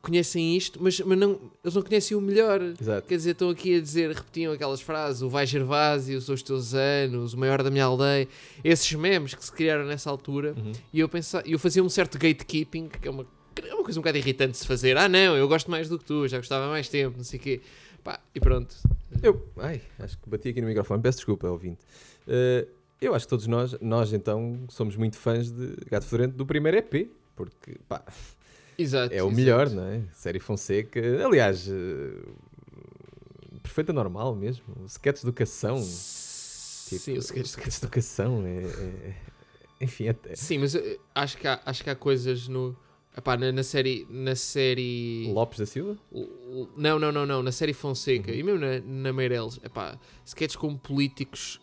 conhecem 0.00 0.56
isto, 0.56 0.82
mas, 0.82 0.98
mas 1.00 1.18
não, 1.18 1.38
eles 1.62 1.74
não 1.74 1.82
conhecem 1.82 2.16
o 2.16 2.20
melhor. 2.20 2.60
Exato. 2.80 3.06
Quer 3.06 3.16
dizer, 3.16 3.30
estão 3.32 3.50
aqui 3.50 3.76
a 3.76 3.80
dizer, 3.80 4.08
repetiam 4.10 4.52
aquelas 4.52 4.80
frases, 4.80 5.22
o 5.22 5.28
vai 5.28 5.46
Gervásio, 5.46 6.18
os 6.18 6.42
teus 6.42 6.74
anos, 6.74 7.34
o 7.34 7.38
maior 7.38 7.62
da 7.62 7.70
minha 7.70 7.84
aldeia, 7.84 8.26
esses 8.64 8.92
memes 8.94 9.34
que 9.34 9.44
se 9.44 9.52
criaram 9.52 9.84
nessa 9.84 10.08
altura, 10.10 10.54
Uhum. 10.56 10.72
e 10.92 11.00
eu 11.00 11.08
pensava, 11.08 11.46
eu 11.46 11.58
fazia 11.58 11.82
um 11.82 11.88
certo 11.88 12.18
gatekeeping, 12.18 12.88
que 12.88 13.06
é 13.06 13.10
uma, 13.10 13.26
é 13.62 13.74
uma 13.74 13.82
coisa 13.84 13.98
um 13.98 14.02
bocado 14.02 14.18
irritante 14.18 14.52
de 14.52 14.58
se 14.58 14.66
fazer. 14.66 14.96
Ah, 14.96 15.08
não, 15.08 15.36
eu 15.36 15.46
gosto 15.48 15.70
mais 15.70 15.88
do 15.88 15.98
que 15.98 16.04
tu, 16.04 16.26
já 16.26 16.38
gostava 16.38 16.66
há 16.66 16.68
mais 16.68 16.88
tempo, 16.88 17.16
não 17.16 17.24
sei 17.24 17.38
o 17.38 17.42
quê. 17.42 17.60
Pá, 18.08 18.18
e 18.34 18.40
pronto. 18.40 18.74
Eu, 19.22 19.46
ai, 19.58 19.82
acho 19.98 20.16
que 20.18 20.30
bati 20.30 20.48
aqui 20.48 20.62
no 20.62 20.66
microfone, 20.66 21.02
peço 21.02 21.18
desculpa, 21.18 21.46
ouvinte. 21.50 21.80
Eh, 22.26 22.66
eu 23.02 23.14
acho 23.14 23.26
que 23.26 23.28
todos 23.28 23.46
nós, 23.46 23.76
nós 23.82 24.14
então, 24.14 24.64
somos 24.70 24.96
muito 24.96 25.18
fãs 25.18 25.50
de 25.50 25.76
Gato 25.90 26.06
Fedorento 26.06 26.34
do 26.34 26.46
primeiro 26.46 26.78
EP, 26.78 27.10
porque, 27.36 27.76
pá, 27.86 28.02
Exato. 28.78 29.12
é 29.12 29.22
o 29.22 29.26
exato. 29.26 29.36
melhor, 29.36 29.68
não 29.68 29.82
é? 29.84 30.00
Série 30.14 30.38
Fonseca, 30.40 30.98
aliás, 31.22 31.68
eh, 31.68 32.22
perfeita 33.62 33.92
normal 33.92 34.34
mesmo, 34.34 34.64
os 34.82 34.92
sketches 34.92 35.20
de 35.22 35.28
educação, 35.28 35.74
tipo, 35.76 37.02
Sim, 37.02 37.12
o 37.12 37.18
sketch- 37.18 37.68
de 37.68 37.76
educação, 37.76 38.42
é, 38.46 38.62
é- 38.62 39.14
enfim, 39.82 40.08
até 40.08 40.34
Sim, 40.34 40.56
mas 40.60 40.74
eh, 40.74 40.96
acho 41.14 41.36
que 41.36 41.46
há, 41.46 41.60
acho 41.62 41.84
que 41.84 41.90
há 41.90 41.94
coisas 41.94 42.48
no. 42.48 42.74
Epá, 43.18 43.36
na, 43.36 43.50
na 43.50 43.62
série. 43.64 44.06
Na 44.08 44.34
série. 44.36 45.28
Lopes 45.32 45.58
da 45.58 45.66
Silva, 45.66 45.98
Não, 46.76 46.98
não, 46.98 47.10
não, 47.10 47.26
não. 47.26 47.42
Na 47.42 47.50
série 47.52 47.72
Fonseca 47.72 48.30
Uhum. 48.30 48.36
e 48.38 48.42
mesmo 48.44 48.60
na, 48.60 48.78
na 48.80 49.12
Meireles, 49.12 49.58
epá, 49.64 49.98
sketches 50.24 50.56
como 50.56 50.78
políticos. 50.78 51.60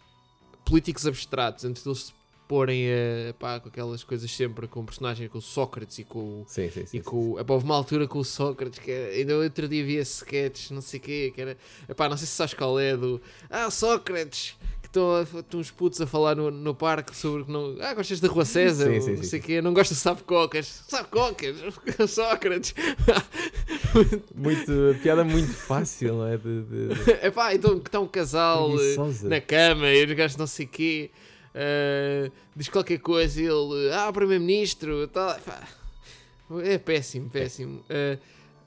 Políticos 0.65 1.05
abstratos, 1.07 1.63
antes 1.63 1.83
deles 1.83 1.99
se 2.07 2.13
porem 2.47 2.87
a. 2.89 3.29
Epá, 3.29 3.59
com 3.59 3.69
aquelas 3.69 4.03
coisas 4.03 4.29
sempre 4.31 4.67
com 4.67 4.83
personagens 4.83 5.31
com 5.31 5.37
o 5.37 5.41
Sócrates 5.41 5.99
e 5.99 6.03
com 6.03 6.41
o. 6.41 6.45
sim, 6.47 6.69
sim, 6.69 6.85
sim, 6.85 6.97
E 6.97 7.01
com, 7.01 7.31
o- 7.33 7.39
epá, 7.39 7.53
houve 7.53 7.65
uma 7.65 7.75
altura 7.75 8.07
com 8.07 8.19
o 8.19 8.25
Sócrates 8.25 8.79
que 8.79 8.91
era, 8.91 9.13
ainda 9.13 9.37
outro 9.37 9.67
dia 9.67 9.83
vi 9.85 9.95
esse 9.95 10.17
sketch, 10.23 10.71
não 10.71 10.81
sei 10.81 10.99
o 10.99 11.03
quê, 11.03 11.31
que 11.33 11.39
era, 11.41 11.57
epá, 11.87 12.09
não 12.09 12.17
sei 12.17 12.27
se 12.27 12.33
sabes 12.33 12.53
qual 12.53 12.79
é 12.79 12.97
do 12.97 13.21
Ah, 13.49 13.69
Sócrates, 13.71 14.55
estão 14.95 15.59
uns 15.59 15.71
putos 15.71 15.99
a 16.01 16.07
falar 16.07 16.35
no, 16.35 16.49
no 16.51 16.73
parque 16.75 17.15
sobre 17.15 17.43
que 17.43 17.51
não. 17.51 17.75
Ah, 17.81 17.93
gostas 17.93 18.19
da 18.19 18.27
Rua 18.27 18.45
César? 18.45 18.91
Sim, 18.91 19.01
sim, 19.01 19.11
não 19.11 19.17
sim, 19.23 19.29
sei 19.29 19.39
o 19.39 19.43
quê, 19.43 19.61
não 19.61 19.73
gostas 19.73 19.97
de 19.97 20.03
sabe-cocas? 20.03 20.83
Sabe-cocas, 20.87 21.55
Sócrates. 22.09 22.73
muito, 24.33 24.71
piada 25.01 25.23
muito 25.23 25.53
fácil, 25.53 26.15
não 26.15 26.27
é? 26.27 26.37
De, 26.37 26.61
de, 26.63 27.11
epá, 27.25 27.53
então 27.53 27.79
que 27.79 27.87
está 27.87 27.99
um 27.99 28.07
casal 28.07 28.71
eh, 28.71 28.75
preguiçosa. 28.77 29.29
na 29.29 29.41
cama 29.41 29.89
e 29.91 30.05
os 30.05 30.11
gajos 30.13 30.37
não 30.37 30.47
sei 30.47 30.65
o 30.65 30.69
quê. 30.69 31.11
eh, 31.53 32.31
diz 32.55 32.69
qualquer 32.69 32.99
coisa 32.99 33.41
e 33.41 33.45
ele, 33.45 33.91
ah, 33.93 34.11
Primeiro-Ministro, 34.11 35.09
É 36.63 36.77
péssimo, 36.77 37.29
péssimo. 37.29 37.83
Eh, 37.89 38.17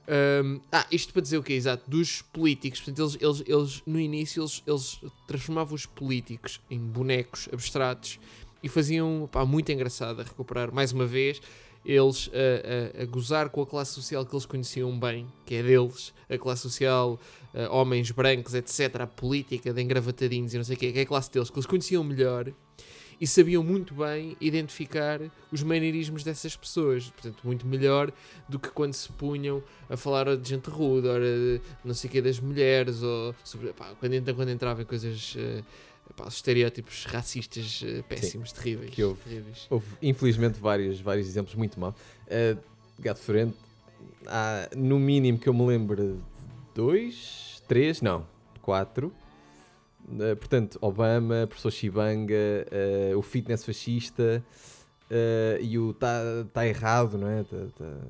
ehm, 0.08 0.58
ah, 0.72 0.86
isto 0.90 1.12
para 1.12 1.22
dizer 1.22 1.38
o 1.38 1.42
quê? 1.42 1.52
Exato, 1.52 1.88
dos 1.88 2.22
políticos. 2.22 2.80
Portanto, 2.80 3.00
eles, 3.00 3.18
eles, 3.20 3.44
eles 3.46 3.82
no 3.86 4.00
início, 4.00 4.42
eles, 4.42 4.62
eles 4.66 5.00
transformavam 5.26 5.74
os 5.74 5.86
políticos 5.86 6.60
em 6.70 6.78
bonecos 6.78 7.48
abstratos 7.52 8.18
e 8.62 8.68
faziam, 8.68 9.28
pá, 9.30 9.44
muito 9.44 9.70
engraçado 9.70 10.20
a 10.20 10.24
recuperar, 10.24 10.72
mais 10.74 10.90
uma 10.92 11.06
vez, 11.06 11.40
eles 11.84 12.28
a, 12.34 12.98
a- 12.98 13.02
a 13.02 13.06
gozar 13.06 13.48
com 13.50 13.62
a 13.62 13.66
classe 13.66 13.92
social 13.92 14.26
que 14.26 14.34
eles 14.34 14.44
conheciam 14.46 14.98
bem, 14.98 15.26
que 15.46 15.54
é 15.54 15.62
deles, 15.62 16.12
a 16.28 16.36
classe 16.36 16.62
social, 16.62 17.18
eh, 17.54 17.68
homens 17.68 18.10
brancos, 18.10 18.54
etc., 18.54 19.02
a 19.02 19.06
política 19.06 19.72
de 19.72 19.80
engravatadinhos 19.80 20.52
e 20.52 20.56
não 20.58 20.64
sei 20.64 20.74
o 20.76 20.78
quê, 20.78 20.92
que 20.92 20.98
é 20.98 21.02
a 21.02 21.06
classe 21.06 21.30
deles, 21.30 21.48
que 21.50 21.56
eles 21.56 21.66
conheciam 21.66 22.02
melhor 22.02 22.52
e 23.20 23.26
sabiam 23.26 23.62
muito 23.62 23.94
bem 23.94 24.36
identificar 24.40 25.20
os 25.50 25.62
maneirismos 25.62 26.22
dessas 26.22 26.56
pessoas. 26.56 27.10
Portanto, 27.10 27.40
muito 27.44 27.66
melhor 27.66 28.12
do 28.48 28.58
que 28.58 28.68
quando 28.70 28.94
se 28.94 29.10
punham 29.12 29.62
a 29.88 29.96
falar 29.96 30.36
de 30.36 30.48
gente 30.48 30.70
rude, 30.70 31.08
ora, 31.08 31.24
de 31.24 31.60
não 31.84 31.94
sei 31.94 32.08
o 32.08 32.12
que 32.12 32.22
das 32.22 32.38
mulheres, 32.38 33.02
ou 33.02 33.34
sobre, 33.42 33.72
pá, 33.72 33.92
quando, 33.98 34.34
quando 34.34 34.50
entrava 34.50 34.82
em 34.82 34.84
coisas, 34.84 35.34
eh, 35.36 35.62
pá, 36.16 36.26
os 36.26 36.34
estereótipos 36.34 37.04
racistas 37.06 37.82
eh, 37.84 38.02
péssimos, 38.08 38.52
terríveis. 38.52 38.90
que 38.90 39.02
houve. 39.02 39.20
terríveis. 39.22 39.66
Houve, 39.68 39.86
infelizmente, 40.00 40.58
vários, 40.60 41.00
vários 41.00 41.26
exemplos 41.26 41.54
muito 41.54 41.78
maus. 41.80 41.94
Uh, 42.26 42.58
Gato 43.00 43.20
Fedorento, 43.20 43.56
há, 44.26 44.68
no 44.76 44.98
mínimo 44.98 45.38
que 45.38 45.48
eu 45.48 45.54
me 45.54 45.66
lembro, 45.66 46.22
dois, 46.74 47.62
três, 47.66 48.00
não, 48.00 48.26
quatro. 48.62 49.12
Uh, 50.10 50.34
portanto, 50.36 50.78
Obama, 50.80 51.46
professor 51.46 51.70
Chibanga, 51.70 52.34
uh, 53.14 53.18
o 53.18 53.22
fitness 53.22 53.64
fascista 53.64 54.42
uh, 55.10 55.62
e 55.62 55.78
o 55.78 55.92
tá, 55.92 56.20
tá 56.52 56.66
errado, 56.66 57.18
não 57.18 57.28
é? 57.28 57.44
Tá- 57.44 57.66
tá- 57.76 58.06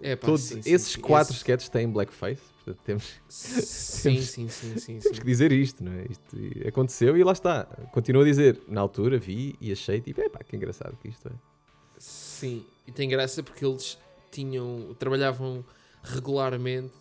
É, 0.00 0.14
pá, 0.14 0.26
Todos, 0.26 0.42
sim, 0.42 0.60
esses 0.60 0.92
sim, 0.92 1.00
quatro 1.00 1.32
esse- 1.32 1.38
sketches 1.38 1.68
têm 1.68 1.88
blackface, 1.90 2.42
portanto 2.64 2.84
temos, 2.84 3.20
Sim, 3.28 4.02
Temos- 4.12 4.28
sim, 4.30 4.48
sim, 4.48 4.78
sim, 4.78 4.98
temos 5.00 5.18
que 5.18 5.24
dizer 5.24 5.50
isto, 5.52 5.82
não 5.82 5.92
é? 5.92 6.04
Isto 6.08 6.36
aconteceu 6.68 7.16
e 7.16 7.24
lá 7.24 7.32
está. 7.32 7.64
Continuo 7.92 8.22
a 8.22 8.24
dizer, 8.24 8.60
na 8.68 8.80
altura 8.80 9.18
vi 9.18 9.56
e 9.60 9.72
achei 9.72 10.00
tipo, 10.00 10.20
é 10.20 10.28
pá, 10.28 10.40
que 10.44 10.54
engraçado 10.54 10.96
que 11.02 11.08
isto 11.08 11.26
é. 11.28 11.32
Sim, 11.98 12.64
e 12.86 12.92
tem 12.92 13.08
graça 13.08 13.42
porque 13.42 13.64
eles 13.64 13.98
tinham, 14.30 14.94
trabalhavam 14.98 15.64
regularmente 16.02 16.92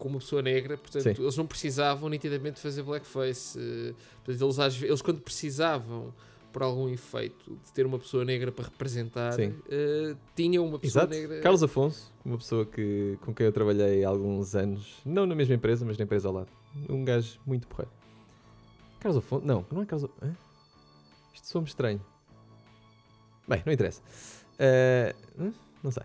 com 0.00 0.08
uma 0.08 0.18
pessoa 0.18 0.42
negra, 0.42 0.76
portanto, 0.76 1.02
Sim. 1.02 1.22
eles 1.22 1.36
não 1.36 1.46
precisavam 1.46 2.08
nitidamente 2.08 2.58
fazer 2.58 2.82
blackface. 2.82 3.58
eh, 3.58 3.94
Portanto, 4.24 4.44
eles, 4.44 4.58
às 4.58 4.82
eles 4.82 5.02
quando 5.02 5.20
precisavam, 5.20 6.12
por 6.52 6.62
algum 6.62 6.88
efeito, 6.88 7.56
de 7.64 7.72
ter 7.72 7.86
uma 7.86 7.98
pessoa 7.98 8.24
negra 8.24 8.50
para 8.50 8.64
representar, 8.64 9.38
eh, 9.38 10.16
tinham 10.34 10.66
uma 10.66 10.78
pessoa 10.78 11.04
Exato. 11.04 11.14
negra. 11.14 11.40
Carlos 11.40 11.62
Afonso, 11.62 12.12
uma 12.24 12.38
pessoa 12.38 12.66
que, 12.66 13.16
com 13.20 13.32
quem 13.34 13.46
eu 13.46 13.52
trabalhei 13.52 14.04
há 14.04 14.08
alguns 14.08 14.54
anos, 14.56 14.96
não 15.04 15.26
na 15.26 15.34
mesma 15.34 15.54
empresa, 15.54 15.84
mas 15.84 15.96
na 15.96 16.04
empresa 16.04 16.26
ao 16.28 16.34
lado. 16.34 16.48
Um 16.88 17.04
gajo 17.04 17.38
muito 17.46 17.66
porreiro. 17.68 17.92
Carlos 19.00 19.18
Afonso? 19.22 19.46
Não, 19.46 19.64
não 19.70 19.82
é 19.82 19.86
Carlos 19.86 20.10
Afonso. 20.10 20.36
Isto 21.34 21.46
soa-me 21.46 21.68
estranho. 21.68 22.00
Bem, 23.46 23.62
não 23.64 23.72
interessa. 23.72 24.02
Hum? 25.38 25.52
não 25.82 25.90
sei. 25.90 26.02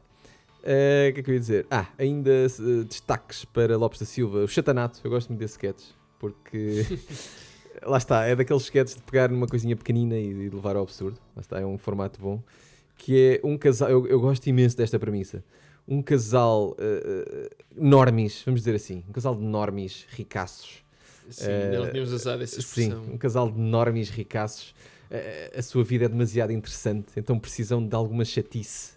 Eh, 0.65 1.09
O 1.11 1.13
que 1.13 1.19
é 1.19 1.23
que 1.23 1.29
eu 1.29 1.33
ia 1.35 1.39
dizer? 1.39 1.67
Ah, 1.69 1.87
ainda 1.97 2.31
eh, 2.31 2.83
destaques 2.87 3.45
para 3.45 3.77
Lopes 3.77 3.99
da 3.99 4.05
Silva. 4.05 4.39
O 4.39 4.47
Chatanato, 4.47 4.99
eu 5.03 5.09
gosto 5.11 5.29
muito 5.29 5.39
desse 5.39 5.53
sketch, 5.53 5.83
porque 6.19 6.83
lá 7.85 7.97
está, 7.97 8.25
é 8.25 8.35
daqueles 8.35 8.63
sketches 8.63 8.95
de 8.95 9.01
pegar 9.03 9.29
numa 9.29 9.47
coisinha 9.47 9.75
pequenina 9.75 10.17
e 10.17 10.49
de 10.49 10.55
levar 10.55 10.75
ao 10.75 10.83
absurdo. 10.83 11.19
Lá 11.35 11.41
está, 11.41 11.59
é 11.59 11.65
um 11.65 11.77
formato 11.77 12.19
bom. 12.19 12.41
Que 12.97 13.39
é 13.43 13.47
um 13.47 13.57
casal, 13.57 13.89
eu, 13.89 14.07
eu 14.07 14.19
gosto 14.19 14.47
imenso 14.47 14.75
desta 14.75 14.97
premissa. 14.97 15.43
Um 15.87 16.01
casal 16.01 16.75
eh, 16.79 17.49
normis, 17.75 18.41
vamos 18.43 18.61
dizer 18.61 18.73
assim, 18.75 19.03
um 19.07 19.11
casal 19.11 19.35
de 19.35 19.43
normis 19.43 20.05
ricaços. 20.09 20.83
Sim, 21.29 21.45
eh, 21.47 21.77
nós 21.77 21.89
tínhamos 21.91 22.11
usado 22.11 22.41
essa 22.41 22.55
Sim, 22.61 22.87
expressão. 22.89 23.03
um 23.13 23.17
casal 23.17 23.51
de 23.51 23.59
normis 23.59 24.09
ricaços. 24.09 24.73
Eh, 25.11 25.51
a 25.55 25.61
sua 25.61 25.83
vida 25.83 26.05
é 26.05 26.07
demasiado 26.07 26.51
interessante, 26.51 27.09
então 27.17 27.37
precisam 27.37 27.85
de 27.85 27.93
alguma 27.93 28.25
chatice 28.25 28.93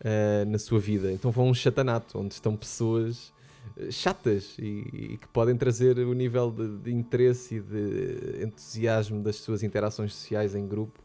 eh, 0.00 0.44
na 0.46 0.58
sua 0.58 0.78
vida. 0.78 1.10
Então 1.12 1.30
vão 1.30 1.46
a 1.46 1.50
um 1.50 1.54
chatanato, 1.54 2.18
onde 2.18 2.34
estão 2.34 2.56
pessoas 2.56 3.32
eh, 3.76 3.90
chatas 3.90 4.56
e, 4.58 4.62
e 4.92 5.18
que 5.18 5.28
podem 5.28 5.56
trazer 5.56 5.98
o 5.98 6.12
nível 6.12 6.50
de, 6.50 6.76
de 6.78 6.92
interesse 6.92 7.56
e 7.56 7.60
de 7.60 8.44
entusiasmo 8.44 9.22
das 9.22 9.36
suas 9.36 9.62
interações 9.62 10.14
sociais 10.14 10.54
em 10.54 10.66
grupo 10.66 10.98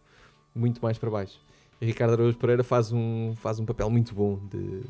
muito 0.55 0.81
mais 0.81 0.97
para 0.97 1.09
baixo. 1.09 1.39
E 1.81 1.85
Ricardo 1.85 2.13
Araújo 2.13 2.37
Pereira 2.37 2.63
faz 2.63 2.91
um, 2.91 3.33
faz 3.37 3.59
um 3.59 3.65
papel 3.65 3.89
muito 3.89 4.13
bom 4.13 4.37
de 4.51 4.81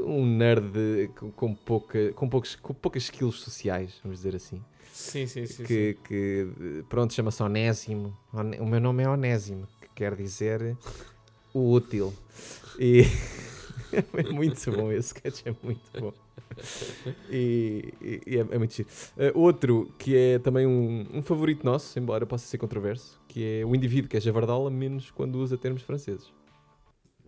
um 0.00 0.26
nerd 0.26 0.70
de- 0.72 1.08
com, 1.36 1.54
pouca, 1.54 2.12
com, 2.14 2.28
poucos, 2.28 2.56
com 2.56 2.74
poucas 2.74 3.04
skills 3.04 3.36
sociais, 3.40 4.00
vamos 4.02 4.18
dizer 4.18 4.34
assim 4.34 4.60
Sim, 4.92 5.26
sim, 5.26 5.46
sim. 5.46 5.54
sim. 5.54 5.64
que, 5.64 5.96
que, 6.06 6.84
pronto, 6.88 7.12
chama-se 7.14 7.42
Onésimo. 7.42 8.16
O 8.60 8.64
meu 8.66 8.80
nome 8.80 9.02
é 9.04 9.08
Onésimo, 9.08 9.66
que 9.80 9.88
quer 9.94 10.14
dizer 10.16 10.76
o 11.54 11.72
útil. 11.72 12.12
E 12.78 13.02
é 13.92 14.32
muito 14.32 14.70
bom, 14.72 14.90
esse 14.92 15.14
sketch 15.14 15.42
é 15.46 15.54
muito 15.62 15.88
bom. 15.98 16.12
E, 17.30 17.94
e- 18.26 18.36
é, 18.36 18.40
é 18.40 18.58
muito 18.58 18.74
giro. 18.74 18.88
Uh, 19.16 19.38
outro 19.38 19.94
que 19.98 20.16
é 20.16 20.38
também 20.38 20.66
um, 20.66 21.06
um 21.14 21.22
favorito 21.22 21.64
nosso, 21.64 21.98
embora 21.98 22.26
possa 22.26 22.46
ser 22.46 22.58
controverso, 22.58 23.20
que 23.28 23.60
é 23.60 23.64
o 23.64 23.74
indivíduo 23.74 24.08
que 24.10 24.16
é 24.16 24.20
javardola, 24.20 24.70
menos 24.70 25.10
quando 25.10 25.36
usa 25.36 25.56
termos 25.56 25.82
franceses. 25.82 26.32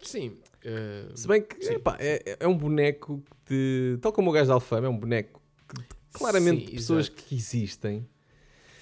Sim. 0.03 0.37
eh, 0.65 1.07
Se 1.15 1.27
bem 1.27 1.43
que 1.43 1.65
Sim. 1.65 1.75
epá, 1.75 1.97
é, 1.99 2.37
é 2.41 2.47
um 2.47 2.57
boneco 2.57 3.23
de. 3.49 3.99
Tal 4.03 4.13
como 4.13 4.31
o 4.31 4.33
gajo 4.33 4.49
da 4.49 4.55
Alfama, 4.55 4.87
é 4.87 4.91
um 4.91 4.99
boneco 4.99 5.41
que, 5.69 5.83
claramente 6.13 6.61
sim, 6.61 6.67
de 6.67 6.73
pessoas 6.77 7.07
exato. 7.07 7.23
que 7.23 7.35
existem. 7.35 8.07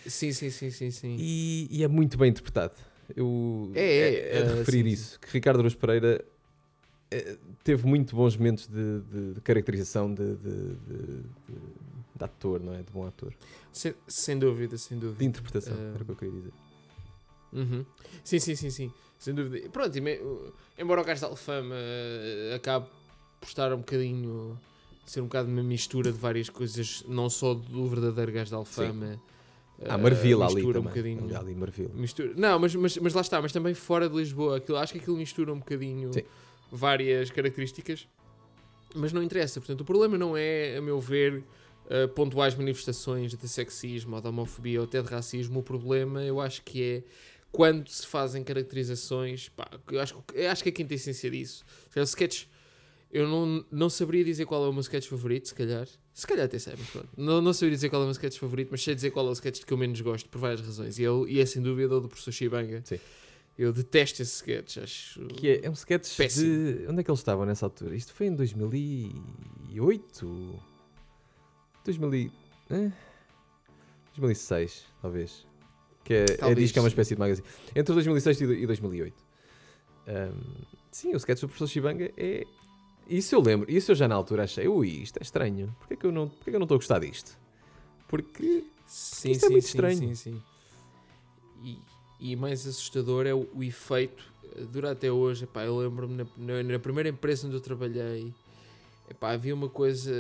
Sim, 0.07 0.33
sim, 0.33 0.51
sim, 0.51 0.71
sim, 0.71 0.91
sim. 0.91 1.17
E, 1.19 1.69
e 1.71 1.85
é 1.85 1.89
muito 1.89 2.19
bem 2.19 2.31
interpretado. 2.31 2.75
Eu, 3.17 3.71
É, 3.75 4.39
é, 4.39 4.43
de 4.43 4.53
ah, 4.53 4.55
referir 4.57 4.83
sim, 4.85 4.89
isso. 4.89 5.21
Que 5.21 5.29
Ricardo 5.33 5.59
Araújo 5.59 5.77
Pereira 5.77 6.25
eh, 7.11 7.37
teve 7.63 7.87
muito 7.87 8.15
bons 8.17 8.37
momentos 8.37 8.67
de, 8.67 9.01
de- 9.03 9.35
de 9.35 9.41
caracterização 9.41 10.13
de, 10.13 10.35
de- 10.37 10.77
ator, 12.21 12.59
não 12.61 12.73
é? 12.73 12.79
De 12.79 12.91
bom 12.91 13.07
ator. 13.07 13.35
Sem, 13.73 13.95
sem 14.09 14.39
dúvida, 14.39 14.79
sem 14.79 14.99
dúvida. 14.99 15.19
De 15.19 15.25
interpretação, 15.27 15.75
Ah. 15.77 15.93
era 15.95 16.03
o 16.03 16.07
que 16.07 16.13
eu 16.13 16.17
queria 16.17 16.35
dizer. 16.35 16.53
Uhum. 17.53 17.85
Sim, 18.25 18.39
sim, 18.39 18.57
sim, 18.57 18.71
sim. 18.71 18.93
Sem 19.19 19.35
dúvida. 19.35 19.69
Pronto, 19.71 20.01
me- 20.03 20.19
embora 20.79 21.03
o 21.03 21.05
gajo 21.05 21.21
da 21.21 21.27
Alfama 21.29 21.75
eh, 21.77 22.55
acabe 22.57 22.87
por 23.41 23.47
estar 23.47 23.73
um 23.75 23.79
bocadinho 23.79 24.59
ser 25.05 25.21
um 25.21 25.25
bocado 25.25 25.49
uma 25.51 25.63
mistura 25.63 26.11
de 26.11 26.19
várias 26.19 26.49
coisas, 26.49 27.05
não 27.07 27.29
só 27.29 27.53
do 27.53 27.87
verdadeiro 27.89 28.33
gajo 28.33 28.51
da 28.51 28.57
Alfama. 28.57 29.21
Ah, 29.89 29.97
uh, 29.97 29.99
Marvila 29.99 30.47
ali 30.47 30.63
também. 30.63 30.79
um 30.79 30.83
bocadinho. 30.85 31.37
Ali, 31.39 31.55
Marvila. 31.55 31.91
Mistura, 31.95 32.33
não, 32.37 32.59
mas, 32.59 32.75
mas, 32.75 32.97
mas 32.99 33.15
lá 33.15 33.21
está, 33.21 33.41
mas 33.43 33.53
também 33.53 33.75
fora 33.75 34.09
de 34.09 34.17
Lisboa. 34.17 34.59
Aquilo, 34.59 34.79
acho 34.79 34.93
que 34.93 34.99
aquilo 35.01 35.17
mistura 35.17 35.53
um 35.53 35.59
bocadinho 35.59 36.13
Sim. 36.13 36.23
várias 36.71 37.31
características, 37.31 38.07
mas 38.95 39.13
não 39.13 39.23
interessa. 39.23 39.61
Portanto, 39.61 39.81
o 39.81 39.85
problema 39.85 40.17
não 40.17 40.37
é, 40.37 40.77
a 40.77 40.81
meu 40.83 41.01
ver, 41.01 41.43
uh, 41.87 42.09
pontuais 42.15 42.55
manifestações 42.55 43.35
de 43.35 43.49
sexismo 43.49 44.15
ou 44.17 44.23
de 44.23 44.29
homofobia 44.29 44.81
ou 44.81 44.85
até 44.87 45.03
de 45.03 45.09
racismo. 45.09 45.59
O 45.59 45.63
problema, 45.63 46.23
eu 46.23 46.41
acho 46.41 46.63
que 46.63 46.83
é 46.83 47.03
quando 47.51 47.89
se 47.89 48.07
fazem 48.07 48.43
caracterizações. 48.45 49.49
Pá, 49.49 49.69
eu, 49.91 50.01
acho, 50.01 50.15
que- 50.27 50.39
eu 50.39 50.51
acho 50.51 50.63
que 50.63 50.69
a 50.69 50.73
quinta 50.73 50.95
essência 50.95 51.31
disso. 51.31 51.65
Seja, 51.91 52.05
sketch. 52.05 52.45
Eu 53.13 53.29
não, 53.29 53.65
não 53.71 53.89
saberia 53.91 54.25
dizer 54.25 54.45
qual 54.45 54.65
é 54.65 54.69
o 54.69 54.73
meu 54.73 54.81
sketch 54.81 55.07
favorito, 55.09 55.49
se 55.49 55.55
calhar. 55.55 55.87
Se 56.15 56.27
calhar 56.27 56.47
até 56.47 56.59
sei, 56.61 56.75
mas 56.79 56.89
pronto. 56.91 57.09
Não, 57.17 57.43
não 57.43 57.53
saberia 57.53 57.75
dizer 57.77 57.91
qual 57.91 58.01
é 58.01 58.05
o 58.05 58.07
meu 58.07 58.13
sketch 58.13 58.39
favorito, 58.39 58.69
mas 58.71 58.83
sei 58.85 58.95
dizer 58.95 59.11
qual 59.11 59.27
é 59.27 59.31
o 59.31 59.33
sketch 59.33 59.65
que 59.65 59.73
eu 59.73 59.77
menos 59.77 60.01
gosto, 60.01 60.29
por 60.29 60.39
várias 60.39 60.61
razões. 60.61 60.97
E, 60.99 61.03
eu, 61.03 61.27
e 61.29 61.41
é 61.41 61.47
sem 61.47 61.61
dúvida 61.61 61.97
o 61.97 62.01
do 62.01 62.09
professor 62.09 62.31
Shibanga. 62.31 62.83
Sim. 62.85 63.01
Eu 63.59 63.73
detesto 63.73 64.23
esse 64.23 64.37
sketch, 64.37 64.79
acho. 64.79 65.27
Que 65.27 65.49
é, 65.49 65.67
é 65.67 65.71
um 65.71 65.75
sketch 65.75 66.17
Péssimo. 66.17 66.47
de. 66.49 66.87
Onde 66.89 67.01
é 67.01 67.05
que 67.05 67.11
eles 67.11 67.19
estavam 67.21 67.45
nessa 67.45 67.67
altura? 67.67 67.95
Isto 67.97 68.13
foi 68.13 68.27
em 68.27 68.35
2008? 68.35 70.63
2000 71.85 72.15
e... 72.15 72.33
eh? 72.71 72.93
2006, 74.17 74.85
talvez. 75.03 75.47
Que 76.05 76.15
é, 76.15 76.23
é, 76.25 76.37
Talvez. 76.37 76.59
diz 76.59 76.73
que 76.73 76.79
é 76.79 76.83
uma 76.83 76.89
espécie 76.89 77.15
de 77.15 77.21
magazine. 77.21 77.47
Entre 77.75 77.95
2006 77.95 78.41
e 78.41 78.47
do- 78.47 78.55
e 78.55 78.67
2008. 78.67 79.25
Ahm, 80.07 80.65
sim, 80.91 81.13
o 81.15 81.17
sketch 81.17 81.41
do 81.41 81.49
professor 81.49 81.67
Shibanga 81.69 82.11
é. 82.17 82.45
Isso 83.09 83.35
eu 83.35 83.41
lembro, 83.41 83.71
isso 83.71 83.93
eu 83.93 83.95
já 83.95 84.09
na 84.09 84.15
altura 84.15 84.45
achei, 84.45 84.67
ui, 84.67 84.89
isto 84.89 85.19
é 85.19 85.23
estranho. 85.23 85.75
Porquê 85.79 85.97
que 85.97 86.07
eu 86.07 86.13
não 86.13 86.29
porquê 86.29 86.51
que 86.51 86.57
eu 86.57 86.61
não 86.61 86.65
estou 86.65 86.77
a 86.77 86.79
gostar 86.79 87.01
disto? 87.01 87.37
Porque. 88.09 88.65
Sim, 88.87 89.33
Isto 89.33 89.47
é 89.47 89.49
sim, 89.49 89.53
muito 89.53 89.65
sim, 89.65 89.69
estranho. 89.69 89.99
sim, 89.99 90.15
sim. 90.15 90.43
E, 91.63 91.79
e 92.21 92.37
mais 92.37 92.67
assustador 92.67 93.27
é 93.27 93.35
o, 93.35 93.49
o 93.55 93.63
efeito. 93.63 94.33
eh, 94.57 94.63
Dura 94.63 94.93
até 94.93 95.11
hoje, 95.11 95.45
epá, 95.45 95.65
eu 95.65 95.77
lembro-me 95.79 96.17
na, 96.17 96.27
na- 96.37 96.63
na 96.63 96.79
primeira 96.79 97.09
empresa 97.09 97.47
onde 97.47 97.57
eu 97.57 97.61
trabalhei, 97.61 98.33
epá, 99.11 99.31
havia 99.33 99.55
uma 99.55 99.69
coisa 99.69 100.13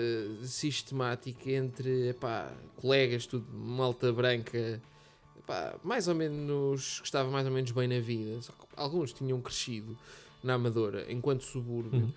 sistemática 0.42 1.50
entre 1.50 2.08
epá, 2.08 2.50
colegas, 2.76 3.26
tudo 3.26 3.46
malta 3.54 4.12
branca, 4.12 4.80
epá, 5.38 5.74
mais 5.84 6.08
ou 6.08 6.14
menos, 6.14 7.00
que 7.00 7.06
estava 7.06 7.30
mais 7.30 7.46
ou 7.46 7.52
menos 7.52 7.70
bem 7.70 7.86
na 7.88 8.00
vida. 8.00 8.40
Alguns 8.76 9.12
tinham 9.12 9.40
crescido 9.40 9.96
na 10.42 10.54
Amadora, 10.54 11.10
enquanto 11.12 11.42
subúrbio, 11.44 12.00
Uhum. 12.00 12.12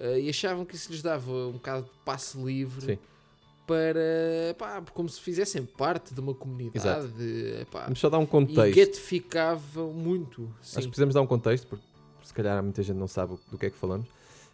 Eh, 0.00 0.20
e 0.22 0.28
achavam 0.28 0.64
que 0.64 0.74
isso 0.74 0.90
lhes 0.90 1.02
dava 1.02 1.30
um 1.30 1.52
bocado 1.52 1.84
de 1.84 1.90
passe 2.04 2.36
livre 2.42 2.84
Sim. 2.84 2.98
para 3.66 4.54
pá, 4.58 4.82
como 4.92 5.08
se 5.08 5.20
fizessem 5.20 5.64
parte 5.64 6.12
de 6.14 6.20
uma 6.20 6.34
comunidade 6.34 7.12
epá, 7.62 7.84
Vamos 7.84 8.00
só 8.00 8.08
dar 8.10 8.18
um 8.18 8.24
e 8.24 8.26
contexto. 8.26 8.74
gratificavam 8.74 9.92
muito. 9.92 10.52
Acho 10.60 10.70
Sim. 10.72 10.80
que 10.82 10.88
precisamos 10.88 11.14
dar 11.14 11.20
um 11.22 11.26
contexto, 11.26 11.66
porque 11.68 11.84
se 12.24 12.34
calhar 12.34 12.62
muita 12.62 12.82
gente 12.82 12.96
não 12.96 13.06
sabe 13.08 13.38
do 13.50 13.56
que 13.58 13.66
é 13.66 13.70
que 13.70 13.76
falamos. 13.76 14.08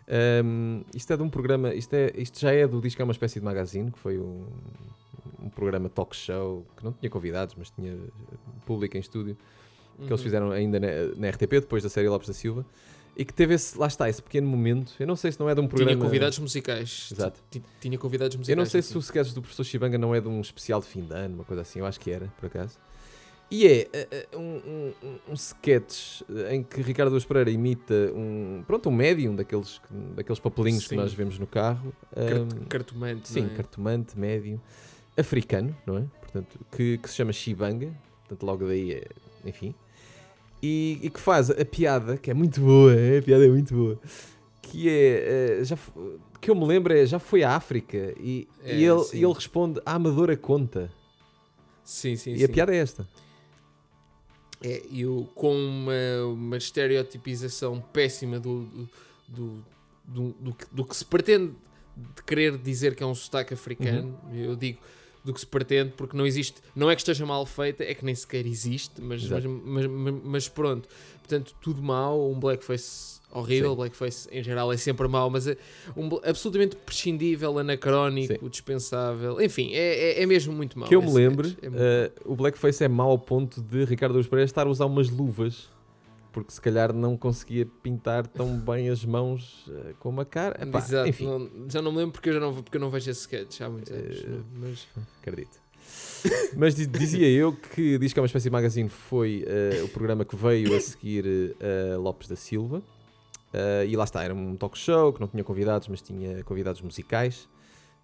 Ahm, 0.09 0.83
isto 0.95 1.13
é 1.13 1.17
de 1.17 1.23
um 1.23 1.29
programa, 1.31 1.75
isto, 1.75 1.93
é, 1.95 2.13
isto 2.17 2.39
já 2.39 2.53
é 2.53 2.67
do 2.67 2.81
Disco, 2.81 3.01
é 3.03 3.05
uma 3.05 3.13
espécie 3.13 3.41
de 3.41 3.45
magazine, 3.45 3.91
que 3.91 3.99
foi 3.99 4.19
um, 4.19 4.47
um 5.43 5.49
programa 5.49 5.89
talk 5.89 6.15
show, 6.15 6.65
que 6.77 6.85
não 6.85 6.93
tinha 6.93 7.11
convidados, 7.11 7.55
mas 7.59 7.71
tinha 7.71 7.97
público 8.65 8.97
em 8.97 9.01
estúdio, 9.01 9.37
que 9.97 10.03
eles 10.05 10.11
Uhum. 10.13 10.19
fizeram 10.19 10.51
ainda 10.53 10.79
na, 10.79 10.87
na 11.17 11.29
RTP, 11.31 11.53
depois 11.61 11.83
da 11.83 11.89
série 11.89 12.09
Lopes 12.09 12.29
da 12.29 12.35
Silva, 12.35 12.65
e 13.17 13.25
que 13.25 13.33
teve 13.33 13.55
esse, 13.55 13.79
lá 13.79 13.87
está, 13.87 14.09
esse 14.09 14.21
pequeno 14.23 14.47
momento, 14.47 14.93
eu 15.01 15.07
não 15.07 15.17
sei 15.17 15.33
se 15.33 15.41
não 15.41 15.49
é 15.49 15.55
de 15.55 15.61
um 15.61 15.67
programa... 15.67 15.93
Tinha 15.93 16.05
convidados 16.05 16.39
musicais. 16.39 17.09
Exato. 17.13 17.41
Ti- 17.51 17.63
Tinha 17.81 17.97
convidados 17.99 18.37
musicais. 18.37 18.57
Eu 18.57 18.63
não 18.63 18.67
sei 18.69 18.83
se 18.83 18.97
o 18.97 19.01
sketch 19.01 19.33
do 19.33 19.41
professor 19.41 19.65
Chibanga 19.65 19.97
não 19.97 20.15
é 20.15 20.21
de 20.21 20.29
um 20.29 20.41
especial 20.41 20.81
de 20.81 20.87
fim 20.87 21.03
de 21.03 21.15
ano, 21.15 21.37
uma 21.37 21.45
coisa 21.45 21.63
assim, 21.63 21.79
eu 21.79 21.87
acho 21.87 21.99
que 21.99 22.11
era, 22.11 22.27
por 22.39 22.47
acaso. 22.47 22.79
E 23.49 23.65
é 23.67 23.89
eh, 23.93 24.09
eh, 24.11 24.27
um, 24.37 24.93
um, 25.03 25.15
um- 25.31 25.35
sketch 25.35 26.23
eh, 26.29 26.57
em 26.57 26.63
que 26.65 26.83
Ricardo 26.83 27.13
Luz 27.13 27.25
Pereira 27.25 27.49
imita 27.49 27.95
um, 28.13 28.65
pronto, 28.67 28.89
um 28.89 28.93
médium 28.93 29.37
daqueles, 29.37 29.79
que- 29.79 29.95
daqueles 30.17 30.41
papelinhos 30.41 30.83
que 30.83 30.89
Sim. 30.91 30.97
nós 30.97 31.15
vemos 31.15 31.39
no 31.39 31.47
carro. 31.47 31.95
Cart- 32.13 32.69
cartomante. 32.69 33.29
sim, 33.29 33.47
é? 33.47 33.49
cartomante, 33.57 34.19
médium, 34.19 34.59
africano, 35.17 35.75
não 35.87 35.97
é? 35.99 36.05
Portanto, 36.21 36.59
que, 36.73 36.99
que 36.99 37.09
se 37.09 37.15
chama 37.17 37.33
Chibanga, 37.33 37.95
portanto 38.27 38.43
logo 38.45 38.67
daí 38.67 38.93
é, 38.95 39.07
enfim. 39.45 39.75
E, 40.63 40.99
e 41.03 41.11
que 41.11 41.21
faz 41.21 41.51
a 41.51 41.65
piada, 41.65 42.17
que 42.17 42.31
é 42.31 42.35
muito 42.35 42.61
boa, 42.61 42.93
a 43.19 43.23
piada 43.23 43.45
é 43.45 43.49
muito 43.49 43.75
boa, 43.75 44.01
que 44.63 44.89
é, 44.89 45.59
eh, 45.61 45.65
já, 45.65 45.79
que 46.41 46.51
eu 46.51 46.55
me 46.55 46.67
lembro 46.67 46.93
é, 46.95 47.05
já 47.07 47.19
foi 47.19 47.43
à 47.43 47.55
África 47.55 48.15
e, 48.19 48.49
É, 48.65 48.77
e 48.77 48.85
ele, 48.85 49.05
sim. 49.05 49.19
e 49.19 49.25
ele 49.25 49.33
responde, 49.33 49.81
a 49.85 49.93
amadora 49.95 50.37
conta. 50.37 50.91
Sim, 51.85 52.17
sim, 52.17 52.33
e 52.33 52.39
sim. 52.39 52.45
a 52.45 52.49
piada 52.49 52.75
é 52.75 52.79
esta. 52.79 53.07
É, 54.63 54.83
e 54.91 55.05
o- 55.07 55.29
com 55.35 55.55
uma, 55.55 56.25
uma 56.33 56.57
estereotipização 56.57 57.81
péssima 57.93 58.41
do, 58.41 58.65
do, 58.65 58.89
do, 59.29 59.65
do, 60.07 60.33
do 60.41 60.55
que, 60.55 60.65
do 60.73 60.85
que 60.85 60.97
se 60.97 61.05
pretende 61.05 61.53
de 62.15 62.23
querer 62.25 62.57
dizer 62.59 62.95
que 62.97 63.03
é 63.03 63.07
um 63.07 63.15
sotaque 63.15 63.55
africano. 63.55 64.19
Uhum. 64.29 64.35
Eu 64.35 64.57
digo 64.57 64.79
do 65.27 65.35
que 65.35 65.41
se 65.41 65.47
pretende 65.47 65.93
porque 65.97 66.17
não 66.17 66.25
existe, 66.25 66.63
não 66.75 66.89
é 66.89 66.95
que 66.95 67.01
esteja 67.01 67.27
mal 67.27 67.45
feita, 67.45 67.83
é 67.83 67.93
que 67.95 68.05
nem 68.05 68.15
sequer 68.15 68.47
existe, 68.47 69.03
mas, 69.03 69.29
mas, 69.29 69.87
mas, 69.87 70.15
mas, 70.25 70.49
pronto. 70.49 70.89
Portanto, 71.19 71.53
tudo 71.61 71.83
mal, 71.83 72.31
um 72.31 72.39
blackface 72.39 73.21
horrível, 73.33 73.71
Sim. 73.71 73.77
blackface 73.77 74.29
em 74.31 74.41
geral 74.41 74.73
é 74.73 74.77
sempre 74.77 75.09
mau, 75.09 75.29
mas 75.29 75.49
é 75.49 75.57
um, 75.97 76.09
absolutamente 76.25 76.77
prescindível, 76.77 77.59
anacrónico, 77.59 78.45
Sim. 78.45 78.49
dispensável, 78.49 79.41
enfim, 79.41 79.75
é, 79.75 80.21
é, 80.21 80.23
é 80.23 80.27
mesmo 80.27 80.53
muito 80.53 80.79
mau. 80.79 80.89
que 80.89 80.95
eu 80.95 81.01
me 81.01 81.09
esse 81.09 81.17
lembre, 81.17 81.49
sketch. 81.49 81.75
É 81.75 81.77
eh, 81.77 82.13
o 82.25 82.37
blackface 82.37 82.85
é 82.85 82.89
mau 82.89 83.11
ao 83.11 83.19
ponto 83.19 83.61
de 83.61 83.85
Ricardo 83.85 84.23
Pereira 84.25 84.45
estar 84.45 84.69
a 84.69 84.71
usar 84.71 84.87
umas 84.87 85.11
luvas. 85.11 85.69
Porque 86.37 86.53
se 86.53 86.61
calhar 86.61 86.93
não 86.93 87.17
conseguia 87.17 87.65
pintar 87.65 88.27
tão 88.27 88.59
bem 88.61 88.91
as 88.91 89.03
mãos 89.07 89.65
eh, 89.71 89.95
como 89.99 90.21
a 90.21 90.25
cara. 90.27 90.63
Epá, 90.63 90.79
Exato, 90.81 91.09
enfim, 91.09 91.25
não- 91.25 91.71
já 91.71 91.81
não 91.81 91.91
me 91.91 91.97
lembro 91.97 92.13
porque 92.13 92.29
eu, 92.29 92.35
já 92.35 92.41
não, 92.41 92.53
porque 92.55 92.77
eu 92.77 92.81
não 92.83 92.91
vejo 92.91 93.11
esse 93.11 93.21
sketch 93.21 93.63
há 93.63 93.71
muitos 93.71 93.91
anos. 93.91 94.23
Não, 94.27 94.45
mas 94.61 94.87
acredito. 95.23 95.59
Mas 96.57 96.75
diz- 96.75 96.89
dizia 96.89 97.27
eu 97.31 97.55
que 97.55 97.97
diz 97.99 98.13
que 98.13 98.19
é 98.19 98.23
uma 98.23 98.27
espécie 98.27 98.45
de 98.45 98.51
magazine 98.51 98.89
foi 98.91 99.45
eh, 99.47 99.81
o 99.83 99.89
programa 99.89 100.25
que 100.27 100.37
veio 100.37 100.77
a 100.77 100.81
seguir 100.81 101.25
eh, 101.59 101.97
Lopes 101.97 102.29
da 102.29 102.37
Silva. 102.37 102.83
E 103.89 103.97
lá 103.97 104.05
está, 104.05 104.23
era 104.23 104.35
um 104.35 104.55
talk 104.57 104.77
show 104.77 105.15
que 105.15 105.21
não 105.21 105.29
tinha 105.29 105.43
convidados, 105.43 105.89
mas 105.89 106.03
tinha 106.03 106.45
convidados 106.45 106.83
musicais, 106.83 107.49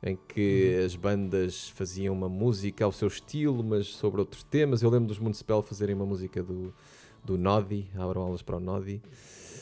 em 0.03 0.17
que 0.17 0.77
Uhum. 0.79 0.87
as 0.87 0.97
bandas 0.97 1.69
faziam 1.75 2.15
uma 2.15 2.29
música 2.29 2.87
ao 2.87 2.93
seu 2.93 3.07
estilo, 3.09 3.63
mas 3.63 3.89
sobre 3.89 4.21
outros 4.21 4.43
temas. 4.45 4.83
Eu 4.83 4.89
lembro 4.89 5.09
dos 5.09 5.19
Municipal 5.19 5.63
fazerem 5.63 5.95
uma 5.95 6.07
música 6.07 6.43
do, 6.43 6.73
do 7.25 7.37
Nodi, 7.39 7.89
abram 7.97 8.23
aulas 8.23 8.43
para 8.43 8.57
o 8.57 8.61
Nodi, 8.61 9.01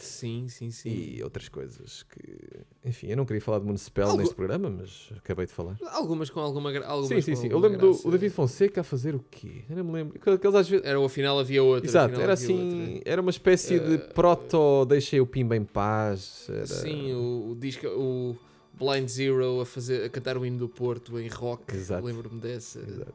sim, 0.01 0.49
sim, 0.49 0.71
sim. 0.71 0.91
e 0.91 1.23
outras 1.23 1.49
coisas 1.49 2.03
que. 2.05 2.39
Enfim, 2.85 3.09
eu 3.09 3.17
não 3.17 3.25
queria 3.27 3.41
falar 3.41 3.59
de 3.59 3.67
Municipal 3.67 4.17
neste 4.17 4.35
programa, 4.35 4.71
mas 4.71 5.11
acabei 5.17 5.47
de 5.47 5.53
falar. 5.53 5.77
Algumas 5.93 6.31
com 6.31 6.41
alguma 6.41 6.73
gra- 6.73 6.87
algumas 6.87 7.25
Sim, 7.25 7.35
sim, 7.37 7.43
sim. 7.43 7.49
Eu 7.49 7.59
lembro 7.59 7.79
do 7.79 7.87
graça. 7.93 8.09
o 8.09 8.11
David 8.11 8.33
Fonseca 8.33 8.81
a 8.81 8.85
fazer 8.85 9.15
o 9.15 9.25
quê? 9.31 9.65
Eu 9.69 9.77
não 9.77 9.85
me 9.85 9.93
lembro. 9.93 10.19
Aqueles 10.35 10.55
às 10.57 10.69
vezes. 10.69 10.87
Era 10.87 10.99
o 10.99 11.05
afinal 11.05 11.39
havia 11.39 11.63
outra. 11.63 11.87
Exato, 11.89 12.21
era 12.21 12.33
assim. 12.33 12.87
outra. 12.95 13.03
Era 13.13 13.21
uma 13.21 13.31
espécie 13.31 13.79
de 13.79 13.95
Eh, 13.95 13.99
proto 13.99 14.85
Deixei 14.87 15.21
o 15.21 15.27
Pimba 15.27 15.57
em 15.57 15.65
paz. 15.65 16.47
Era... 16.49 16.67
Sim, 16.67 17.13
o, 17.13 17.51
o 17.51 17.55
disco, 17.55 17.87
o 17.87 18.37
Blind 18.79 19.09
Zero 19.09 19.61
a, 19.61 19.67
fazer, 19.67 20.05
a 20.05 20.09
cantar 20.09 20.39
o 20.39 20.47
hino 20.47 20.59
do 20.59 20.69
Porto 20.69 21.19
em 21.21 21.29
rock. 21.29 21.75
Exato. 21.75 22.05
Lembro-me 22.07 22.41
dessa. 22.41 22.79
Exato. 22.81 23.15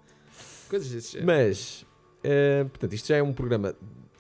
Coisas 0.70 0.90
desse 0.90 1.14
género. 1.14 1.28
Mas, 1.28 1.86
eh, 2.24 2.64
portanto, 2.66 2.94
isto 2.94 3.08
já 3.08 3.18
é 3.18 3.24
um 3.24 3.34
programa 3.34 3.76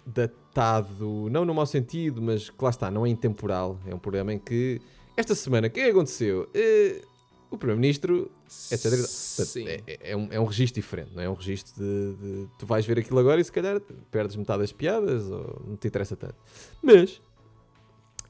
datado, 0.05 1.27
não 1.31 1.43
no 1.45 1.53
mau 1.53 1.65
sentido, 1.65 2.21
mas 2.21 2.49
que 2.49 2.63
lá 2.63 2.69
está, 2.69 2.89
não 2.91 3.05
é 3.05 3.09
intemporal. 3.09 3.79
É 3.85 3.93
um 3.93 3.99
programa 3.99 4.33
em 4.33 4.39
que, 4.39 4.81
esta 5.17 5.33
semana, 5.35 5.67
o 5.67 5.69
que 5.71 5.79
é 5.79 5.89
aconteceu? 5.89 6.49
Eh, 6.53 7.01
o 7.49 7.57
Primeiro-Ministro, 7.57 8.29
etc. 8.71 8.91
Sim. 9.07 9.67
É, 9.67 9.81
é- 9.87 10.11
é 10.11 10.17
um, 10.17 10.27
é 10.31 10.39
um 10.39 10.45
registro 10.45 10.81
diferente, 10.81 11.11
não 11.13 11.21
é? 11.21 11.25
É 11.25 11.29
um 11.29 11.33
registro 11.33 11.73
de, 11.81 12.15
de- 12.15 12.47
Tu 12.59 12.65
vais 12.65 12.85
ver 12.85 12.99
aquilo 12.99 13.19
agora 13.19 13.39
e 13.39 13.43
se 13.43 13.51
calhar 13.51 13.79
perdes 14.11 14.35
metade 14.35 14.59
das 14.61 14.71
piadas 14.71 15.29
ou 15.29 15.61
não 15.67 15.75
te 15.77 15.87
interessa 15.87 16.15
tanto. 16.15 16.35
Mas, 16.83 17.21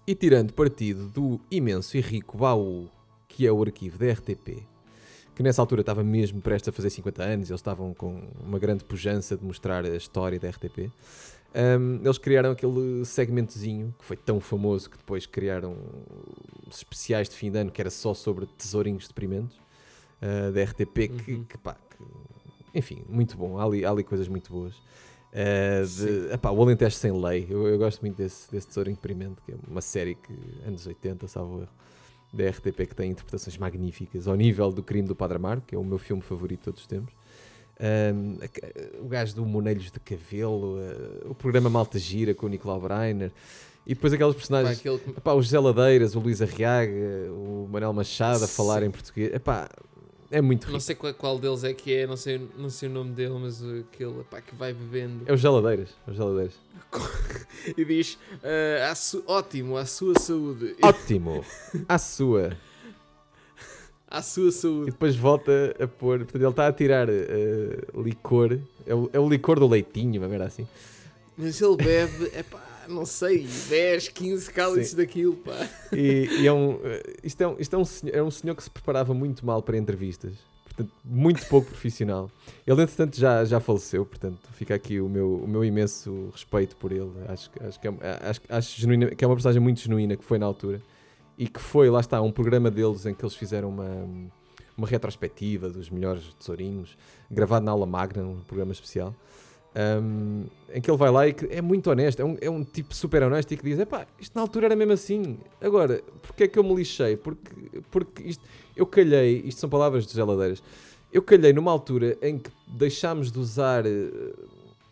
e 0.08 0.14
tirando 0.16 0.54
partido 0.54 1.08
do 1.10 1.40
imenso 1.50 1.98
e 1.98 2.02
rico 2.02 2.38
baú 2.38 2.88
que 3.28 3.46
é 3.46 3.52
o 3.52 3.62
arquivo 3.62 3.98
da 3.98 4.12
RTP, 4.12 4.64
que 5.36 5.44
nessa 5.44 5.62
altura 5.62 5.82
estava 5.82 6.02
mesmo 6.04 6.40
prestes 6.42 6.70
a 6.70 6.72
fazer 6.72 6.90
50 6.90 7.22
anos, 7.24 7.50
eles 7.50 7.60
estavam 7.60 7.94
com 7.94 8.22
uma 8.42 8.58
grande 8.60 8.86
pujança 8.86 9.36
de 9.36 9.44
mostrar 9.44 9.84
a 9.84 9.96
história 9.98 10.40
da 10.40 10.50
RTP. 10.50 10.90
Hum, 11.80 12.00
eles 12.04 12.18
criaram 12.18 12.52
aquele 12.52 13.04
segmentozinho 13.06 13.94
que 13.98 14.06
foi 14.06 14.18
tão 14.18 14.40
famoso 14.40 14.90
que 14.90 14.98
depois 14.98 15.26
criaram 15.26 15.76
especiais 16.70 17.30
de 17.30 17.36
fim 17.36 17.52
de 17.52 17.60
ano 17.60 17.72
que 17.72 17.82
era 17.82 17.90
só 17.90 18.14
sobre 18.14 18.46
tesourinhos 18.46 19.08
deprimentes 19.08 19.58
uh, 19.58 20.52
da 20.52 20.64
RTP 20.64 21.08
que, 21.24 21.34
Uhum. 21.34 21.44
que, 21.44 21.58
pá, 21.58 21.76
que- 21.90 22.06
enfim, 22.78 23.04
muito 23.08 23.38
bom, 23.38 23.58
há 23.58 23.64
ali, 23.64 23.86
há 23.86 23.92
ali 23.92 24.04
coisas 24.04 24.28
muito 24.28 24.52
boas. 24.52 24.76
Uh, 24.76 25.86
de, 25.86 26.34
epá, 26.34 26.50
o 26.52 26.62
Alentejo 26.62 26.96
Sem 26.96 27.12
Lei, 27.12 27.46
eu, 27.50 27.68
eu 27.68 27.78
gosto 27.78 28.02
muito 28.02 28.16
desse, 28.18 28.50
desse 28.52 28.68
Tesourinho 28.68 28.96
Deprimente, 28.96 29.42
que 29.46 29.52
é 29.52 29.56
uma 29.68 29.82
série 29.82 30.16
que, 30.16 30.34
anos 30.66 30.86
80, 30.88 31.28
salvo 31.28 31.60
erro, 31.62 31.70
da 32.34 32.50
RTP 32.50 32.86
que 32.88 32.96
tem 32.96 33.12
interpretações 33.12 33.58
magníficas, 33.58 34.28
ao 34.28 34.36
nível 34.36 34.72
do 34.72 34.82
Crime 34.84 35.08
do 35.08 35.16
Padre 35.16 35.38
Amaro, 35.38 35.62
que 35.66 35.74
é 35.76 35.78
o 35.78 35.84
meu 35.84 35.98
filme 35.98 36.22
favorito 36.22 36.60
de 36.60 36.66
todos 36.66 36.82
os 36.82 36.88
tempos. 36.88 37.14
Um, 37.80 38.38
o 39.04 39.08
gajo 39.08 39.36
do 39.36 39.46
Monelhos 39.46 39.92
de 39.92 40.00
Cabelo, 40.00 40.78
uh, 40.78 41.32
o 41.32 41.36
programa 41.36 41.70
Malta 41.70 42.00
Gira 42.00 42.34
com 42.34 42.46
o 42.46 42.50
Nicolau 42.50 42.80
Breiner. 42.80 43.32
E 43.86 43.94
depois 43.94 44.14
aqueles 44.14 44.34
personagens, 44.36 44.82
Pá, 44.82 44.90
aquele- 44.90 45.18
epá, 45.18 45.34
o 45.34 45.42
José 45.42 45.60
Ladeiras, 45.60 46.16
o 46.16 46.20
Luís 46.20 46.42
Arriaga, 46.42 46.92
o 47.32 47.68
Manuel 47.72 47.94
Machado 47.94 48.44
a 48.46 48.48
falar 48.48 48.82
em 48.82 48.90
português. 48.90 49.34
Epá, 49.34 49.70
é 50.32 50.42
muito 50.42 50.64
Não 50.68 50.70
rico. 50.74 50.82
sei 50.82 50.96
qual, 50.96 51.14
qual 51.14 51.38
deles 51.38 51.64
é 51.64 51.74
que 51.74 51.94
é, 51.94 52.08
não 52.08 52.18
sei, 52.18 52.50
não 52.58 52.70
sei 52.70 52.90
o 52.90 52.92
nome 52.92 53.12
dele, 53.12 53.36
mas 53.40 53.62
aquele 53.64 54.24
pá, 54.24 54.42
que 54.42 54.56
vai 54.56 54.74
bebendo 54.74 55.24
É 55.28 55.34
o 55.34 55.38
José 55.38 55.50
Ladeiras. 55.50 55.90
É 56.08 56.10
o 56.12 56.14
José 56.14 56.24
Ladeiras. 56.30 56.54
e 57.78 57.86
diz 57.86 58.18
"Ah, 58.44 58.90
à 58.92 58.96
su- 58.96 59.24
ótimo, 59.28 59.78
à 59.78 59.86
sua 59.86 60.18
saúde. 60.18 60.76
Ótimo! 60.82 61.44
À 61.88 61.98
sua. 62.00 62.58
À 64.16 64.22
sua 64.22 64.48
E 64.48 64.52
saúde. 64.54 64.92
depois 64.92 65.14
volta 65.16 65.76
a 65.78 65.86
pôr. 65.86 66.20
Portanto, 66.20 66.42
ele 66.42 66.50
está 66.50 66.68
a 66.68 66.72
tirar 66.72 67.10
eh, 67.10 67.78
licor. 67.94 68.58
É 68.88 68.96
o, 68.96 69.10
é 69.12 69.20
o 69.20 69.28
licor 69.28 69.60
do 69.60 69.68
leitinho, 69.68 70.22
uma 70.22 70.30
merda 70.30 70.46
assim. 70.46 70.66
Mas 71.38 71.60
ele 71.62 71.76
bebe, 71.76 72.32
é 72.34 72.42
pá, 72.42 72.64
não 72.88 73.06
sei, 73.06 73.46
10, 73.68 74.08
15 74.08 74.52
cálices 74.54 74.92
Sim. 74.92 74.98
daquilo, 74.98 75.36
pá. 75.36 75.68
E, 75.92 76.30
e 76.40 76.48
é 76.48 76.54
um, 76.54 76.80
eh, 76.82 77.04
isto 77.26 77.42
é 77.42 77.48
um, 77.48 77.56
isto 77.60 77.76
é, 77.76 77.78
um 77.78 77.84
senhor, 77.84 78.16
é 78.16 78.24
um 78.24 78.32
senhor 78.32 78.56
que 78.56 78.64
se 78.64 78.70
preparava 78.70 79.14
muito 79.14 79.46
mal 79.46 79.62
para 79.62 79.78
entrevistas. 79.78 80.32
Portanto, 80.64 80.94
muito 81.04 81.46
pouco 81.48 81.68
profissional. 81.68 82.32
Ele, 82.66 82.82
entretanto, 82.82 83.20
já, 83.20 83.44
já 83.44 83.60
faleceu. 83.60 84.06
Portanto, 84.06 84.40
fica 84.54 84.76
aqui 84.76 85.02
o 85.02 85.10
meu, 85.10 85.42
o 85.44 85.48
meu 85.48 85.64
imenso 85.66 86.30
respeito 86.32 86.78
por 86.78 86.94
ele. 86.94 87.12
Acho, 87.28 87.50
acho, 87.68 87.80
que, 87.82 87.88
é, 87.88 87.94
acho, 88.30 88.42
acho 88.48 88.80
genuína, 88.80 89.08
que 89.08 89.26
é 89.26 89.28
uma 89.28 89.36
personagem 89.36 89.62
muito 89.62 89.82
genuína 89.82 90.16
que 90.16 90.24
foi 90.24 90.38
na 90.38 90.46
altura. 90.46 90.82
E 91.38 91.48
que 91.48 91.60
foi, 91.60 91.90
lá 91.90 92.00
está, 92.00 92.22
um 92.22 92.32
programa 92.32 92.72
deles 92.72 93.06
em 93.06 93.14
que 93.14 93.24
eles 93.24 93.36
fizeram 93.36 93.70
uma, 93.70 94.08
uma 94.78 94.88
retrospectiva 94.88 95.70
dos 95.70 95.90
melhores 95.90 96.34
tesourinhos, 96.40 96.98
gravado 97.30 97.66
na 97.66 97.72
aula 97.72 97.86
magna, 97.86 98.24
um 98.24 98.40
programa 98.42 98.72
especial. 98.72 99.14
um, 99.76 100.46
em 100.74 100.80
que 100.80 100.90
ele 100.90 100.98
vai 100.98 101.12
lá 101.12 101.28
e 101.28 101.34
que 101.34 101.46
é 101.48 101.62
muito 101.62 101.90
honesto, 101.90 102.22
é 102.22 102.26
um, 102.26 102.38
é 102.40 102.50
um 102.50 102.64
tipo 102.64 102.96
super 102.96 103.24
honesto 103.24 103.52
e 103.52 103.58
que 103.58 103.64
diz: 103.64 103.80
Epá, 103.80 104.08
isto 104.20 104.34
na 104.34 104.42
altura 104.42 104.68
era 104.68 104.76
mesmo 104.76 104.94
assim. 104.94 105.38
Agora, 105.62 106.02
porque 106.22 106.44
é 106.44 106.48
que 106.48 106.58
eu 106.58 106.64
me 106.64 106.74
lixei? 106.74 107.18
Porque, 107.18 107.82
porque 107.92 108.24
isto, 108.24 108.44
eu 108.76 108.86
calhei, 108.86 109.42
isto 109.46 109.60
são 109.60 109.70
palavras 109.70 110.08
de 110.08 110.14
geladeiras, 110.14 110.64
eu 111.12 111.22
calhei 111.22 111.52
numa 111.52 111.72
altura 111.72 112.18
em 112.22 112.38
que 112.38 112.50
deixámos 112.68 113.32
de 113.32 113.40
usar. 113.40 113.84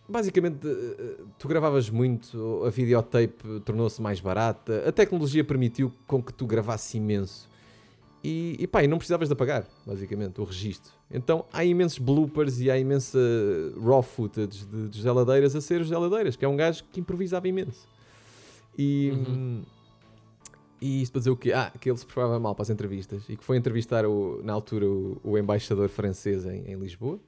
Eh, 0.07 0.11
Basicamente, 0.11 0.67
eh, 0.67 1.17
tu 1.39 1.47
gravavas 1.47 1.89
muito, 1.89 2.63
a 2.65 2.69
videotape 2.69 3.61
tornou-se 3.65 4.01
mais 4.01 4.19
barata, 4.19 4.83
a 4.87 4.91
tecnologia 4.91 5.43
permitiu 5.43 5.91
com 6.07 6.21
que 6.21 6.33
tu 6.33 6.45
gravasses 6.45 6.93
imenso. 6.93 7.49
E, 8.23 8.55
e 8.57 8.67
pá, 8.67 8.81
e 8.83 8.87
não 8.87 8.97
precisavas 8.97 9.27
de 9.27 9.33
apagar, 9.33 9.65
basicamente, 9.85 10.39
o 10.39 10.45
registro. 10.45 10.91
Então 11.11 11.45
há 11.51 11.65
imensos 11.65 11.99
bloopers 11.99 12.59
e 12.61 12.71
há 12.71 12.77
imensa 12.77 13.19
raw 13.83 14.01
footage 14.01 14.65
de, 14.65 14.87
de 14.87 15.01
geladeiras 15.01 15.55
a 15.57 15.61
ser 15.61 15.83
geladeiras, 15.83 16.35
que 16.37 16.45
é 16.45 16.47
um 16.47 16.55
gajo 16.55 16.85
que 16.91 16.99
improvisava 17.01 17.47
imenso. 17.49 17.85
E, 18.77 19.11
Uhum. 19.11 19.61
e 20.81 21.01
isto 21.01 21.11
para 21.11 21.19
dizer 21.19 21.31
o 21.31 21.35
quê? 21.37 21.51
Ah, 21.51 21.71
que 21.79 21.89
ele 21.89 21.97
se 21.97 22.05
preparava 22.05 22.39
mal 22.39 22.55
para 22.55 22.63
as 22.63 22.69
entrevistas 22.69 23.23
e 23.29 23.35
que 23.35 23.43
foi 23.43 23.57
entrevistar 23.57 24.05
o- 24.05 24.41
na 24.43 24.53
altura 24.53 24.85
o, 24.87 25.17
o 25.23 25.37
embaixador 25.37 25.89
francês 25.89 26.45
em, 26.45 26.63
em 26.71 26.75
Lisboa 26.75 27.19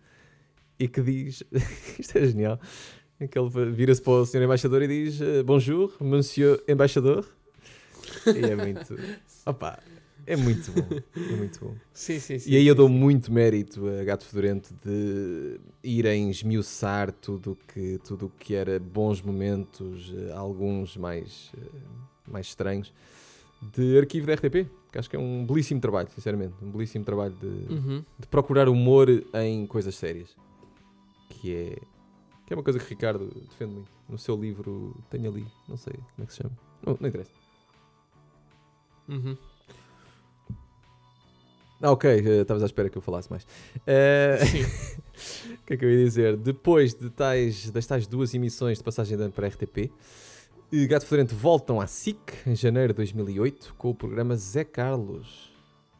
e 0.79 0.87
que 0.87 1.01
diz: 1.01 1.43
Isto 1.99 2.17
é 2.17 2.25
genial. 2.27 2.59
em 3.19 3.27
que 3.27 3.37
ele 3.39 3.49
vira-se 3.71 4.01
para 4.01 4.13
o 4.13 4.25
senhor 4.25 4.43
embaixador 4.43 4.81
e 4.83 4.87
diz: 4.87 5.21
eh, 5.21 5.43
Bonjour, 5.43 5.95
monsieur 6.01 6.61
embaixador. 6.67 7.25
E 8.27 8.45
é 8.45 8.55
muito. 8.55 8.95
Opa, 9.45 9.79
é 10.27 10.35
muito 10.35 10.71
bom. 10.71 10.87
É 11.15 11.35
muito 11.35 11.59
bom. 11.63 11.75
Sim, 11.93 12.19
sim, 12.19 12.39
sim. 12.39 12.49
E 12.51 12.55
aí 12.57 12.65
eu 12.67 12.73
dou 12.75 12.89
muito 12.89 13.31
mérito 13.31 13.87
a 13.87 14.03
Gato 14.03 14.25
Fedorento 14.25 14.73
de 14.83 15.59
irem 15.83 16.29
esmiuçar 16.29 17.11
tudo 17.11 17.57
que, 17.73 17.99
tudo 18.03 18.31
que 18.39 18.53
era 18.55 18.79
bons 18.79 19.21
momentos, 19.21 20.13
eh, 20.17 20.31
alguns 20.33 20.97
mais, 20.97 21.51
eh, 21.57 21.67
mais 22.27 22.47
estranhos, 22.47 22.91
de 23.73 23.97
arquivo 23.99 24.27
da 24.27 24.33
RTP. 24.33 24.67
Que 24.91 24.99
acho 24.99 25.09
que 25.09 25.15
é 25.15 25.19
um 25.19 25.45
belíssimo 25.45 25.79
trabalho, 25.81 26.07
sinceramente. 26.15 26.53
Um 26.61 26.71
belíssimo 26.71 27.03
trabalho 27.05 27.35
de, 27.39 27.45
Uhum. 27.73 28.03
de 28.17 28.27
procurar 28.27 28.67
humor 28.69 29.07
em 29.33 29.67
coisas 29.67 29.93
sérias. 29.95 30.29
Que 31.45 31.53
é, 31.53 31.75
que 32.47 32.53
é 32.53 32.57
uma 32.57 32.63
coisa 32.63 32.79
que 32.79 32.85
Ricardo 32.89 33.27
defende 33.27 33.75
muito. 33.75 33.91
No 34.09 34.17
seu 34.17 34.35
livro, 34.35 34.95
tem 35.11 35.27
ali, 35.27 35.45
não 35.67 35.77
sei 35.77 35.93
como 35.93 36.23
é 36.23 36.25
que 36.25 36.33
se 36.33 36.41
chama. 36.41 36.57
Não, 36.83 36.97
não 36.99 37.07
interessa. 37.07 37.31
Uhum. 39.07 39.37
Ah, 41.79 41.91
ok, 41.91 42.09
eh, 42.09 42.41
estavas 42.41 42.63
à 42.63 42.65
espera 42.65 42.89
que 42.89 42.97
eu 42.97 43.01
falasse 43.01 43.29
mais. 43.29 43.45
Sim. 44.49 44.65
O 45.61 45.65
que 45.65 45.73
é 45.75 45.77
que 45.77 45.85
eu 45.85 45.89
ia 45.89 46.03
dizer? 46.03 46.35
Depois 46.35 46.93
de 46.93 47.09
tais, 47.09 47.71
das 47.71 47.85
tais 47.85 48.05
duas 48.05 48.33
emissões 48.33 48.79
de 48.79 48.83
passagem 48.83 49.15
de 49.15 49.23
ano 49.23 49.31
para 49.31 49.47
a 49.47 49.49
RTP, 49.49 49.91
eh, 50.73 50.85
Gato 50.87 51.05
Fedorento 51.05 51.35
voltam 51.35 51.79
à 51.79 51.87
SIC 51.87 52.19
em 52.45 52.55
janeiro 52.55 52.91
de 52.91 52.97
2008 52.97 53.75
com 53.75 53.91
o 53.91 53.95
programa 53.95 54.35
Zé 54.35 54.63
Carlos. 54.63 55.51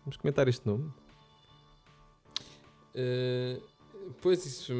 Vamos 0.03 0.17
comentar 0.17 0.47
este 0.47 0.65
nome? 0.67 0.91
Uh, 2.95 3.74
pois, 4.21 4.45
isso, 4.45 4.73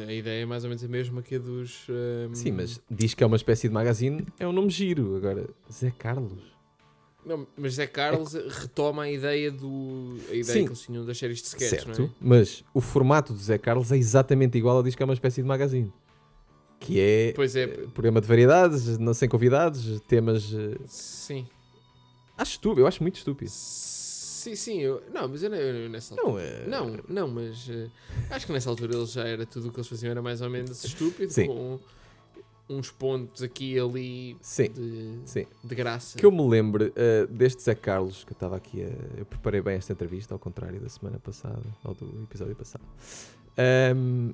é 0.00 0.04
a 0.04 0.12
ideia 0.12 0.42
é 0.42 0.46
mais 0.46 0.64
ou 0.64 0.70
menos 0.70 0.84
a 0.84 0.88
mesma 0.88 1.22
que 1.22 1.36
a 1.36 1.38
dos. 1.38 1.86
um, 1.88 2.34
Sim, 2.34 2.52
mas 2.52 2.80
diz 2.90 3.14
que 3.14 3.22
é 3.22 3.26
uma 3.26 3.36
espécie 3.36 3.68
de 3.68 3.74
magazine, 3.74 4.26
é 4.38 4.46
um 4.46 4.52
nome 4.52 4.70
giro. 4.70 5.16
Agora, 5.16 5.48
Zé 5.70 5.90
Carlos. 5.90 6.56
Não, 7.24 7.46
mas 7.56 7.74
Zé 7.74 7.86
Carlos 7.86 8.32
retoma 8.32 9.02
a 9.02 9.10
ideia 9.10 9.50
do. 9.50 10.16
A 10.30 10.34
ideia 10.34 10.44
Sim. 10.44 10.64
que 10.64 10.68
eles 10.70 10.80
tinham 10.80 11.04
das 11.04 11.18
séries 11.18 11.38
de 11.42 11.46
sketches, 11.48 11.84
certo, 11.84 12.00
não 12.00 12.06
é? 12.06 12.10
mas 12.20 12.64
o 12.72 12.80
formato 12.80 13.32
do 13.32 13.38
Zé 13.38 13.58
Carlos 13.58 13.92
é 13.92 13.96
exatamente 13.96 14.56
igual 14.56 14.78
a 14.78 14.82
diz 14.82 14.94
que 14.94 15.02
é 15.02 15.04
uma 15.04 15.14
espécie 15.14 15.42
de 15.42 15.48
magazine. 15.48 15.92
Que 16.80 17.00
é 17.00 17.32
Pois 17.34 17.56
é, 17.56 17.64
eh, 17.64 17.86
programa 17.92 18.20
de 18.20 18.26
variedades, 18.28 18.98
não 18.98 19.12
sem 19.12 19.28
convidados, 19.28 20.00
temas. 20.02 20.54
eh, 20.54 20.76
sim. 20.86 21.46
Acho 22.36 22.52
estúpido, 22.52 22.82
eu 22.82 22.86
acho 22.86 23.02
muito 23.02 23.16
estúpido. 23.16 23.50
Sim, 23.50 23.97
sim, 24.56 24.80
eu, 24.80 25.02
não, 25.12 25.28
mas 25.28 25.42
eu, 25.42 25.54
eu 25.54 25.88
nessa 25.90 26.14
Não, 26.14 26.24
altura. 26.24 26.42
é- 26.44 26.66
Não, 26.66 26.98
não, 27.08 27.28
mas 27.28 27.68
eh, 27.70 27.88
acho 28.30 28.46
que 28.46 28.52
nessa 28.52 28.68
altura 28.70 28.94
eles 28.96 29.12
já 29.12 29.24
era 29.26 29.44
tudo 29.46 29.68
o 29.68 29.72
que 29.72 29.78
eles 29.78 29.88
faziam 29.88 30.10
era 30.10 30.22
mais 30.22 30.40
ou 30.40 30.48
menos 30.50 30.82
estúpido, 30.84 31.32
Sim. 31.32 31.46
com 31.46 31.78
uns 32.70 32.90
pontos 32.90 33.42
aqui 33.42 33.74
e 33.74 33.78
ali 33.80 34.36
Sim, 34.42 34.68
de, 34.70 35.18
sim. 35.24 35.46
de 35.64 35.74
graça. 35.74 36.18
Que 36.18 36.26
eu 36.26 36.30
me 36.30 36.46
lembro 36.46 36.92
eh, 36.94 37.26
deste 37.30 37.62
Zé 37.62 37.74
Carlos, 37.74 38.24
que 38.24 38.32
eu 38.32 38.34
estava 38.34 38.56
aqui 38.56 38.82
a. 38.82 39.18
Eu 39.18 39.24
preparei 39.24 39.60
bem 39.62 39.76
esta 39.76 39.92
entrevista, 39.92 40.34
ao 40.34 40.38
contrário 40.38 40.78
da 40.78 40.88
semana 40.88 41.18
passada, 41.18 41.62
ou 41.84 41.94
do 41.94 42.22
episódio 42.24 42.54
passado. 42.54 42.84
Ahm, 43.56 44.32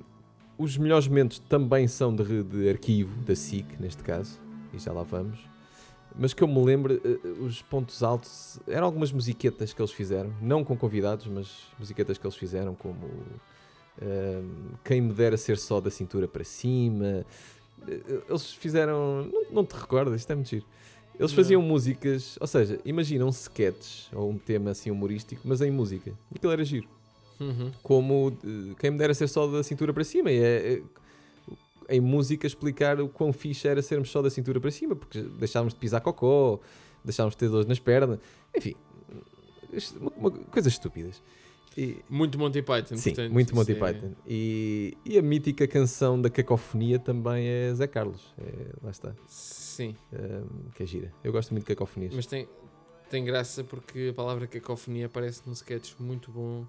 os 0.57 0.77
melhores 0.77 1.07
momentos 1.07 1.39
também 1.39 1.87
são 1.87 2.15
de, 2.15 2.43
de 2.43 2.69
arquivo, 2.69 3.15
da 3.23 3.35
SIC, 3.35 3.65
neste 3.79 4.03
caso, 4.03 4.39
e 4.73 4.79
já 4.79 4.91
lá 4.91 5.03
vamos. 5.03 5.39
Mas 6.17 6.33
que 6.33 6.41
eu 6.43 6.47
me 6.47 6.63
lembro, 6.63 6.93
eh, 7.03 7.27
os 7.43 7.61
pontos 7.61 8.01
altos 8.01 8.59
eram 8.67 8.85
algumas 8.85 9.11
musiquetas 9.11 9.73
que 9.73 9.81
eles 9.81 9.91
fizeram, 9.91 10.33
não 10.41 10.63
com 10.63 10.75
convidados, 10.77 11.27
mas 11.27 11.47
musiquetas 11.77 12.17
que 12.17 12.25
eles 12.25 12.37
fizeram, 12.37 12.73
como 12.73 12.95
ahm, 14.01 14.75
Quem 14.83 15.01
Me 15.01 15.13
Dera 15.13 15.37
Ser 15.37 15.57
Só 15.57 15.79
da 15.81 15.89
Cintura 15.91 16.27
para 16.27 16.43
Cima. 16.43 17.25
Eh, 17.87 18.01
Eles 18.29 18.51
fizeram. 18.53 19.29
Não, 19.31 19.43
não 19.51 19.65
te 19.65 19.73
recordas? 19.75 20.21
Isto 20.21 20.31
é 20.31 20.35
muito 20.35 20.49
giro. 20.49 20.65
Eles 21.17 21.31
Não. 21.31 21.35
faziam 21.35 21.61
músicas, 21.61 22.37
ou 22.41 22.47
seja, 22.47 22.79
imagina 22.83 23.25
um 23.25 23.29
sketch 23.29 24.07
ou 24.13 24.29
um 24.29 24.37
tema 24.37 24.71
assim 24.71 24.91
humorístico, 24.91 25.41
mas 25.45 25.61
em 25.61 25.71
música. 25.71 26.11
Aquilo 26.35 26.51
era 26.51 26.63
giro. 26.65 26.87
Uhum. 27.39 27.71
Como 27.83 28.37
eh, 28.43 28.75
quem 28.79 28.91
me 28.91 28.97
dera 28.97 29.13
ser 29.13 29.27
só 29.27 29.47
da 29.47 29.63
cintura 29.63 29.93
para 29.93 30.03
cima. 30.03 30.31
E 30.31 30.37
é, 30.41 30.73
é- 30.73 30.81
em 31.89 31.99
música 32.01 32.45
explicar 32.47 32.99
o 32.99 33.07
quão 33.09 33.31
fixe 33.33 33.67
era 33.67 33.81
sermos 33.81 34.09
só 34.09 34.21
da 34.21 34.29
cintura 34.29 34.59
para 34.59 34.71
cima, 34.71 34.95
porque 34.95 35.21
deixávamos 35.21 35.73
de 35.73 35.79
pisar 35.79 36.01
cocó, 36.01 36.59
deixávamos 37.03 37.33
de 37.35 37.39
ter 37.39 37.49
dores 37.49 37.67
nas 37.67 37.79
pernas, 37.79 38.19
enfim, 38.55 38.75
uma- 39.99 40.11
uma- 40.17 40.31
coisas 40.31 40.73
estúpidas. 40.73 41.21
E, 41.77 41.97
Muito 42.09 42.39
Monty 42.39 42.61
Python, 42.61 42.95
sim, 42.95 43.09
portanto, 43.09 43.33
muito 43.33 43.53
Monty 43.53 43.73
é- 43.73 43.75
Python. 43.75 44.11
E, 44.25 44.97
e 45.03 45.17
a 45.17 45.21
mítica 45.21 45.67
canção 45.67 46.21
da 46.21 46.29
cacofonia 46.29 46.97
também 46.97 47.45
é 47.45 47.73
Zé 47.73 47.85
Carlos. 47.85 48.33
É, 48.37 48.71
lá 48.81 48.91
está. 48.91 49.13
Sim, 49.27 49.93
Ahm, 50.13 50.69
que 50.73 50.83
é 50.83 50.85
gira. 50.85 51.11
Eu 51.21 51.33
gosto 51.33 51.51
muito 51.51 51.63
de 51.65 51.75
cacofonias. 51.75 52.13
mas 52.15 52.25
tem, 52.25 52.47
tem 53.09 53.25
graça 53.25 53.61
porque 53.61 54.07
a 54.11 54.13
palavra 54.13 54.47
cacofonia 54.47 55.07
aparece 55.07 55.41
num 55.45 55.51
sketch 55.51 55.95
muito 55.99 56.31
bom, 56.31 56.65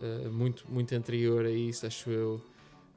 eh, 0.00 0.28
muito, 0.30 0.64
muito 0.66 0.94
anterior 0.94 1.44
a 1.44 1.50
isso, 1.50 1.86
acho 1.86 2.08
eu. 2.08 2.40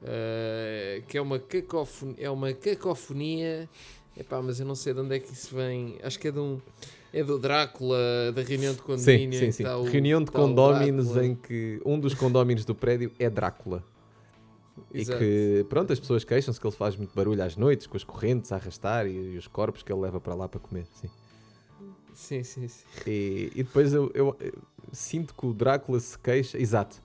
Eh, 0.04 1.02
que 1.08 1.16
é 1.18 1.20
uma 1.22 1.38
cacofonia, 1.38 2.16
é 2.18 2.30
uma 2.30 2.52
cacofonia, 2.52 3.68
epá, 4.16 4.40
mas 4.42 4.60
eu 4.60 4.66
não 4.66 4.74
sei 4.74 4.92
de 4.94 5.00
onde 5.00 5.14
é 5.16 5.18
que 5.18 5.32
isso 5.32 5.54
vem. 5.54 5.98
Acho 6.02 6.18
que 6.18 6.28
é 6.28 6.30
de 6.32 6.38
um 6.38 6.60
é 7.12 7.22
do 7.24 7.38
Drácula, 7.38 7.96
da 8.34 8.42
reunião 8.42 8.72
de 8.74 8.80
Sim, 8.80 8.84
condomínio. 8.84 9.38
sim, 9.38 9.50
sim. 9.50 9.62
tá 9.62 9.78
o- 9.78 9.84
Reunião 9.84 10.20
de 10.22 10.30
tá 10.30 10.38
condóminos 10.38 11.16
em 11.16 11.34
que 11.34 11.80
um 11.84 11.98
dos 11.98 12.12
condóminos 12.14 12.64
do 12.64 12.74
prédio 12.74 13.10
é 13.18 13.30
Drácula. 13.30 13.82
Exato. 14.92 15.22
E 15.22 15.60
que, 15.62 15.66
pronto, 15.70 15.92
as 15.92 15.98
pessoas 15.98 16.24
queixam-se 16.24 16.60
que 16.60 16.66
ele 16.66 16.76
faz 16.76 16.94
muito 16.96 17.14
barulho 17.14 17.42
às 17.42 17.56
noites, 17.56 17.86
com 17.86 17.96
as 17.96 18.04
correntes 18.04 18.52
a 18.52 18.56
arrastar 18.56 19.06
e, 19.06 19.34
e 19.34 19.38
os 19.38 19.46
corpos 19.46 19.82
que 19.82 19.90
ele 19.90 20.00
leva 20.02 20.20
para 20.20 20.34
lá 20.34 20.46
para 20.48 20.60
comer. 20.60 20.86
Sim. 20.92 21.08
Sim, 22.12 22.42
sim, 22.42 22.68
sim. 22.68 22.84
E, 23.06 23.50
e 23.54 23.62
depois 23.62 23.92
eu, 23.94 24.10
eu- 24.14 24.36
eu 24.40 24.52
sinto 24.92 25.34
que 25.34 25.46
o 25.46 25.54
Drácula 25.54 25.98
se 26.00 26.18
queixa. 26.18 26.58
Exato. 26.58 27.00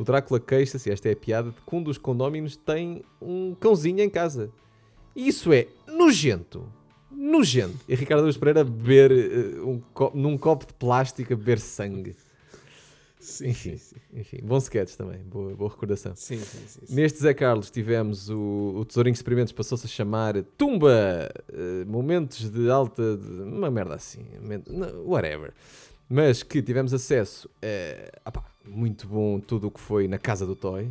O 0.00 0.04
Drácula 0.04 0.40
queixa-se, 0.40 0.90
esta 0.90 1.10
é 1.10 1.12
a 1.12 1.16
piada, 1.16 1.50
de 1.50 1.56
que 1.60 1.76
um 1.76 1.82
dos 1.82 1.98
condóminos 1.98 2.56
tem 2.56 3.02
um 3.20 3.54
cãozinho 3.54 4.00
em 4.00 4.08
casa. 4.08 4.50
E 5.14 5.28
isso 5.28 5.52
é 5.52 5.66
nojento. 5.86 6.64
Nojento. 7.12 7.76
E 7.86 7.94
Ricardo 7.94 8.24
Luz 8.24 8.36
Pereira 8.38 8.64
beber 8.64 9.10
eh, 9.12 9.60
um 9.60 9.78
co- 9.92 10.10
num 10.14 10.38
copo 10.38 10.64
de 10.66 10.72
plástico 10.72 11.34
a 11.34 11.36
beber 11.36 11.58
sangue. 11.60 12.16
Sim, 13.18 13.48
Enfim. 13.48 13.76
sim. 13.76 13.96
Enfim, 14.14 14.38
bom 14.42 14.56
sketch 14.56 14.94
também. 14.94 15.18
Boa, 15.18 15.54
boa 15.54 15.70
recordação. 15.70 16.16
Sim, 16.16 16.38
sim, 16.38 16.58
sim, 16.66 16.80
sim. 16.86 16.94
Neste 16.94 17.18
Zé 17.18 17.34
Carlos 17.34 17.70
tivemos 17.70 18.30
o, 18.30 18.76
o 18.78 18.84
Tesourinho 18.86 19.12
de 19.12 19.18
Experimentos, 19.18 19.52
passou-se 19.52 19.84
a 19.84 19.88
chamar 19.88 20.42
Tumba! 20.56 21.28
eh, 21.52 21.84
momentos 21.86 22.48
de 22.48 22.70
alta. 22.70 23.18
de- 23.18 23.42
uma 23.42 23.70
merda 23.70 23.96
assim. 23.96 24.24
whatever. 25.04 25.52
Mas 26.08 26.42
que 26.42 26.62
tivemos 26.62 26.94
acesso 26.94 27.50
a. 27.62 28.10
ah 28.24 28.32
pá, 28.32 28.44
muito 28.64 29.06
bom 29.06 29.40
tudo 29.40 29.68
o 29.68 29.70
que 29.70 29.80
foi 29.80 30.06
na 30.08 30.18
Casa 30.18 30.46
do 30.46 30.54
Toy. 30.56 30.90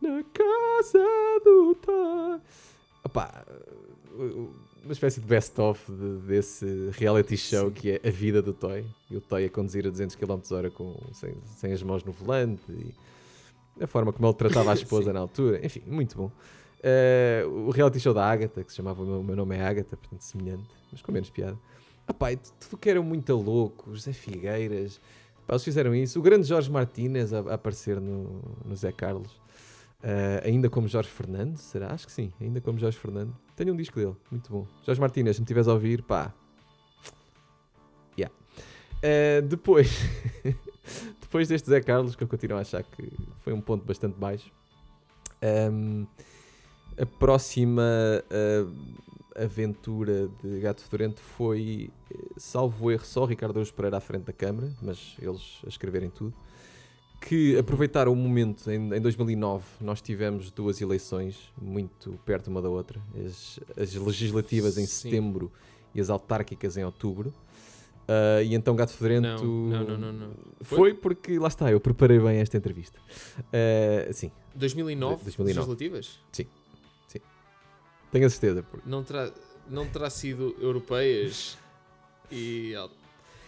Na 0.00 0.22
Casa 0.24 0.98
do 1.44 1.74
Toy. 1.76 2.40
Opá, 3.04 3.44
uma 4.82 4.92
espécie 4.92 5.20
de 5.20 5.26
best-of 5.26 5.90
de- 5.90 6.26
desse 6.26 6.90
reality 6.92 7.36
show 7.36 7.68
Sim. 7.68 7.72
que 7.72 7.90
é 7.92 8.00
a 8.06 8.10
vida 8.10 8.40
do 8.42 8.52
Toy. 8.52 8.84
E 9.10 9.16
o 9.16 9.20
Toy 9.20 9.44
a 9.44 9.50
conduzir 9.50 9.86
a 9.86 9.90
200 9.90 10.16
km 10.16 10.40
h 10.58 10.70
com, 10.70 10.94
sem, 11.12 11.34
sem 11.56 11.72
as 11.72 11.82
mãos 11.82 12.04
no 12.04 12.12
volante. 12.12 12.62
E 12.70 12.94
a 13.82 13.86
forma 13.86 14.12
como 14.12 14.26
ele 14.28 14.34
tratava 14.34 14.70
a 14.70 14.74
esposa 14.74 15.12
na 15.12 15.20
altura. 15.20 15.64
Enfim, 15.64 15.82
muito 15.86 16.16
bom. 16.16 16.30
Eh, 16.82 17.44
o 17.46 17.70
reality 17.70 17.98
show 17.98 18.12
da 18.12 18.24
Agatha, 18.30 18.62
que 18.62 18.70
se 18.70 18.76
chamava 18.76 19.02
O 19.02 19.24
Meu, 19.24 19.34
Nome 19.34 19.56
é 19.56 19.62
Agatha, 19.62 19.96
portanto 19.96 20.20
semelhante, 20.20 20.68
mas 20.92 21.00
com 21.00 21.10
menos 21.12 21.30
piada. 21.30 21.58
Ah 22.06 22.12
tudo 22.60 22.76
que 22.78 22.90
era 22.90 23.00
muito 23.00 23.34
louco, 23.34 23.94
José 23.94 24.12
Figueiras, 24.12 25.00
pá, 25.46 25.54
eles 25.54 25.64
fizeram 25.64 25.94
isso. 25.94 26.18
O 26.18 26.22
grande 26.22 26.46
Jorge 26.46 26.70
Martínez 26.70 27.32
a, 27.32 27.38
a 27.40 27.54
aparecer 27.54 28.00
no, 28.00 28.42
no 28.64 28.76
Zé 28.76 28.92
Carlos. 28.92 29.40
Eh, 30.06 30.42
ainda 30.44 30.68
como 30.68 30.86
Jorge 30.86 31.08
Fernandes, 31.08 31.62
será? 31.62 31.90
Acho 31.90 32.06
que 32.06 32.12
sim, 32.12 32.30
ainda 32.38 32.60
como 32.60 32.78
Jorge 32.78 32.98
Fernandes. 32.98 33.34
Tenho 33.56 33.72
um 33.72 33.76
disco 33.76 33.98
dele, 33.98 34.14
muito 34.30 34.50
bom. 34.52 34.66
Jorge 34.84 35.00
Martínez, 35.00 35.36
se 35.36 35.40
me 35.40 35.44
estiveres 35.44 35.66
a 35.66 35.72
ouvir, 35.72 36.02
pá. 36.02 36.34
Yeah. 38.18 38.34
Eh, 39.00 39.40
depois, 39.40 39.88
depois 41.22 41.48
deste 41.48 41.70
Zé 41.70 41.80
Carlos, 41.80 42.14
que 42.14 42.22
eu 42.22 42.28
continuo 42.28 42.58
a 42.58 42.60
achar 42.60 42.82
que 42.82 43.10
foi 43.40 43.54
um 43.54 43.62
ponto 43.62 43.86
bastante 43.86 44.18
baixo, 44.18 44.52
ehm, 45.40 46.04
a 46.98 47.06
próxima 47.06 47.82
eh, 48.28 48.66
aventura 49.36 50.28
de 50.42 50.60
Gato 50.60 50.82
Fedorento 50.82 51.20
foi, 51.20 51.90
eh, 52.12 52.18
salvo 52.36 52.90
erro, 52.90 53.04
só 53.04 53.24
Ricardo 53.24 53.52
Araújo 53.52 53.72
Pereira 53.74 53.96
à 53.96 54.00
frente 54.00 54.24
da 54.24 54.32
câmara, 54.32 54.72
mas 54.82 55.16
eles 55.20 55.60
a 55.64 55.68
escreverem 55.68 56.10
tudo, 56.10 56.34
que 57.20 57.56
aproveitaram 57.58 58.12
o 58.12 58.16
momento, 58.16 58.70
em, 58.70 58.94
em 58.94 59.00
2009 59.00 59.64
nós 59.80 60.00
tivemos 60.02 60.50
duas 60.50 60.80
eleições 60.80 61.52
muito 61.60 62.18
perto 62.24 62.48
uma 62.48 62.60
da 62.60 62.68
outra, 62.68 63.00
as, 63.26 63.58
as 63.76 63.94
legislativas 63.94 64.76
em 64.76 64.86
Sim. 64.86 65.10
setembro 65.10 65.50
e 65.94 66.00
as 66.00 66.10
autárquicas 66.10 66.76
em 66.76 66.84
outubro, 66.84 67.32
Ah, 68.06 68.42
e 68.42 68.54
então 68.54 68.76
Gato 68.76 68.92
Fedorento... 68.92 69.42
Não, 69.42 69.82
não, 69.82 69.84
não, 69.84 69.98
não, 69.98 70.12
não. 70.12 70.34
Foi? 70.60 70.92
porque, 70.92 71.38
lá 71.38 71.48
está, 71.48 71.70
eu 71.72 71.80
preparei 71.80 72.18
bem 72.18 72.38
esta 72.38 72.56
entrevista. 72.58 72.98
Ah, 73.52 74.12
sim, 74.12 74.30
2009, 74.54 75.24
2009. 75.24 75.54
legislativas? 75.58 76.20
Tenho 78.14 78.26
a 78.26 78.30
certeza. 78.30 78.62
porque- 78.62 78.88
Não 78.88 79.02
terá, 79.04 79.30
não 79.68 79.86
terá 79.86 80.08
sido 80.08 80.56
europeias 80.60 81.58
e... 82.32 82.72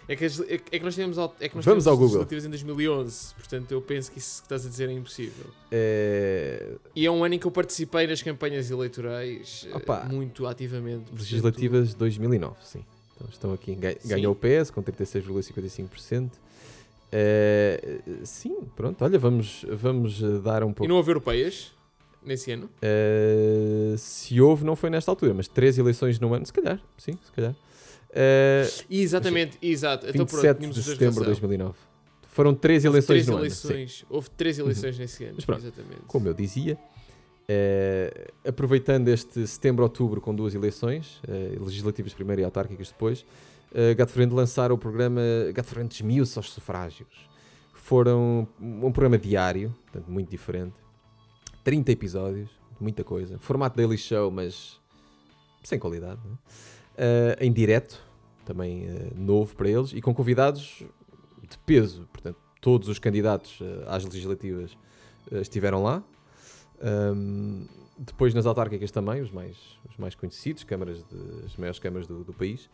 É 0.08 0.14
que, 0.14 0.24
as- 0.24 0.38
é 0.40 0.58
que- 0.58 0.76
é 0.76 0.78
nós 0.80 0.94
tivemos, 0.94 1.18
al- 1.18 1.34
é 1.40 1.48
que 1.48 1.56
nós 1.56 1.64
Vamos 1.64 1.84
ao 1.88 1.94
Google. 1.96 2.18
legislativas 2.18 2.44
em 2.44 2.50
2011, 2.50 3.34
portanto 3.34 3.72
eu 3.72 3.82
penso 3.82 4.12
que 4.12 4.18
isso 4.18 4.36
que 4.40 4.44
estás 4.46 4.64
a 4.64 4.68
dizer 4.68 4.88
é 4.88 4.92
impossível. 4.92 5.46
Eh, 5.72 6.76
E 6.94 7.04
é 7.06 7.10
um 7.10 7.24
ano 7.24 7.34
em 7.34 7.38
que 7.40 7.46
eu 7.46 7.50
participei 7.50 8.06
nas 8.06 8.22
campanhas 8.22 8.70
eleitorais 8.70 9.66
eh, 9.68 9.76
Opa. 9.76 10.04
muito 10.04 10.46
ativamente. 10.46 11.10
legislativas 11.12 11.92
2009, 11.94 12.54
sim. 12.62 12.84
Então 13.16 13.28
estão 13.32 13.52
aqui, 13.52 13.74
Sim. 13.74 14.08
ganhou 14.08 14.32
o 14.32 14.36
PS 14.36 14.70
com 14.70 14.80
36,55%. 14.80 16.30
Eh, 17.10 17.98
sim, 18.24 18.58
pronto, 18.76 19.02
olha, 19.04 19.18
vamos, 19.18 19.64
vamos 19.70 20.22
eh, 20.22 20.38
dar 20.38 20.62
um 20.62 20.70
E 20.70 20.74
pouco. 20.74 20.88
não 20.88 20.96
houve 20.96 21.10
europeias 21.10 21.72
nesse 22.26 22.50
ano? 22.52 22.68
Eh, 22.82 23.94
se 23.96 24.40
houve, 24.40 24.64
não 24.64 24.76
foi 24.76 24.90
nesta 24.90 25.10
altura, 25.10 25.32
mas 25.32 25.48
três 25.48 25.78
eleições 25.78 26.18
no 26.20 26.34
ano, 26.34 26.44
se 26.44 26.52
calhar, 26.52 26.80
sim, 26.98 27.12
se 27.24 27.32
calhar. 27.32 27.54
E 28.88 29.00
exatamente, 29.02 29.58
exato. 29.60 30.06
Então, 30.06 30.26
pronto, 30.26 30.42
27 30.42 30.58
tínhamos 30.58 30.76
de 30.76 30.82
setembro 30.82 31.14
de 31.14 31.30
razão. 31.30 31.48
2009. 31.48 31.74
Foram 32.28 32.54
três 32.54 32.84
Houve 32.84 32.96
eleições 32.96 33.06
três 33.06 33.26
no 33.28 33.32
ano. 33.34 33.42
eleições, 33.42 34.04
Houve 34.10 34.30
três 34.30 34.58
eleições 34.58 34.98
nesse 34.98 35.24
ano, 35.24 35.34
Mas 35.36 35.44
pronto, 35.46 35.62
exatamente. 35.62 36.02
como 36.06 36.28
eu 36.28 36.34
dizia, 36.34 36.78
eh, 37.48 38.30
aproveitando 38.46 39.08
este 39.08 39.46
setembro-outubro 39.46 40.20
com 40.20 40.34
duas 40.34 40.54
eleições, 40.54 41.20
eh, 41.26 41.56
legislativas 41.58 42.12
primeiro 42.12 42.42
e 42.42 42.44
autárquicas 42.44 42.88
depois, 42.88 43.24
eh, 43.74 43.94
Gato 43.94 44.10
Fedorento 44.12 44.34
lançaram 44.34 44.74
o 44.74 44.78
programa 44.78 45.20
Gato 45.54 45.66
Fedorento 45.68 45.94
Esmiuça 45.94 46.38
aos 46.40 46.50
Sufrágios. 46.52 47.08
Foram 47.72 48.46
um 48.60 48.90
programa 48.92 49.16
diário, 49.16 49.74
portanto 49.84 50.10
muito 50.10 50.28
diferente, 50.28 50.74
30 51.66 51.90
episódios, 51.90 52.48
muita 52.78 53.02
coisa, 53.02 53.40
formato 53.40 53.76
daily 53.76 53.98
show, 53.98 54.30
mas 54.30 54.80
sem 55.64 55.80
qualidade, 55.80 56.20
não 56.24 56.34
é? 56.34 56.36
Eh, 56.96 57.36
em 57.40 57.52
direto, 57.52 58.00
também 58.44 58.86
eh, 58.86 59.10
novo 59.16 59.56
para 59.56 59.68
eles, 59.68 59.92
e 59.92 60.00
com 60.00 60.14
convidados 60.14 60.84
de 61.42 61.58
peso, 61.66 62.08
portanto 62.12 62.38
todos 62.60 62.88
os 62.88 63.00
candidatos 63.00 63.58
eh, 63.60 63.84
às 63.88 64.04
legislativas 64.04 64.78
estiveram 65.32 65.82
lá. 65.82 66.04
Um, 66.80 67.66
depois 67.98 68.32
nas 68.32 68.46
autárquicas 68.46 68.92
também, 68.92 69.20
os 69.20 69.32
mais, 69.32 69.56
os 69.90 69.96
mais 69.96 70.14
conhecidos, 70.14 70.62
câmaras 70.62 70.98
de, 70.98 71.46
as 71.46 71.56
maiores 71.56 71.80
câmaras 71.80 72.06
do, 72.06 72.22
do 72.22 72.32
país. 72.32 72.70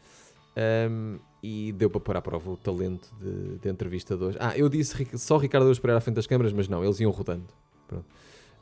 Um, 0.90 1.18
e 1.43 1.72
deu 1.72 1.88
para 1.88 2.01
pôr 2.01 2.16
à 2.18 2.20
prova 2.20 2.51
o 2.51 2.59
talento 2.59 3.09
de, 3.18 3.57
de 3.57 3.70
entrevistadores. 3.70 4.36
Ah, 4.38 4.55
eu 4.55 4.68
disse 4.68 5.07
só 5.16 5.38
Ricardo 5.38 5.62
Araújo 5.62 5.80
Pereira 5.80 5.97
à 5.97 6.01
frente 6.03 6.16
das 6.16 6.26
câmaras, 6.26 6.53
mas 6.53 6.68
não, 6.68 6.84
eles 6.84 7.01
iam 7.01 7.11
rodando. 7.11 7.49
Pronto. 7.88 8.05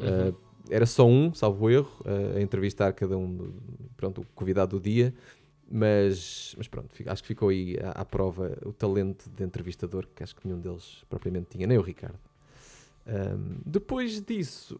Uh, 0.01 0.36
era 0.68 0.86
só 0.86 1.07
um, 1.07 1.32
salvo 1.34 1.68
erro, 1.68 1.90
uh, 2.01 2.36
a 2.36 2.40
entrevistar 2.40 2.92
cada 2.92 3.16
um, 3.16 3.53
pronto, 3.96 4.22
o 4.22 4.26
convidado 4.34 4.78
do 4.78 4.82
dia. 4.82 5.14
Mas, 5.72 6.55
mas 6.59 6.66
pronto, 6.66 6.88
acho 7.07 7.22
que 7.22 7.28
ficou 7.28 7.48
aí 7.48 7.76
à, 7.80 8.01
à 8.01 8.05
prova 8.05 8.59
o 8.64 8.72
talento 8.72 9.30
de 9.30 9.44
entrevistador 9.44 10.05
que 10.16 10.22
acho 10.22 10.34
que 10.34 10.44
nenhum 10.44 10.59
deles 10.59 11.05
propriamente 11.09 11.51
tinha, 11.51 11.66
nem 11.66 11.78
o 11.78 11.80
Ricardo. 11.80 12.18
Um, 13.07 13.61
depois 13.64 14.20
disso, 14.20 14.78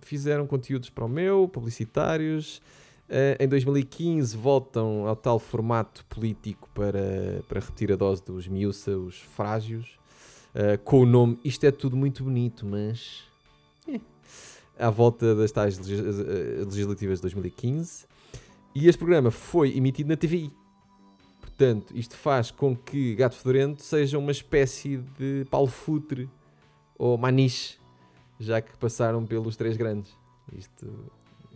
fizeram 0.00 0.46
conteúdos 0.46 0.90
para 0.90 1.04
o 1.04 1.08
meu, 1.08 1.48
publicitários. 1.48 2.62
Uh, 3.08 3.38
em 3.38 3.46
2015 3.46 4.36
voltam 4.36 5.06
ao 5.06 5.14
tal 5.14 5.38
formato 5.38 6.04
político 6.06 6.68
para, 6.74 7.40
para 7.46 7.60
repetir 7.60 7.92
a 7.92 7.96
dose 7.96 8.24
dos 8.24 8.48
miúça, 8.48 8.96
os 8.98 9.20
frágios, 9.20 9.98
uh, 10.54 10.76
com 10.82 11.02
o 11.02 11.06
nome 11.06 11.38
Isto 11.44 11.66
é 11.66 11.70
tudo 11.70 11.96
muito 11.96 12.24
bonito, 12.24 12.66
mas. 12.66 13.22
eh, 13.86 14.00
à 14.78 14.90
volta 14.90 15.34
das 15.34 15.50
tais 15.52 15.78
eh, 15.78 16.64
legislativas 16.64 17.18
de 17.18 17.22
2015. 17.22 18.06
E 18.74 18.88
este 18.88 18.98
programa 18.98 19.30
foi 19.30 19.76
emitido 19.76 20.08
na 20.10 20.16
TVI. 20.16 20.52
Portanto, 21.40 21.96
isto 21.96 22.14
faz 22.16 22.50
com 22.50 22.76
que 22.76 23.14
Gato 23.14 23.34
Fedorento 23.36 23.82
seja 23.82 24.18
uma 24.18 24.30
espécie 24.30 24.98
de 25.18 25.46
Paulo 25.50 25.68
Futre 25.68 26.28
ou 26.98 27.16
Maniche, 27.16 27.78
já 28.38 28.60
que 28.60 28.76
passaram 28.76 29.24
pelos 29.24 29.56
três 29.56 29.76
grandes. 29.76 30.12
Isto, 30.54 30.86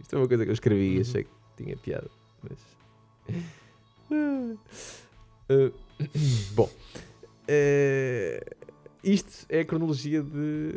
isto 0.01 0.17
é 0.17 0.19
uma 0.19 0.27
coisa 0.27 0.45
que 0.45 0.51
eu 0.51 0.55
escrevi 0.55 0.93
e 0.93 0.95
Uhum. 0.97 1.01
achei 1.03 1.25
que 1.25 1.31
tinha 1.57 1.77
piada. 1.77 2.11
Mas... 2.43 2.59
Ah, 4.13 5.71
bom, 6.55 6.69
eh, 7.49 8.45
isto 9.03 9.47
é 9.49 9.61
a 9.61 9.65
cronologia 9.65 10.23
de 10.23 10.73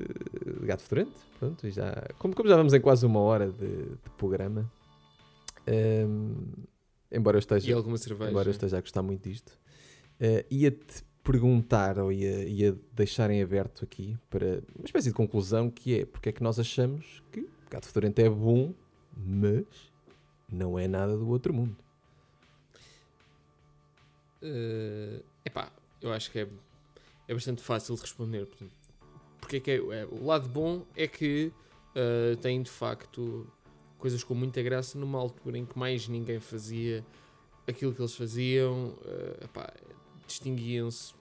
de 0.62 0.66
Gato 0.66 0.84
Fedorento. 0.84 1.14
Pronto, 1.40 1.70
já, 1.70 1.94
como, 2.20 2.34
como 2.36 2.48
já 2.50 2.56
vamos 2.56 2.74
em 2.74 2.80
quase 2.82 3.06
uma 3.06 3.20
hora 3.20 3.52
de, 3.52 3.68
de 3.68 4.10
programa, 4.18 4.72
ehm, 5.68 6.34
embora 7.12 7.36
eu 7.38 7.40
esteja 7.40 7.70
E 7.70 7.74
alguma 7.74 7.98
cerveja. 7.98 8.32
embora 8.32 8.48
eu 8.48 8.52
esteja 8.52 8.78
a 8.78 8.82
gostar 8.82 9.02
muito 9.02 9.28
disto, 9.30 9.58
eh, 10.20 10.46
ia-te 10.50 11.04
perguntar 11.24 11.98
ou 12.00 12.12
ia, 12.12 12.46
ia 12.48 12.78
deixar 12.94 13.30
em 13.32 13.42
aberto 13.42 13.84
aqui 13.84 14.18
para 14.30 14.62
uma 14.78 14.86
espécie 14.86 15.10
de 15.10 15.14
conclusão 15.16 15.70
que 15.70 16.00
é 16.02 16.06
porque 16.06 16.30
é 16.30 16.32
que 16.32 16.44
nós 16.44 16.60
achamos 16.60 17.24
que 17.32 17.48
Gato 17.70 17.88
Fedorento 17.88 18.20
é 18.20 18.30
bom, 18.30 18.74
mas 19.16 19.66
não 20.52 20.78
é 20.78 20.88
nada 20.88 21.18
do 21.18 21.28
outro 21.30 21.54
mundo. 21.54 21.76
Eh, 24.42 25.22
epá, 25.46 25.72
eu 26.02 26.12
acho 26.12 26.30
que 26.32 26.40
é, 26.40 26.48
é 27.28 27.34
bastante 27.34 27.62
fácil 27.62 27.96
de 27.96 28.02
responder. 28.02 28.46
Portanto, 28.46 28.72
porque 29.40 29.58
é 29.58 29.60
que 29.60 29.72
é, 29.72 29.76
é- 29.76 30.08
o 30.10 30.26
lado 30.26 30.48
bom 30.50 30.86
é 30.96 31.08
que 31.08 31.52
eh, 31.96 32.36
tem 32.42 32.62
de 32.62 32.70
facto 32.72 33.48
coisas 33.98 34.24
com 34.24 34.34
muita 34.34 34.62
graça 34.62 34.98
numa 34.98 35.20
altura 35.20 35.58
em 35.58 35.66
que 35.66 35.78
mais 35.78 36.08
ninguém 36.08 36.40
fazia 36.40 37.06
aquilo 37.68 37.94
que 37.94 38.02
eles 38.02 38.16
faziam. 38.16 38.98
epá, 39.42 39.72
distinguiam-se, 40.28 41.14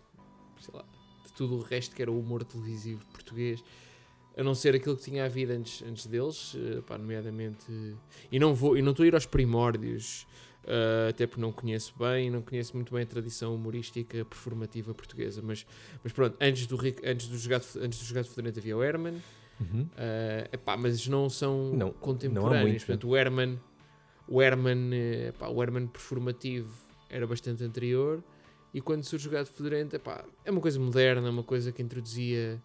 de 1.24 1.32
tudo 1.34 1.56
o 1.56 1.60
resto 1.62 1.94
que 1.94 2.02
era 2.02 2.10
o 2.10 2.18
humor 2.18 2.44
televisivo 2.44 3.04
português. 3.06 3.62
A 4.36 4.42
não 4.42 4.54
ser 4.54 4.74
aquilo 4.74 4.96
que 4.96 5.02
tinha 5.02 5.26
havido 5.26 5.52
antes, 5.52 5.82
antes 5.82 6.06
deles, 6.06 6.56
eh, 6.56 6.98
nomeadamente. 6.98 7.66
E 8.30 8.38
não 8.38 8.54
vou, 8.54 8.76
e 8.78 8.82
não 8.82 8.92
estou 8.92 9.04
a 9.04 9.06
ir 9.06 9.14
aos 9.14 9.26
primórdios, 9.26 10.26
eh, 10.66 11.08
até 11.10 11.26
porque 11.26 11.40
não 11.40 11.52
conheço 11.52 11.94
bem, 11.98 12.30
não 12.30 12.42
conheço 12.42 12.74
muito 12.76 12.92
bem 12.94 13.02
a 13.02 13.06
tradição 13.06 13.54
humorística 13.54 14.24
performativa 14.24 14.94
portuguesa. 14.94 15.40
Mas, 15.42 15.66
mas 16.02 16.12
pronto, 16.12 16.36
antes 16.40 16.66
do, 16.66 16.78
antes 17.04 17.26
do 17.28 17.38
Jogado, 17.38 17.64
antes 17.80 17.98
do 17.98 18.04
Jogado 18.04 18.26
Federante 18.28 18.58
havia 18.58 18.76
o 18.76 18.82
Herman, 18.82 19.14
Uhum. 19.60 19.86
eh, 19.96 20.48
epá, 20.52 20.76
mas 20.76 21.06
não 21.06 21.28
são 21.30 21.68
Não, 21.70 21.76
não 21.76 21.92
contemporâneos. 21.92 22.62
muito. 22.62 22.86
Portanto, 22.86 23.08
o 23.08 23.16
Herman, 23.16 23.60
o 24.26 24.42
Herman, 24.42 24.90
eh, 24.92 25.28
epá, 25.28 25.48
o 25.48 25.62
Herman 25.62 25.86
performativo 25.86 26.72
era 27.08 27.26
bastante 27.26 27.62
anterior. 27.62 28.22
E 28.74 28.80
quando 28.80 29.04
surge 29.04 29.28
o 29.28 29.30
Gato 29.30 29.52
Fedorento, 29.52 29.94
epá, 29.94 30.24
é 30.44 30.50
uma 30.50 30.60
coisa 30.60 30.80
moderna, 30.80 31.28
uma 31.30 31.42
coisa 31.44 31.70
que 31.70 31.82
introduzia 31.82 32.60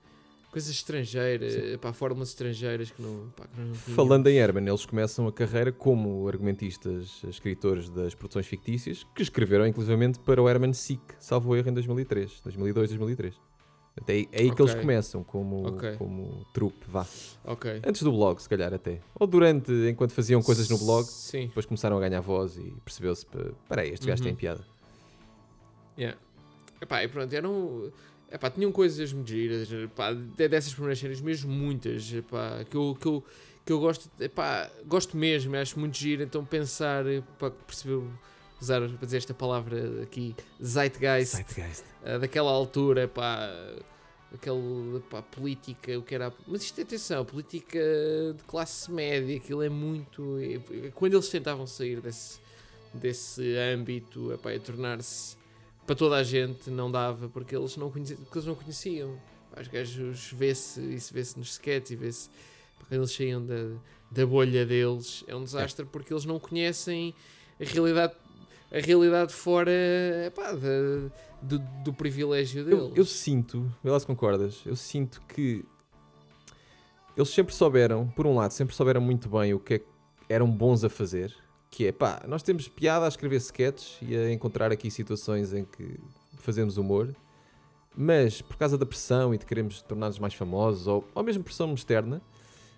coisas 0.52 0.70
estrangeiras, 0.72 1.54
epá, 1.56 1.94
fórmulas 1.94 2.30
estrangeiras 2.30 2.90
que 2.92 3.02
não, 3.02 3.28
epá, 3.28 3.46
que 3.48 3.60
não. 3.60 3.74
Falando 3.74 4.28
em 4.28 4.38
Herman, 4.38 4.68
eles 4.68 4.86
começam 4.86 5.28
a 5.28 5.32
carreira 5.34 5.72
como 5.72 6.28
argumentistas, 6.28 7.22
escritores 7.28 7.90
das 7.90 8.16
produções 8.16 8.48
fictícias, 8.48 9.06
que 9.16 9.22
escreveram 9.22 9.68
inclusivamente 9.68 10.20
para 10.20 10.42
o 10.42 10.50
Herman 10.50 10.74
Sick, 10.74 11.02
salvo 11.20 11.56
erro, 11.56 11.70
em 11.70 11.74
2003, 11.74 12.42
2002, 12.44 12.90
2003. 12.90 13.36
Até 14.00 14.14
aí, 14.14 14.30
é 14.32 14.42
aí 14.42 14.54
que 14.54 14.62
eles 14.62 14.76
começam 14.76 15.24
como, 15.24 15.70
Ok. 15.70 15.96
como 15.98 16.46
trupe, 16.54 16.86
vá. 16.88 17.04
Ok. 17.44 17.82
Antes 17.84 18.04
do 18.04 18.12
blog, 18.12 18.40
se 18.40 18.48
calhar 18.48 18.72
até. 18.72 19.02
Ou 19.20 19.26
durante, 19.26 19.72
enquanto 19.90 20.12
faziam 20.12 20.40
coisas 20.42 20.70
no 20.70 20.78
blog, 20.78 21.04
Sim. 21.08 21.48
depois 21.48 21.66
começaram 21.66 21.98
a 21.98 22.00
ganhar 22.00 22.22
voz 22.22 22.58
e 22.58 22.76
percebeu-se, 22.86 23.26
"Pá, 23.26 23.40
peraí, 23.68 23.90
este 23.90 24.06
gajo 24.06 24.22
Uhum. 24.22 24.28
tem 24.28 24.36
piada. 24.36 24.64
Yeah. 25.98 26.16
Epá, 26.80 27.04
e 27.04 27.08
pronto, 27.08 27.34
eram. 27.34 27.92
Epá, 28.30 28.50
tinham 28.50 28.72
coisas 28.72 29.14
muito 29.14 29.30
giras, 29.30 29.72
epá, 29.72 30.12
de- 30.14 30.48
dessas 30.50 30.74
primeiras 30.74 31.00
séries, 31.00 31.22
mesmo 31.22 31.50
muitas, 31.52 32.12
epá, 32.14 32.64
que 32.70 32.76
eu, 32.76 32.98
que 33.00 33.06
eu, 33.08 33.24
que 33.66 33.72
eu 33.72 33.80
gosto, 33.80 34.10
epá, 34.20 34.70
gosto 34.86 35.16
mesmo, 35.16 35.56
acho 35.56 35.80
muito 35.80 35.98
giro, 35.98 36.24
então 36.24 36.44
pensar, 36.44 37.06
para 37.40 37.52
perceber, 37.52 38.04
usar, 38.62 38.82
para 38.82 39.06
dizer 39.06 39.18
esta 39.18 39.34
palavra 39.34 40.04
aqui, 40.04 40.36
zeitgeist, 40.62 41.36
Zeitgeist. 41.38 41.86
eh, 42.04 42.20
daquela 42.20 42.52
altura, 42.52 43.04
epá, 43.04 43.50
aquele, 44.34 44.98
epá, 44.98 45.22
política, 45.22 45.98
o 45.98 46.02
que 46.04 46.14
era, 46.14 46.34
mas 46.46 46.64
isto, 46.64 46.82
atenção, 46.82 47.24
política 47.24 47.80
de 48.36 48.44
classe 48.44 48.92
média, 48.92 49.38
aquilo 49.38 49.64
é 49.64 49.70
muito, 49.70 50.36
quando 50.96 51.14
eles 51.14 51.30
tentavam 51.30 51.66
sair 51.66 52.02
desse, 52.02 52.42
desse 52.94 53.56
âmbito, 53.56 54.34
epá, 54.34 54.54
e 54.54 54.60
tornar-se 54.60 55.37
para 55.88 55.96
toda 55.96 56.18
a 56.18 56.24
gente 56.24 56.70
não 56.70 56.92
dava 56.92 57.28
porque 57.30 57.56
eles 57.56 57.76
não 57.78 57.90
conheciam, 57.90 58.20
porque 58.20 58.38
eles 58.38 58.48
não 58.48 58.54
conheciam. 58.56 59.18
Os 59.60 59.68
gajos 59.68 60.32
vê-se, 60.34 60.80
isso 60.94 61.12
vê-se 61.12 61.40
nos 61.40 61.54
sketches 61.54 61.92
e 61.92 61.96
vê-se 61.96 62.30
quando 62.78 62.94
eles 62.94 63.12
saíam 63.12 63.44
da, 63.44 63.56
da 64.12 64.26
bolha 64.28 64.64
deles, 64.66 65.24
é 65.28 65.36
um 65.36 65.44
desastre 65.44 65.84
porque 65.86 66.14
eles 66.14 66.26
não 66.26 66.40
conhecem 66.40 67.16
a 67.60 67.64
realidade, 67.64 68.14
a 68.72 68.78
realidade 68.80 69.34
fora 69.34 69.72
epá, 70.28 70.52
da- 70.52 71.10
do, 71.42 71.58
do 71.84 71.94
privilégio 71.94 72.64
deles. 72.66 72.80
Eu, 72.80 72.94
eu 72.98 73.06
sinto, 73.06 73.72
vê 73.84 73.90
lá 73.90 74.00
se 74.00 74.06
concordas, 74.06 74.62
eu 74.66 74.76
sinto 74.76 75.22
que 75.28 75.66
eles 77.16 77.30
sempre 77.30 77.54
souberam, 77.56 78.08
por 78.10 78.28
um 78.28 78.36
lado, 78.36 78.52
sempre 78.52 78.76
souberam 78.76 79.02
muito 79.02 79.28
bem 79.28 79.54
o 79.54 79.60
que 79.60 79.74
é 79.76 79.80
que 79.80 79.86
eram 80.30 80.50
bons 80.52 80.84
a 80.84 80.90
fazer, 80.90 81.34
que 81.78 81.86
é 81.86 81.92
pá, 81.92 82.24
nós 82.28 82.42
temos 82.42 82.68
piada 82.68 83.06
a 83.06 83.08
escrever 83.08 83.36
sketches 83.36 84.00
e 84.02 84.16
a 84.16 84.34
encontrar 84.34 84.72
aqui 84.72 84.90
situações 84.90 85.54
em 85.54 85.64
que 85.64 86.00
fazemos 86.40 86.76
humor, 86.76 87.16
mas 87.96 88.42
por 88.42 88.58
causa 88.58 88.80
da 88.80 88.86
pressão 88.86 89.32
e 89.32 89.38
de 89.38 89.46
queremos 89.46 89.84
tornar-nos 89.84 90.18
mais 90.18 90.34
famosos, 90.34 90.88
ou, 90.88 91.08
ou 91.14 91.24
mesmo 91.24 91.44
pressão 91.44 91.72
externa, 91.76 92.20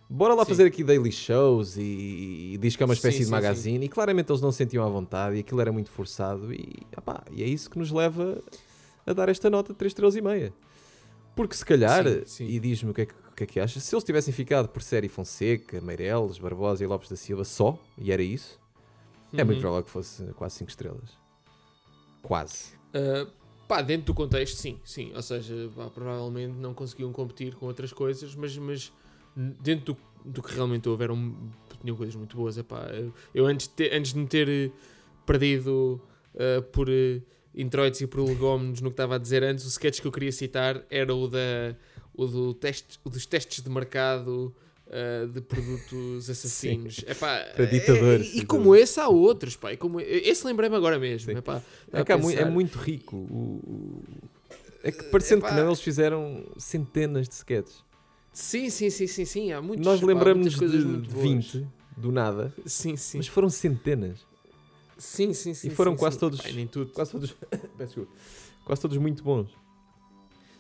bora 0.10 0.34
lá 0.34 0.44
Sim. 0.44 0.50
fazer 0.50 0.66
aqui 0.66 0.84
daily 0.84 1.14
shows 1.14 1.78
e, 1.78 2.52
e 2.52 2.58
diz 2.58 2.76
que 2.76 2.84
é 2.84 2.86
uma 2.86 2.94
espécie 2.94 3.20
Sim, 3.20 3.24
de 3.24 3.26
sim, 3.28 3.32
magazine, 3.32 3.86
e 3.86 3.88
claramente 3.88 4.30
eles 4.30 4.42
não 4.42 4.52
se 4.52 4.58
sentiam 4.58 4.86
à 4.86 4.90
vontade 4.90 5.38
e 5.38 5.40
aquilo 5.40 5.62
era 5.62 5.72
muito 5.72 5.90
forçado, 5.90 6.54
e, 6.54 6.86
opá, 6.98 7.24
e 7.32 7.42
é 7.42 7.48
isso 7.48 7.70
que 7.70 7.80
nos 7.80 7.92
leva 7.92 8.44
a 9.08 9.14
dar 9.14 9.30
esta 9.30 9.50
nota 9.50 9.72
de 9.72 9.80
3 9.80 9.92
estrelas 9.92 10.18
e 10.18 10.22
meia. 10.22 10.54
Porque 11.38 11.56
se 11.56 11.64
calhar, 11.64 12.04
e 12.38 12.60
diz-me 12.60 12.92
o 12.92 12.94
que, 12.94 13.04
é 13.04 13.06
que, 13.06 13.14
que 13.34 13.44
é 13.46 13.48
que 13.48 13.60
achas, 13.62 13.82
se 13.82 13.96
eles 13.96 14.04
tivessem 14.04 14.34
ficado 14.34 14.68
por 14.68 14.82
série 14.82 15.08
Fonseca, 15.08 15.80
Meireles, 15.80 16.38
Barbosa 16.38 16.84
e 16.84 16.88
Lopes 16.88 17.10
da 17.10 17.16
Silva 17.16 17.46
só, 17.46 17.82
e 17.98 18.12
era 18.12 18.22
isso, 18.22 18.59
é 19.34 19.44
muito 19.44 19.58
Uhum. 19.58 19.62
provável 19.62 19.84
que 19.84 19.90
fosse 19.92 20.24
quase 20.34 20.56
5 20.56 20.70
estrelas. 20.70 21.18
Quase. 22.22 22.74
Uh, 22.94 23.30
pá, 23.68 23.82
dentro 23.82 24.08
do 24.08 24.14
contexto, 24.14 24.56
sim, 24.58 24.80
sim. 24.84 25.12
Ou 25.16 25.22
seja, 25.22 25.70
pá, 25.76 25.90
provavelmente 25.90 26.54
não 26.54 26.74
conseguiam 26.74 27.12
competir 27.12 27.56
com 27.56 27.66
outras 27.68 27.94
coisas, 27.94 28.36
mas, 28.36 28.58
mas 28.58 28.92
dentro 29.36 29.94
do, 29.94 30.32
do 30.32 30.42
que 30.44 30.54
realmente 30.54 30.90
houve, 30.90 31.04
eram, 31.04 31.36
tinham 31.82 31.96
coisas 31.96 32.16
muito 32.16 32.36
boas. 32.36 32.58
Epá, 32.58 32.88
eu, 32.94 33.14
eu 33.34 33.46
antes, 33.46 33.68
de 33.68 33.90
antes 33.96 34.14
de 34.14 34.20
me 34.20 34.28
ter 34.28 34.50
eh, 34.50 34.72
perdido 35.26 36.02
uh, 36.34 36.62
por 36.72 36.90
uh, 36.90 37.22
introitos 37.56 38.02
e 38.02 38.08
por 38.08 38.22
legómenos 38.28 38.82
no 38.82 38.90
que 38.90 38.94
estava 38.94 39.16
a 39.16 39.18
dizer 39.18 39.44
antes, 39.44 39.66
o 39.66 39.70
sketch 39.70 40.02
que 40.02 40.08
eu 40.08 40.12
queria 40.12 40.32
citar 40.32 40.84
era 40.90 41.14
o, 41.16 41.28
da, 41.28 41.76
o, 42.14 42.26
do 42.26 42.54
teste, 42.54 43.00
o 43.04 43.10
dos 43.10 43.26
testes 43.26 43.64
de 43.64 43.70
mercado. 43.70 44.54
Uh, 44.90 45.28
de 45.28 45.42
produtos 45.42 46.30
assassinos 46.30 47.00
Epá, 47.08 47.40
Para 47.56 47.66
ditadores, 47.66 48.34
e, 48.34 48.40
e 48.40 48.46
como 48.46 48.76
esse 48.76 49.00
há 49.00 49.08
outros 49.08 49.56
pá, 49.56 49.74
e 49.74 49.78
como, 49.78 50.00
esse 50.02 50.46
lembrei-me 50.46 50.76
agora 50.76 50.98
mesmo 51.00 51.32
epá, 51.32 51.62
É, 51.92 52.04
que 52.04 52.12
é 52.12 52.46
muito 52.46 52.78
rico. 52.78 53.16
o- 53.16 54.04
É 54.84 54.92
que 54.92 55.04
parecendo 55.06 55.42
que 55.42 55.48
Epá. 55.48 55.56
não, 55.58 55.68
eles 55.68 55.82
fizeram 55.82 56.46
centenas 56.58 57.28
de 57.28 57.34
sketches. 57.36 57.84
Sim, 58.32 58.70
sim, 58.70 58.90
sim, 58.90 59.08
sim, 59.08 59.26
sim. 59.26 59.52
Há 59.52 59.62
muitos, 59.62 59.86
Nós 59.86 60.00
coisas 60.56 60.84
de 60.84 61.10
boas. 61.10 61.24
20, 61.24 61.68
do 61.98 62.12
nada, 62.12 62.54
Sim, 62.66 62.96
sim. 62.96 63.18
mas 63.18 63.28
foram 63.28 63.50
centenas. 63.50 64.20
sim, 64.98 65.34
sim, 65.34 65.54
sim. 65.54 65.68
e 65.68 65.72
foram 65.72 65.92
sim, 65.94 65.98
quase 65.98 66.16
sim. 66.16 66.20
todos- 66.22 66.54
nem 66.56 66.66
tudo. 66.68 66.92
Quase 66.94 67.12
todos, 67.12 67.36
peço 67.78 68.08
quase 68.64 68.82
todos 68.82 68.98
muito 68.98 69.22
bons. 69.24 69.50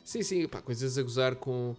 Sim, 0.04 0.24
sim, 0.24 0.48
pá, 0.48 0.62
coisas 0.62 0.98
a 0.98 1.04
gozar 1.04 1.36
com, 1.36 1.76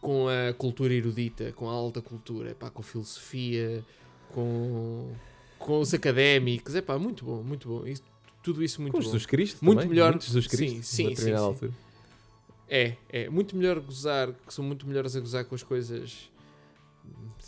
com 0.00 0.26
a 0.28 0.52
cultura 0.54 0.94
erudita, 0.94 1.52
com 1.52 1.68
a 1.68 1.72
alta 1.72 2.00
cultura, 2.00 2.54
pá, 2.54 2.70
com 2.70 2.82
filosofia, 2.82 3.84
com, 4.30 5.12
com 5.58 5.80
os 5.80 5.92
académicos. 5.92 6.74
É 6.74 6.80
pá, 6.80 6.98
muito 6.98 7.24
bom, 7.24 7.42
muito 7.42 7.68
bom. 7.68 7.86
Isso, 7.86 8.02
tudo 8.42 8.62
isso 8.62 8.80
muito 8.80 8.92
Com 8.92 8.98
bom. 8.98 9.04
Jesus 9.04 9.26
Cristo 9.26 9.64
Muito 9.64 9.78
também, 9.80 9.90
melhor- 9.90 10.12
muito 10.12 10.24
Jesus 10.26 10.44
sim, 10.44 10.50
Cristo, 10.56 10.82
sim, 10.84 11.14
sim, 11.14 11.16
sim. 11.16 11.32
altura. 11.32 11.72
É, 12.68 12.96
é. 13.08 13.28
Muito 13.30 13.56
melhor 13.56 13.80
gozar, 13.80 14.32
que 14.46 14.52
são 14.54 14.64
muito 14.64 14.86
melhores 14.86 15.16
a 15.16 15.20
gozar 15.20 15.44
com 15.44 15.54
as 15.54 15.62
coisas. 15.62 16.30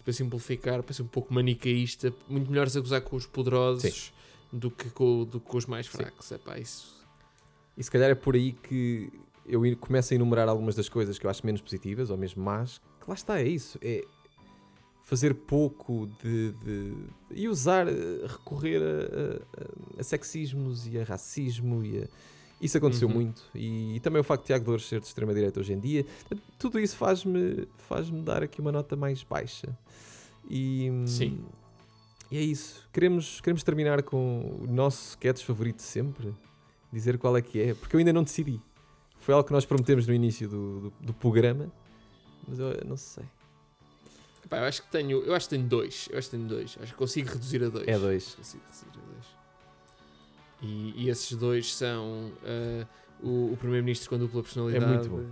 Para 0.03 0.14
simplificar, 0.14 0.82
para 0.82 0.94
ser 0.94 1.03
um 1.03 1.07
pouco 1.07 1.32
manicaísta, 1.34 2.12
muito 2.26 2.51
melhores 2.51 2.74
a 2.74 2.80
gozar 2.80 3.03
com 3.03 3.16
os 3.16 3.26
poderosos 3.26 4.12
do 4.51 4.70
que 4.70 4.88
com, 4.90 5.24
do 5.24 5.38
que 5.38 5.46
com 5.46 5.59
os 5.59 5.66
mais 5.66 5.84
Sim. 5.86 5.92
fracos. 5.92 6.32
É 6.32 6.38
pá, 6.38 6.59
isso. 6.59 7.05
E 7.76 7.84
se 7.84 7.90
calhar 7.90 8.09
é 8.11 8.14
por 8.14 8.34
aí 8.34 8.53
que 8.53 9.12
eu 9.51 9.76
começo 9.78 10.12
a 10.12 10.16
enumerar 10.16 10.48
algumas 10.48 10.74
das 10.74 10.88
coisas 10.88 11.18
que 11.18 11.26
eu 11.26 11.30
acho 11.30 11.44
menos 11.44 11.61
positivas 11.61 12.11
ou 12.11 12.16
mesmo 12.16 12.42
más. 12.42 12.80
Que 13.03 13.09
lá 13.09 13.14
está, 13.14 13.40
é 13.40 13.46
isso. 13.48 13.78
É 13.82 14.05
fazer 15.05 15.34
pouco 15.34 16.09
de. 16.22 16.53
de- 16.64 16.94
e 17.32 17.48
usar, 17.48 17.88
eh, 17.88 17.92
recorrer 18.26 18.80
a, 18.80 19.96
a- 19.96 20.01
a- 20.01 20.03
sexismos 20.03 20.86
e 20.86 20.98
a 20.98 21.05
racismo 21.05 21.84
e 21.84 22.03
a- 22.05 22.09
Isso 22.62 22.76
aconteceu 22.76 23.09
Uhum. 23.09 23.14
muito. 23.14 23.42
E, 23.55 23.96
e 23.96 24.01
também 24.01 24.20
o 24.20 24.24
facto 24.24 24.42
de 24.42 24.48
Tiago 24.48 24.66
Dores 24.66 24.84
ser 24.86 25.01
de 25.01 25.07
extrema-direita 25.07 25.59
hoje 25.59 25.72
em 25.72 25.80
dia. 25.80 26.05
Tudo 26.59 26.78
isso 26.78 26.94
faz-me 26.94 27.66
faz 27.88 28.11
dar 28.11 28.42
aqui 28.42 28.61
uma 28.61 28.70
nota 28.70 28.94
mais 28.96 29.22
baixa. 29.24 29.74
E, 30.48 30.90
Sim. 31.07 31.40
E 32.30 32.36
é 32.36 32.42
isso. 32.42 32.86
Queremos, 32.92 33.40
queremos 33.40 33.62
terminar 33.62 34.03
com 34.03 34.59
o 34.62 34.66
nosso 34.70 35.09
sketch 35.11 35.42
favorito 35.42 35.76
de 35.76 35.82
sempre. 35.84 36.34
Dizer 36.92 37.16
qual 37.18 37.34
é 37.36 37.40
que 37.42 37.59
é. 37.61 37.72
Porque 37.74 37.96
eu 37.96 37.98
ainda 37.98 38.12
não 38.12 38.22
decidi. 38.22 38.61
Foi 39.31 39.35
algo 39.37 39.47
que 39.47 39.53
nós 39.53 39.64
prometemos 39.64 40.09
no 40.09 40.12
início 40.12 40.49
do, 40.49 40.81
do, 40.81 40.93
do 41.03 41.14
programa. 41.14 41.70
Mas 42.49 42.59
eu 42.59 42.85
não 42.85 42.97
sei. 42.97 43.22
Pá, 44.49 44.57
eu 44.57 44.64
acho 44.64 44.83
que 44.83 44.91
tenho, 44.91 45.22
eu 45.22 45.33
acho 45.37 45.49
que 45.49 45.55
tenho 45.55 45.68
dois. 45.68 46.09
Eu 46.11 46.18
acho 46.18 46.28
que 46.28 46.37
tenho 46.37 46.49
dois. 46.49 46.76
Acho 46.83 46.91
que 46.91 46.99
consigo 46.99 47.28
reduzir 47.28 47.62
a 47.62 47.68
dois. 47.68 47.87
É 47.87 47.97
dois. 47.97 48.35
Consigo 48.35 48.64
reduzir 48.64 48.87
a 48.89 49.12
dois. 49.12 49.26
E, 50.62 51.05
e 51.05 51.09
esses 51.09 51.39
dois 51.39 51.72
são 51.72 52.33
ah, 52.43 52.85
o, 53.22 53.53
o 53.53 53.57
Primeiro-Ministro 53.57 54.11
com 54.11 54.18
dupla 54.18 54.43
personalidade 54.43 54.85
É 54.85 54.89
muito 54.89 55.09
bom. 55.09 55.24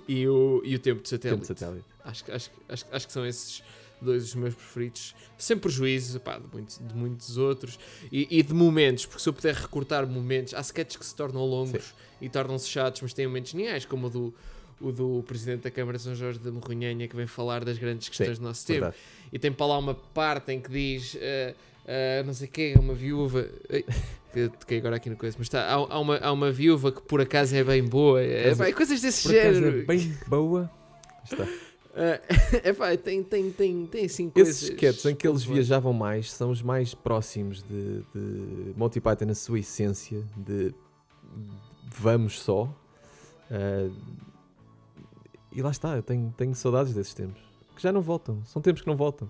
e, 0.08 0.26
o, 0.26 0.62
e 0.64 0.74
o 0.74 0.78
Tempo 0.78 1.02
de 1.02 1.18
Tempo 1.18 1.36
Satélite. 1.36 1.40
de 1.42 1.46
satélite. 1.46 1.86
Acho, 2.02 2.32
acho, 2.32 2.50
acho, 2.66 2.86
acho 2.90 3.06
que 3.06 3.12
são 3.12 3.26
esses 3.26 3.62
dois 4.04 4.24
os 4.24 4.34
meus 4.34 4.54
preferidos. 4.54 5.14
Sem 5.38 5.56
prejuízo 5.56 6.20
pá, 6.20 6.38
de, 6.38 6.46
muitos, 6.52 6.78
de 6.78 6.94
muitos 6.94 7.36
outros. 7.36 7.78
E, 8.10 8.26
e 8.30 8.42
de 8.42 8.54
momentos, 8.54 9.06
porque 9.06 9.22
se 9.22 9.28
eu 9.28 9.32
puder 9.32 9.54
recortar 9.54 10.06
momentos, 10.06 10.54
há 10.54 10.60
sketches 10.60 10.96
que 10.96 11.06
se 11.06 11.14
tornam 11.14 11.44
longos 11.44 11.94
e 12.20 12.28
tornam-se 12.28 12.68
chatos, 12.68 13.02
mas 13.02 13.12
têm 13.12 13.26
momentos 13.26 13.52
geniais, 13.52 13.84
como 13.84 14.06
o 14.06 14.10
do, 14.10 14.34
o 14.80 14.92
do 14.92 15.24
Presidente 15.26 15.62
da 15.62 15.70
Câmara 15.70 15.98
de 15.98 16.04
São 16.04 16.14
Jorge 16.14 16.38
de 16.38 16.50
Morronhanha, 16.50 17.06
que 17.08 17.16
vem 17.16 17.26
falar 17.26 17.64
das 17.64 17.78
grandes 17.78 18.08
questões 18.08 18.38
do 18.38 18.44
nosso 18.44 18.66
tempo. 18.66 18.80
Verdade. 18.80 18.96
E 19.32 19.38
tem 19.38 19.52
para 19.52 19.66
lá 19.66 19.78
uma 19.78 19.94
parte 19.94 20.52
em 20.52 20.60
que 20.60 20.70
diz. 20.70 21.16
eh, 21.20 21.54
Uh, 21.80 22.24
não 22.24 22.32
sei 22.32 22.46
quem, 22.46 22.74
é 22.74 22.78
uma 22.78 22.94
viúva. 22.94 23.48
Ei, 23.68 23.84
toquei 24.60 24.78
agora 24.78 24.96
aqui 24.96 25.10
no 25.10 25.16
coisa, 25.16 25.34
mas 25.36 25.46
está, 25.46 25.62
há, 25.64 25.74
há, 25.74 25.98
uma, 25.98 26.18
há 26.18 26.30
uma 26.30 26.52
viúva 26.52 26.92
que 26.92 27.02
por 27.02 27.20
acaso 27.20 27.56
é 27.56 27.64
bem 27.64 27.82
boa. 27.82 28.22
É, 28.22 28.54
vai, 28.54 28.72
coisas 28.72 29.00
desse 29.00 29.28
género. 29.28 29.80
É 29.80 29.82
bem 29.82 30.16
boa. 30.28 30.70
Está. 31.24 31.48
Uh, 31.90 32.22
é 32.62 32.72
pá, 32.72 32.96
tem, 32.96 33.22
tem, 33.22 33.50
tem, 33.50 33.86
tem 33.86 34.04
assim 34.04 34.30
coisas. 34.30 34.56
Esses 34.56 34.70
sketches 34.70 35.04
em 35.06 35.14
que 35.14 35.26
eles 35.26 35.42
viajavam 35.42 35.92
mais 35.92 36.30
são 36.32 36.50
os 36.50 36.62
mais 36.62 36.94
próximos 36.94 37.62
de, 37.62 38.02
de 38.14 38.74
Monty 38.76 39.00
Python 39.00 39.26
na 39.26 39.34
sua 39.34 39.58
essência, 39.58 40.24
de 40.36 40.72
vamos 41.90 42.40
só. 42.40 42.64
Uh, 43.50 43.92
e 45.52 45.60
lá 45.60 45.70
está, 45.70 45.96
eu 45.96 46.02
tenho, 46.02 46.32
tenho 46.36 46.54
saudades 46.54 46.94
desses 46.94 47.12
tempos. 47.12 47.42
Que 47.74 47.82
já 47.82 47.90
não 47.90 48.00
voltam, 48.00 48.42
são 48.44 48.62
tempos 48.62 48.82
que 48.82 48.88
não 48.88 48.96
voltam. 48.96 49.28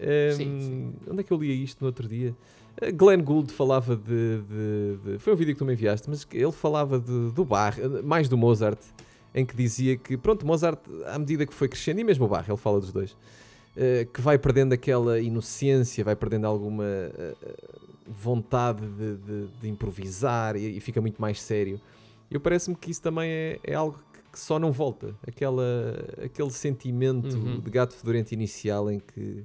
Um, 0.00 0.36
sim, 0.36 0.60
sim. 0.60 0.94
Onde 1.10 1.20
é 1.20 1.22
que 1.22 1.32
eu 1.32 1.38
li 1.38 1.62
isto 1.62 1.80
no 1.80 1.86
outro 1.86 2.08
dia? 2.08 2.34
Uh, 2.80 2.94
Glenn 2.94 3.22
Gould 3.22 3.52
falava 3.52 3.96
de, 3.96 4.40
de, 4.42 5.12
de, 5.12 5.18
Foi 5.18 5.34
um 5.34 5.36
vídeo 5.36 5.54
que 5.54 5.58
tu 5.58 5.64
me 5.64 5.74
enviaste, 5.74 6.08
mas 6.08 6.26
ele 6.32 6.52
falava 6.52 6.98
de, 6.98 7.30
do 7.32 7.44
Bach, 7.44 7.76
mais 8.02 8.28
do 8.28 8.36
Mozart, 8.36 8.80
em 9.36 9.44
que 9.44 9.54
dizia 9.54 9.98
que, 9.98 10.16
pronto, 10.16 10.46
Mozart, 10.46 10.80
à 11.04 11.18
medida 11.18 11.44
que 11.44 11.52
foi 11.52 11.68
crescendo, 11.68 12.00
e 12.00 12.04
mesmo 12.04 12.24
o 12.24 12.28
Bach, 12.28 12.48
ele 12.48 12.56
fala 12.56 12.80
dos 12.80 12.90
dois, 12.90 13.12
uh, 13.12 14.06
que 14.10 14.20
vai 14.22 14.38
perdendo 14.38 14.72
aquela 14.72 15.20
inocência, 15.20 16.02
vai 16.02 16.16
perdendo 16.16 16.46
alguma 16.46 16.84
uh, 16.84 17.36
vontade 18.06 18.86
de, 18.86 19.48
de 19.60 19.68
improvisar 19.68 20.56
e, 20.56 20.78
e, 20.78 20.80
fica 20.80 21.02
muito 21.02 21.20
mais 21.20 21.42
sério. 21.42 21.78
E 22.30 22.38
parece-me 22.38 22.74
que 22.74 22.90
isso 22.90 23.02
também 23.02 23.28
é, 23.30 23.60
é 23.62 23.74
algo 23.74 23.98
que 24.32 24.38
só 24.40 24.58
não 24.58 24.72
volta. 24.72 25.14
Aquela, 25.26 25.62
aquele 26.24 26.50
sentimento 26.50 27.36
uhum. 27.36 27.60
de 27.60 27.70
gato 27.70 27.94
fedorento 27.94 28.32
inicial 28.32 28.90
em 28.90 28.98
que 28.98 29.44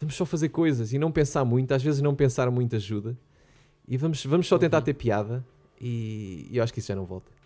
vamos 0.00 0.14
só 0.14 0.24
fazer 0.24 0.48
coisas 0.48 0.94
e 0.94 0.98
não 0.98 1.12
pensar 1.12 1.44
muito, 1.44 1.72
às 1.72 1.82
vezes 1.82 2.00
não 2.00 2.14
pensar 2.14 2.50
muito 2.50 2.74
ajuda. 2.76 3.14
E 3.86 3.98
vamos, 3.98 4.24
vamos 4.24 4.48
só 4.48 4.56
tentar 4.56 4.78
uhum. 4.78 4.84
ter 4.84 4.94
piada 4.94 5.44
e, 5.78 6.48
e, 6.50 6.56
eu 6.56 6.64
acho 6.64 6.72
que 6.72 6.78
isso 6.78 6.88
já 6.88 6.96
não 6.96 7.04
volta. 7.04 7.37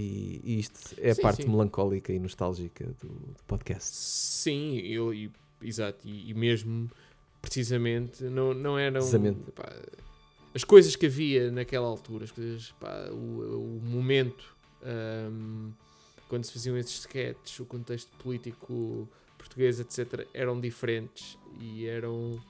E, 0.00 0.40
e 0.42 0.58
isto 0.60 0.94
é 0.98 1.12
sim, 1.12 1.20
a 1.20 1.22
parte 1.22 1.42
sim. 1.42 1.48
melancólica 1.48 2.12
e 2.12 2.18
nostálgica 2.18 2.86
do, 3.00 3.08
do 3.08 3.44
podcast. 3.46 3.94
Sim, 3.94 4.78
eu, 4.78 5.12
e, 5.12 5.30
exato, 5.62 6.06
e, 6.08 6.30
e, 6.30 6.34
mesmo 6.34 6.90
precisamente 7.42 8.24
não, 8.24 8.52
não 8.52 8.78
eram 8.78 9.00
pá, 9.54 9.74
as 10.54 10.64
coisas 10.64 10.96
que 10.96 11.06
havia 11.06 11.50
naquela 11.50 11.86
altura, 11.86 12.24
as 12.24 12.30
coisas, 12.30 12.72
pá, 12.80 13.08
o, 13.10 13.78
o 13.78 13.80
momento 13.82 14.56
um, 14.82 15.72
quando 16.28 16.44
se 16.44 16.52
faziam 16.52 16.78
esses 16.78 17.00
sketches, 17.00 17.58
o 17.60 17.66
contexto 17.66 18.10
político 18.18 19.08
português, 19.36 19.80
etc., 19.80 20.26
eram 20.32 20.60
diferentes 20.60 21.36
e 21.58 21.86
eram. 21.86 22.40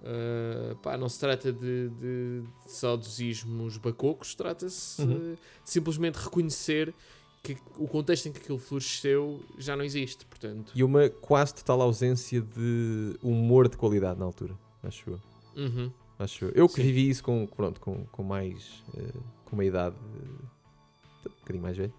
Uh, 0.00 0.76
pá, 0.76 0.96
não 0.96 1.08
se 1.08 1.18
trata 1.18 1.52
de, 1.52 1.88
de, 1.88 2.42
de 2.42 2.72
saudosismos 2.72 3.76
bacocos, 3.78 4.34
trata-se 4.34 5.02
uhum. 5.02 5.34
de 5.34 5.38
simplesmente 5.64 6.16
reconhecer 6.16 6.94
que 7.42 7.56
o 7.76 7.86
contexto 7.88 8.26
em 8.26 8.32
que 8.32 8.38
aquilo 8.38 8.58
floresceu 8.58 9.40
já 9.58 9.76
não 9.76 9.84
existe, 9.84 10.24
portanto. 10.26 10.72
E 10.74 10.84
uma 10.84 11.08
quase 11.08 11.54
total 11.54 11.82
ausência 11.82 12.40
de 12.40 13.16
humor 13.22 13.68
de 13.68 13.76
qualidade 13.76 14.18
na 14.18 14.24
altura, 14.24 14.56
acho 14.82 15.10
eu. 15.10 15.20
Uhum. 15.56 15.92
Acho 16.18 16.46
eu. 16.46 16.50
Eu 16.54 16.68
que 16.68 16.76
Sim. 16.76 16.82
vivi 16.82 17.08
isso 17.08 17.22
com, 17.22 17.46
pronto, 17.46 17.80
com, 17.80 18.04
com 18.06 18.22
mais. 18.22 18.82
Uh, 18.94 19.22
com 19.44 19.56
uma 19.56 19.64
idade 19.64 19.96
uh, 19.96 21.26
um 21.26 21.40
bocadinho 21.40 21.62
mais 21.62 21.76
velha. 21.76 21.94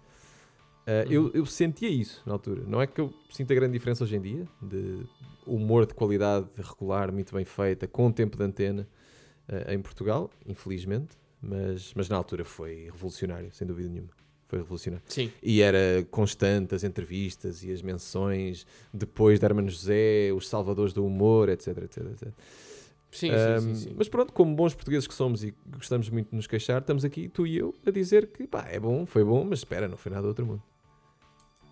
Uh, 0.90 1.06
uhum. 1.06 1.14
eu, 1.14 1.32
eu 1.36 1.46
sentia 1.46 1.88
isso 1.88 2.24
na 2.26 2.34
altura. 2.34 2.64
Não 2.66 2.82
é 2.82 2.88
que 2.88 3.00
eu 3.00 3.14
sinta 3.30 3.54
grande 3.54 3.74
diferença 3.74 4.04
hoje 4.04 4.16
em 4.16 4.22
dia, 4.22 4.48
de 4.60 5.06
humor 5.46 5.86
de 5.86 5.94
qualidade 5.94 6.48
regular, 6.58 7.12
muito 7.12 7.36
bem 7.36 7.46
feita, 7.46 7.88
com 7.88 8.12
tempo 8.12 8.36
de 8.36 8.44
antena 8.44 8.88
uh, 9.48 9.72
em 9.72 9.80
Portugal, 9.80 10.32
infelizmente, 10.48 11.16
mas, 11.40 11.94
mas 11.94 12.10
na 12.10 12.18
altura 12.18 12.44
foi 12.44 12.86
revolucionário, 12.92 13.52
sem 13.54 13.68
dúvida 13.68 13.88
nenhuma. 13.88 14.10
Foi 14.48 14.58
revolucionário. 14.58 15.06
Sim. 15.08 15.32
E 15.44 15.62
era 15.62 16.04
constante 16.10 16.74
as 16.74 16.84
entrevistas 16.84 17.64
e 17.64 17.72
as 17.72 17.84
menções, 17.84 18.66
depois 18.92 19.40
de 19.40 19.46
Hermano 19.46 19.70
José, 19.70 20.34
os 20.34 20.48
salvadores 20.48 20.92
do 20.92 21.06
humor, 21.06 21.50
etc, 21.50 21.78
etc, 21.84 21.98
etc. 22.14 22.34
Sim, 23.12 23.32
um, 23.32 23.60
sim, 23.60 23.76
sim, 23.76 23.90
sim, 23.90 23.96
Mas 23.96 24.10
pronto, 24.10 24.34
como 24.34 24.56
bons 24.56 24.74
portugueses 24.74 25.08
que 25.08 25.14
somos 25.14 25.44
e 25.44 25.54
gostamos 25.72 26.10
muito 26.10 26.30
de 26.30 26.36
nos 26.36 26.48
queixar, 26.48 26.82
estamos 26.82 27.06
aqui, 27.06 27.28
tu 27.28 27.46
e 27.46 27.58
eu, 27.58 27.76
a 27.86 27.92
dizer 27.92 28.28
que 28.28 28.48
pá, 28.48 28.68
é 28.70 28.80
bom, 28.80 29.06
foi 29.06 29.24
bom, 29.24 29.44
mas 29.44 29.60
espera, 29.60 29.88
não 29.88 29.98
foi 29.98 30.12
nada 30.12 30.24
do 30.24 30.30
outro 30.30 30.46
mundo. 30.46 30.64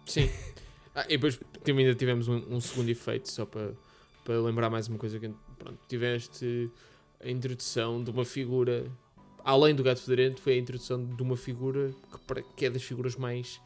Sim. 0.08 0.30
Ah, 0.96 1.06
e 1.06 1.10
depois 1.10 1.40
ainda 1.68 1.94
tivemos 1.94 2.28
um, 2.28 2.56
um, 2.56 2.60
segundo 2.60 2.90
efeito, 2.90 3.30
só 3.30 3.46
para, 3.46 3.72
para 4.26 4.40
lembrar 4.40 4.70
mais 4.70 4.88
uma 4.88 4.98
coisa 4.98 5.20
que 5.20 5.30
pronto, 5.60 5.78
tiveste 5.88 6.72
a 7.24 7.30
introdução 7.30 8.04
de 8.04 8.10
uma 8.10 8.26
figura, 8.26 8.90
além 9.44 9.76
do 9.76 9.84
gato 9.84 10.02
federente, 10.02 10.42
foi 10.42 10.54
a 10.54 10.58
introdução 10.58 11.06
de 11.06 11.22
uma 11.22 11.38
figura 11.38 11.94
que, 12.12 12.44
que 12.56 12.66
é 12.66 12.70
das 12.70 12.82
figuras 12.82 13.16
mais 13.16 13.62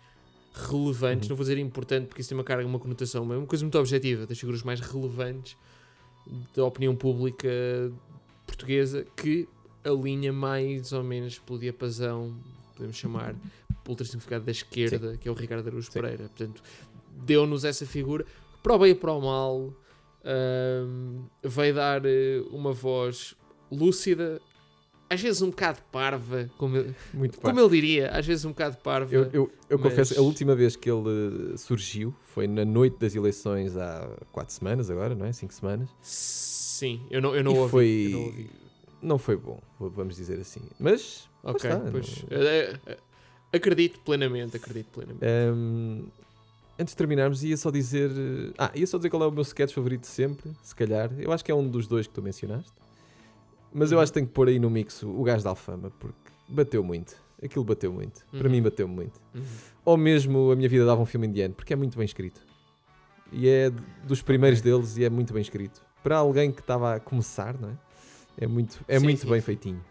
relevantes, 0.54 1.28
uhum. 1.28 1.30
não 1.30 1.36
vou 1.38 1.44
dizer 1.46 1.58
importante 1.58 2.08
porque 2.08 2.22
isso 2.22 2.30
tem 2.30 2.38
uma 2.38 2.44
carga, 2.44 2.68
uma 2.68 2.80
conotação, 2.80 3.24
mas 3.24 3.36
é 3.36 3.39
uma 3.39 3.48
coisa 3.48 3.64
muito 3.64 3.78
objetiva, 3.80 4.26
das 4.26 4.38
figuras 4.38 4.64
mais 4.64 4.82
relevantes 4.82 5.56
da 6.56 6.66
opinião 6.66 6.96
pública 6.96 7.50
portuguesa 8.46 9.06
que 9.16 9.48
alinha 9.84 10.32
mais 10.32 10.92
ou 10.92 11.04
menos 11.04 11.39
pelo 11.39 11.60
diapasão, 11.60 12.36
podemos 12.76 12.98
chamar, 12.98 13.36
ultra 13.88 14.06
significado 14.06 14.46
da 14.46 14.52
esquerda, 14.52 15.12
Sim. 15.12 15.18
que 15.18 15.28
é 15.28 15.32
o 15.32 15.36
Ricardo 15.36 15.68
Araújo 15.68 15.92
Sim. 15.92 16.00
Pereira. 16.00 16.30
Portanto, 16.30 16.62
deu-nos 17.24 17.66
essa 17.66 17.86
figura, 17.86 18.26
para 18.62 18.76
o 18.76 18.80
bem 18.80 18.92
e 18.92 18.96
para 18.96 19.12
o 19.12 19.22
mal, 19.22 19.74
um, 20.24 21.24
vai 21.44 21.74
dar 21.74 22.06
eh, 22.06 22.42
uma 22.52 22.72
voz 22.72 23.36
lúcida, 23.72 24.42
às 25.10 25.22
vezes 25.22 25.42
um 25.42 25.50
bocado 25.50 25.80
parva, 25.92 26.50
como, 26.58 26.78
ele, 26.78 26.96
Muito 27.14 27.40
como 27.40 27.60
ele 27.60 27.70
diria, 27.70 28.10
às 28.10 28.26
vezes 28.26 28.46
um 28.46 28.50
bocado 28.50 28.78
parva. 28.78 29.14
Eu, 29.14 29.24
eu, 29.34 29.52
eu 29.70 29.78
mas... 29.78 29.90
confesso, 29.90 30.20
a 30.20 30.22
última 30.22 30.56
vez 30.56 30.76
que 30.76 30.90
ele 30.90 31.58
surgiu 31.58 32.14
foi 32.22 32.48
na 32.48 32.64
noite 32.64 32.98
das 33.00 33.16
eleições 33.16 33.76
há 33.76 34.10
quatro 34.32 34.54
semanas 34.54 34.90
agora, 34.90 35.16
não 35.16 35.26
é? 35.26 35.34
Cinco 35.34 35.54
semanas. 35.54 35.90
Sim, 36.02 37.02
eu 37.10 37.22
não, 37.22 37.36
eu 37.36 37.44
não, 37.44 37.56
ouvi, 37.56 37.72
foi... 37.72 38.08
eu 38.08 38.12
não 38.12 38.26
ouvi. 38.26 38.50
Não 39.02 39.18
foi 39.18 39.36
bom, 39.36 39.60
vamos 39.80 40.16
dizer 40.16 40.40
assim. 40.40 40.62
Mas. 40.80 41.28
Ok, 41.44 41.70
pois. 41.92 42.24
Não... 42.24 43.11
Acredito 43.54 43.99
plenamente, 43.99 44.56
acredito 44.56 44.88
plenamente. 44.91 45.26
Um, 45.26 46.06
antes 46.80 46.93
de 46.93 46.97
terminarmos, 46.97 47.43
ia 47.43 47.58
só 47.58 47.70
dizer. 47.70 48.12
Ah, 48.58 48.72
ia 48.74 48.88
só 48.88 48.97
dizer 48.97 49.10
qual 49.10 49.24
é 49.24 49.28
o 49.28 49.32
meu 49.32 49.43
sketch 49.43 49.74
favorito 49.74 50.02
de 50.02 50.08
sempre, 50.08 50.52
se 50.64 50.76
calhar. 50.76 51.12
Eu 51.20 51.32
acho 51.32 51.43
que 51.43 51.52
é 51.52 51.56
um 51.56 51.68
dos 51.68 51.88
dois 51.88 52.08
que 52.08 52.14
tu 52.14 52.22
mencionaste. 52.22 52.72
Mas 53.74 53.91
uhum. 53.91 53.97
eu 53.97 54.02
acho 54.02 54.12
que 54.12 54.16
tenho 54.16 54.28
que 54.28 54.34
pôr 54.34 54.47
aí 54.47 54.60
no 54.60 54.70
mix 54.70 55.04
o 55.04 55.24
gajo 55.24 55.43
da 55.43 55.49
Alfama, 55.52 55.91
porque 55.99 56.32
bateu 56.47 56.84
muito. 56.84 57.16
Aquilo 57.43 57.66
bateu 57.66 57.91
muito. 57.91 58.24
Uhum. 58.32 58.39
Para 58.39 58.49
mim, 58.49 58.62
bateu 58.62 58.88
muito. 58.88 59.20
Uhum. 59.34 59.41
Ou 59.84 59.97
mesmo 59.97 60.52
A 60.52 60.56
Minha 60.56 60.70
Vida 60.70 60.86
Dava 60.86 61.02
um 61.02 61.06
Filme 61.06 61.28
Indiano, 61.28 61.54
porque 61.54 61.74
é 61.74 61.76
muito 61.76 61.97
bem 61.97 62.06
escrito. 62.06 62.41
E 63.32 63.47
é 63.47 63.72
dos 64.06 64.22
primeiros 64.22 64.60
okay. 64.60 64.72
deles 64.72 64.97
e 64.97 65.04
é 65.04 65.10
muito 65.10 65.34
bem 65.34 65.41
escrito. 65.41 65.82
Para 66.04 66.18
alguém 66.18 66.52
que 66.52 66.62
estava 66.62 66.95
a 66.95 66.99
começar, 66.99 67.60
não 67.60 67.70
é? 67.70 67.74
É 68.38 68.47
muito, 68.47 68.84
é 68.88 68.99
sim, 68.99 69.04
muito 69.04 69.22
sim. 69.22 69.30
bem 69.30 69.41
feitinho. 69.41 69.84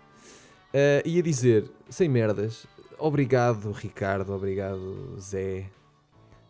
Uh, 0.72 1.06
ia 1.08 1.22
dizer, 1.22 1.70
sem 1.88 2.08
merdas, 2.08 2.66
Obrigado, 3.00 3.72
Ricardo. 3.72 4.34
Obrigado, 4.34 5.16
Zé. 5.18 5.66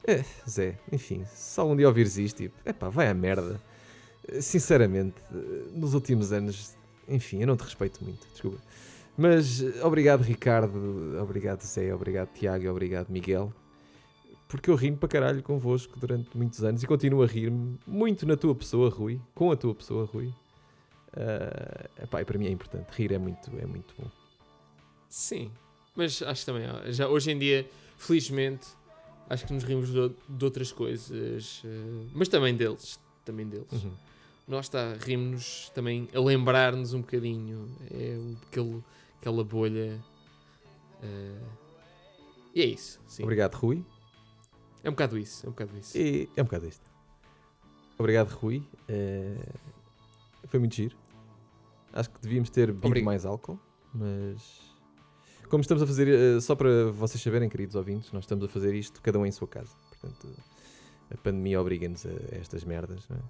É, 0.04 0.24
Zé, 0.48 0.78
enfim, 0.90 1.24
se 1.32 1.60
algum 1.60 1.76
dia 1.76 1.86
ouvires 1.86 2.18
isto, 2.18 2.38
tipo, 2.38 2.56
epá, 2.68 2.88
vai 2.88 3.08
à 3.08 3.14
merda. 3.14 3.60
Sinceramente, 4.40 5.16
nos 5.72 5.94
últimos 5.94 6.32
anos, 6.32 6.76
enfim, 7.08 7.40
eu 7.40 7.46
não 7.46 7.56
te 7.56 7.62
respeito 7.62 8.02
muito, 8.02 8.26
desculpa. 8.32 8.58
Mas 9.16 9.60
obrigado, 9.82 10.22
Ricardo. 10.22 11.18
Obrigado, 11.22 11.62
Zé. 11.62 11.94
Obrigado, 11.94 12.28
Tiago. 12.32 12.68
Obrigado, 12.68 13.10
Miguel. 13.10 13.52
Porque 14.48 14.70
eu 14.70 14.74
rimo 14.74 14.96
para 14.96 15.08
caralho 15.08 15.42
convosco 15.42 15.98
durante 16.00 16.36
muitos 16.36 16.64
anos 16.64 16.82
e 16.82 16.86
continuo 16.86 17.22
a 17.22 17.26
rir-me 17.26 17.78
muito 17.86 18.26
na 18.26 18.36
tua 18.36 18.54
pessoa, 18.54 18.90
Rui. 18.90 19.20
Com 19.34 19.52
a 19.52 19.56
tua 19.56 19.74
pessoa, 19.74 20.04
Rui. 20.06 20.26
Uh, 21.12 22.02
epá, 22.02 22.24
para 22.24 22.38
mim 22.38 22.46
é 22.46 22.50
importante. 22.50 22.88
Rir 22.92 23.12
é 23.12 23.18
muito, 23.18 23.50
é 23.58 23.66
muito 23.66 23.94
bom. 23.98 24.10
Sim, 25.08 25.50
mas 26.00 26.22
acho 26.22 26.40
que 26.40 26.46
também, 26.46 26.66
já 26.92 27.06
hoje 27.06 27.30
em 27.30 27.38
dia, 27.38 27.68
felizmente, 27.98 28.66
acho 29.28 29.46
que 29.46 29.52
nos 29.52 29.62
rimos 29.62 29.90
de, 29.90 30.10
de 30.30 30.44
outras 30.46 30.72
coisas, 30.72 31.62
uh, 31.62 32.10
mas 32.14 32.26
também 32.26 32.56
deles. 32.56 32.98
Também 33.22 33.46
deles. 33.46 33.70
Uhum. 33.70 33.92
Nós 34.48 34.64
está, 34.64 34.94
rimos 34.94 35.70
também 35.74 36.08
a 36.14 36.18
lembrar-nos 36.18 36.94
um 36.94 37.02
bocadinho. 37.02 37.68
É 37.90 38.18
aquele, 38.46 38.82
aquela 39.20 39.44
bolha. 39.44 40.02
Uh, 41.02 41.46
e 42.54 42.62
é 42.62 42.64
isso. 42.64 42.98
Sim. 43.06 43.24
Obrigado, 43.24 43.54
Rui. 43.56 43.84
É 44.82 44.88
um 44.88 44.92
bocado 44.92 45.18
isso. 45.18 45.44
É 45.44 45.48
um 45.50 45.52
bocado 45.52 45.76
isso. 45.78 45.98
E 45.98 46.30
é 46.34 46.40
um 46.40 46.46
bocado 46.46 46.66
isto. 46.66 46.90
Obrigado, 47.98 48.30
Rui. 48.30 48.66
Uh, 48.88 49.58
foi 50.48 50.58
muito 50.58 50.74
giro. 50.74 50.96
Acho 51.92 52.08
que 52.08 52.20
devíamos 52.22 52.48
ter 52.48 52.72
bebido 52.72 53.04
mais 53.04 53.26
álcool, 53.26 53.60
mas 53.92 54.69
como 55.50 55.60
estamos 55.60 55.82
a 55.82 55.86
fazer, 55.86 56.08
uh, 56.08 56.40
só 56.40 56.54
para 56.54 56.90
vocês 56.92 57.20
saberem, 57.22 57.48
queridos 57.48 57.74
ouvintes, 57.74 58.10
nós 58.12 58.24
estamos 58.24 58.44
a 58.44 58.48
fazer 58.48 58.72
isto 58.74 59.02
cada 59.02 59.18
um 59.18 59.26
em 59.26 59.32
sua 59.32 59.48
casa. 59.48 59.74
Portanto, 59.88 60.28
a 61.10 61.16
pandemia 61.16 61.60
obriga-nos 61.60 62.06
a, 62.06 62.08
a, 62.08 62.38
estas 62.40 62.64
merdas, 62.64 63.06
não 63.08 63.16
é? 63.16 63.20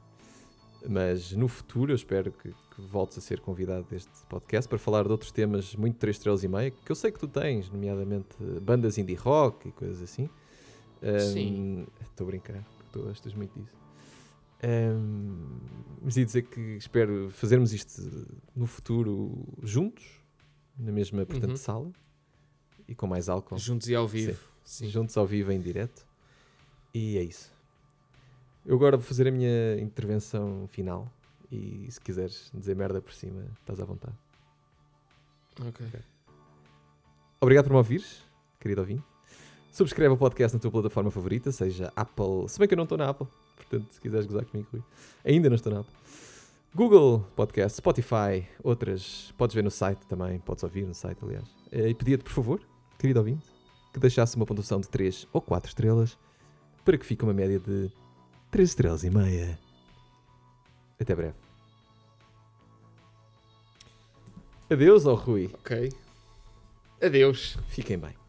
Mas 0.89 1.33
no 1.33 1.47
futuro 1.47 1.93
eu 1.93 1.97
espero 1.97 2.33
que, 2.33 2.51
que 2.51 2.81
voltes 2.81 3.18
a 3.18 3.21
ser 3.21 3.41
convidado 3.41 3.87
deste 3.91 4.11
podcast 4.29 4.66
para 4.66 4.79
falar 4.79 5.05
de 5.05 5.11
outros 5.11 5.31
temas 5.31 5.75
muito 5.77 5.99
3 5.99 6.16
estrelas 6.16 6.43
e 6.43 6.49
meia, 6.49 6.71
que 6.71 6.91
eu 6.91 6.97
sei 6.97 7.11
que 7.12 7.18
tu 7.18 7.29
tens, 7.29 7.68
nomeadamente 7.68 8.35
bandas 8.62 8.97
indie 8.97 9.14
rock 9.14 9.68
e 9.68 9.73
coisas 9.73 10.01
assim. 10.01 10.29
Sim. 11.33 11.87
Estou 12.01 12.25
a 12.27 12.29
brincar, 12.29 12.64
tu 12.93 13.03
gostas 13.03 13.35
muito 13.35 13.59
disso. 13.59 13.77
Um, 14.62 15.59
mas 16.03 16.16
ia 16.16 16.25
dizer 16.25 16.43
que 16.43 16.61
espero 16.77 17.31
fazermos 17.31 17.73
isto 17.75 18.03
no 18.55 18.66
futuro 18.66 19.47
juntos, 19.62 20.05
na 20.79 20.93
mesma, 20.93 21.27
portanto, 21.27 21.51
Uhum. 21.51 21.57
sala 21.57 21.93
e 22.91 22.95
com 22.95 23.07
mais 23.07 23.28
álcool. 23.30 23.57
Juntos 23.57 23.88
e 23.88 23.95
ao 23.95 24.07
vivo. 24.07 24.38
Sim. 24.64 24.88
Juntos 24.91 25.16
ao 25.16 25.26
vivo 25.26 25.51
em 25.53 25.61
direto. 25.61 26.05
E 26.93 27.16
é 27.16 27.22
isso. 27.22 27.51
Eu 28.66 28.74
agora 28.76 28.97
vou 28.97 29.07
fazer 29.07 29.26
a 29.26 29.30
minha 29.30 29.80
intervenção 29.80 30.66
final. 30.68 31.11
E 31.51 31.86
se 31.91 32.01
quiseres 32.01 32.51
dizer 32.53 32.76
merda 32.76 33.01
por 33.01 33.12
cima, 33.12 33.45
estás 33.61 33.80
à 33.80 33.84
vontade. 33.84 34.14
Ok. 35.66 35.86
Obrigado 37.41 37.64
por 37.64 37.72
me 37.72 37.78
ouvires, 37.78 38.22
querido 38.61 38.82
ouvinte. 38.82 39.03
Subscreve 39.72 40.14
o 40.14 40.16
podcast 40.16 40.57
na 40.57 40.61
tua 40.61 40.70
plataforma 40.70 41.11
favorita, 41.11 41.51
seja 41.53 41.93
Apple. 41.97 42.49
Se 42.49 42.59
bem 42.59 42.68
que 42.68 42.74
eu 42.74 42.76
não 42.76 42.84
estou 42.84 42.99
na 42.99 43.09
Apple, 43.09 43.26
portanto, 43.57 43.91
se 43.91 44.01
quiseres 44.01 44.26
gozar 44.26 44.45
comigo, 44.45 44.68
Rui. 44.72 44.82
Ainda 45.24 45.49
não 45.49 45.57
estou 45.57 45.72
na 45.72 45.80
Apple. 45.80 45.95
Google 46.74 47.20
Podcast, 47.34 47.78
Spotify, 47.78 48.47
outras. 48.62 49.32
Podes 49.36 49.55
ver 49.55 49.64
no 49.64 49.70
site 49.70 50.07
também, 50.07 50.38
podes 50.41 50.62
ouvir 50.62 50.86
no 50.86 50.95
site, 50.95 51.18
aliás. 51.24 51.49
Eh, 51.72 51.88
E 51.91 51.95
pedia-te, 51.95 52.22
por 52.24 52.32
favor, 52.32 52.61
querido 53.01 53.18
ouvinte, 53.18 53.46
que 53.92 53.98
deixasse 53.98 54.36
uma 54.36 54.44
pontuação 54.44 54.78
de 54.78 54.88
3 54.88 55.26
ou 55.32 55.40
4 55.40 55.68
estrelas 55.68 56.18
para 56.84 56.98
que 56.98 57.07
fique 57.07 57.24
uma 57.24 57.32
média 57.32 57.59
de 57.59 57.90
3 58.51 58.68
estrelas 58.68 59.05
e 59.05 59.11
meia. 59.11 59.59
Até 61.01 61.14
breve. 61.14 61.34
Adeus, 64.70 65.07
ó 65.07 65.14
Rui. 65.14 65.51
Ok. 65.55 65.90
Adeus. 67.03 67.57
Fiquem 67.68 67.98
bem. 67.98 68.20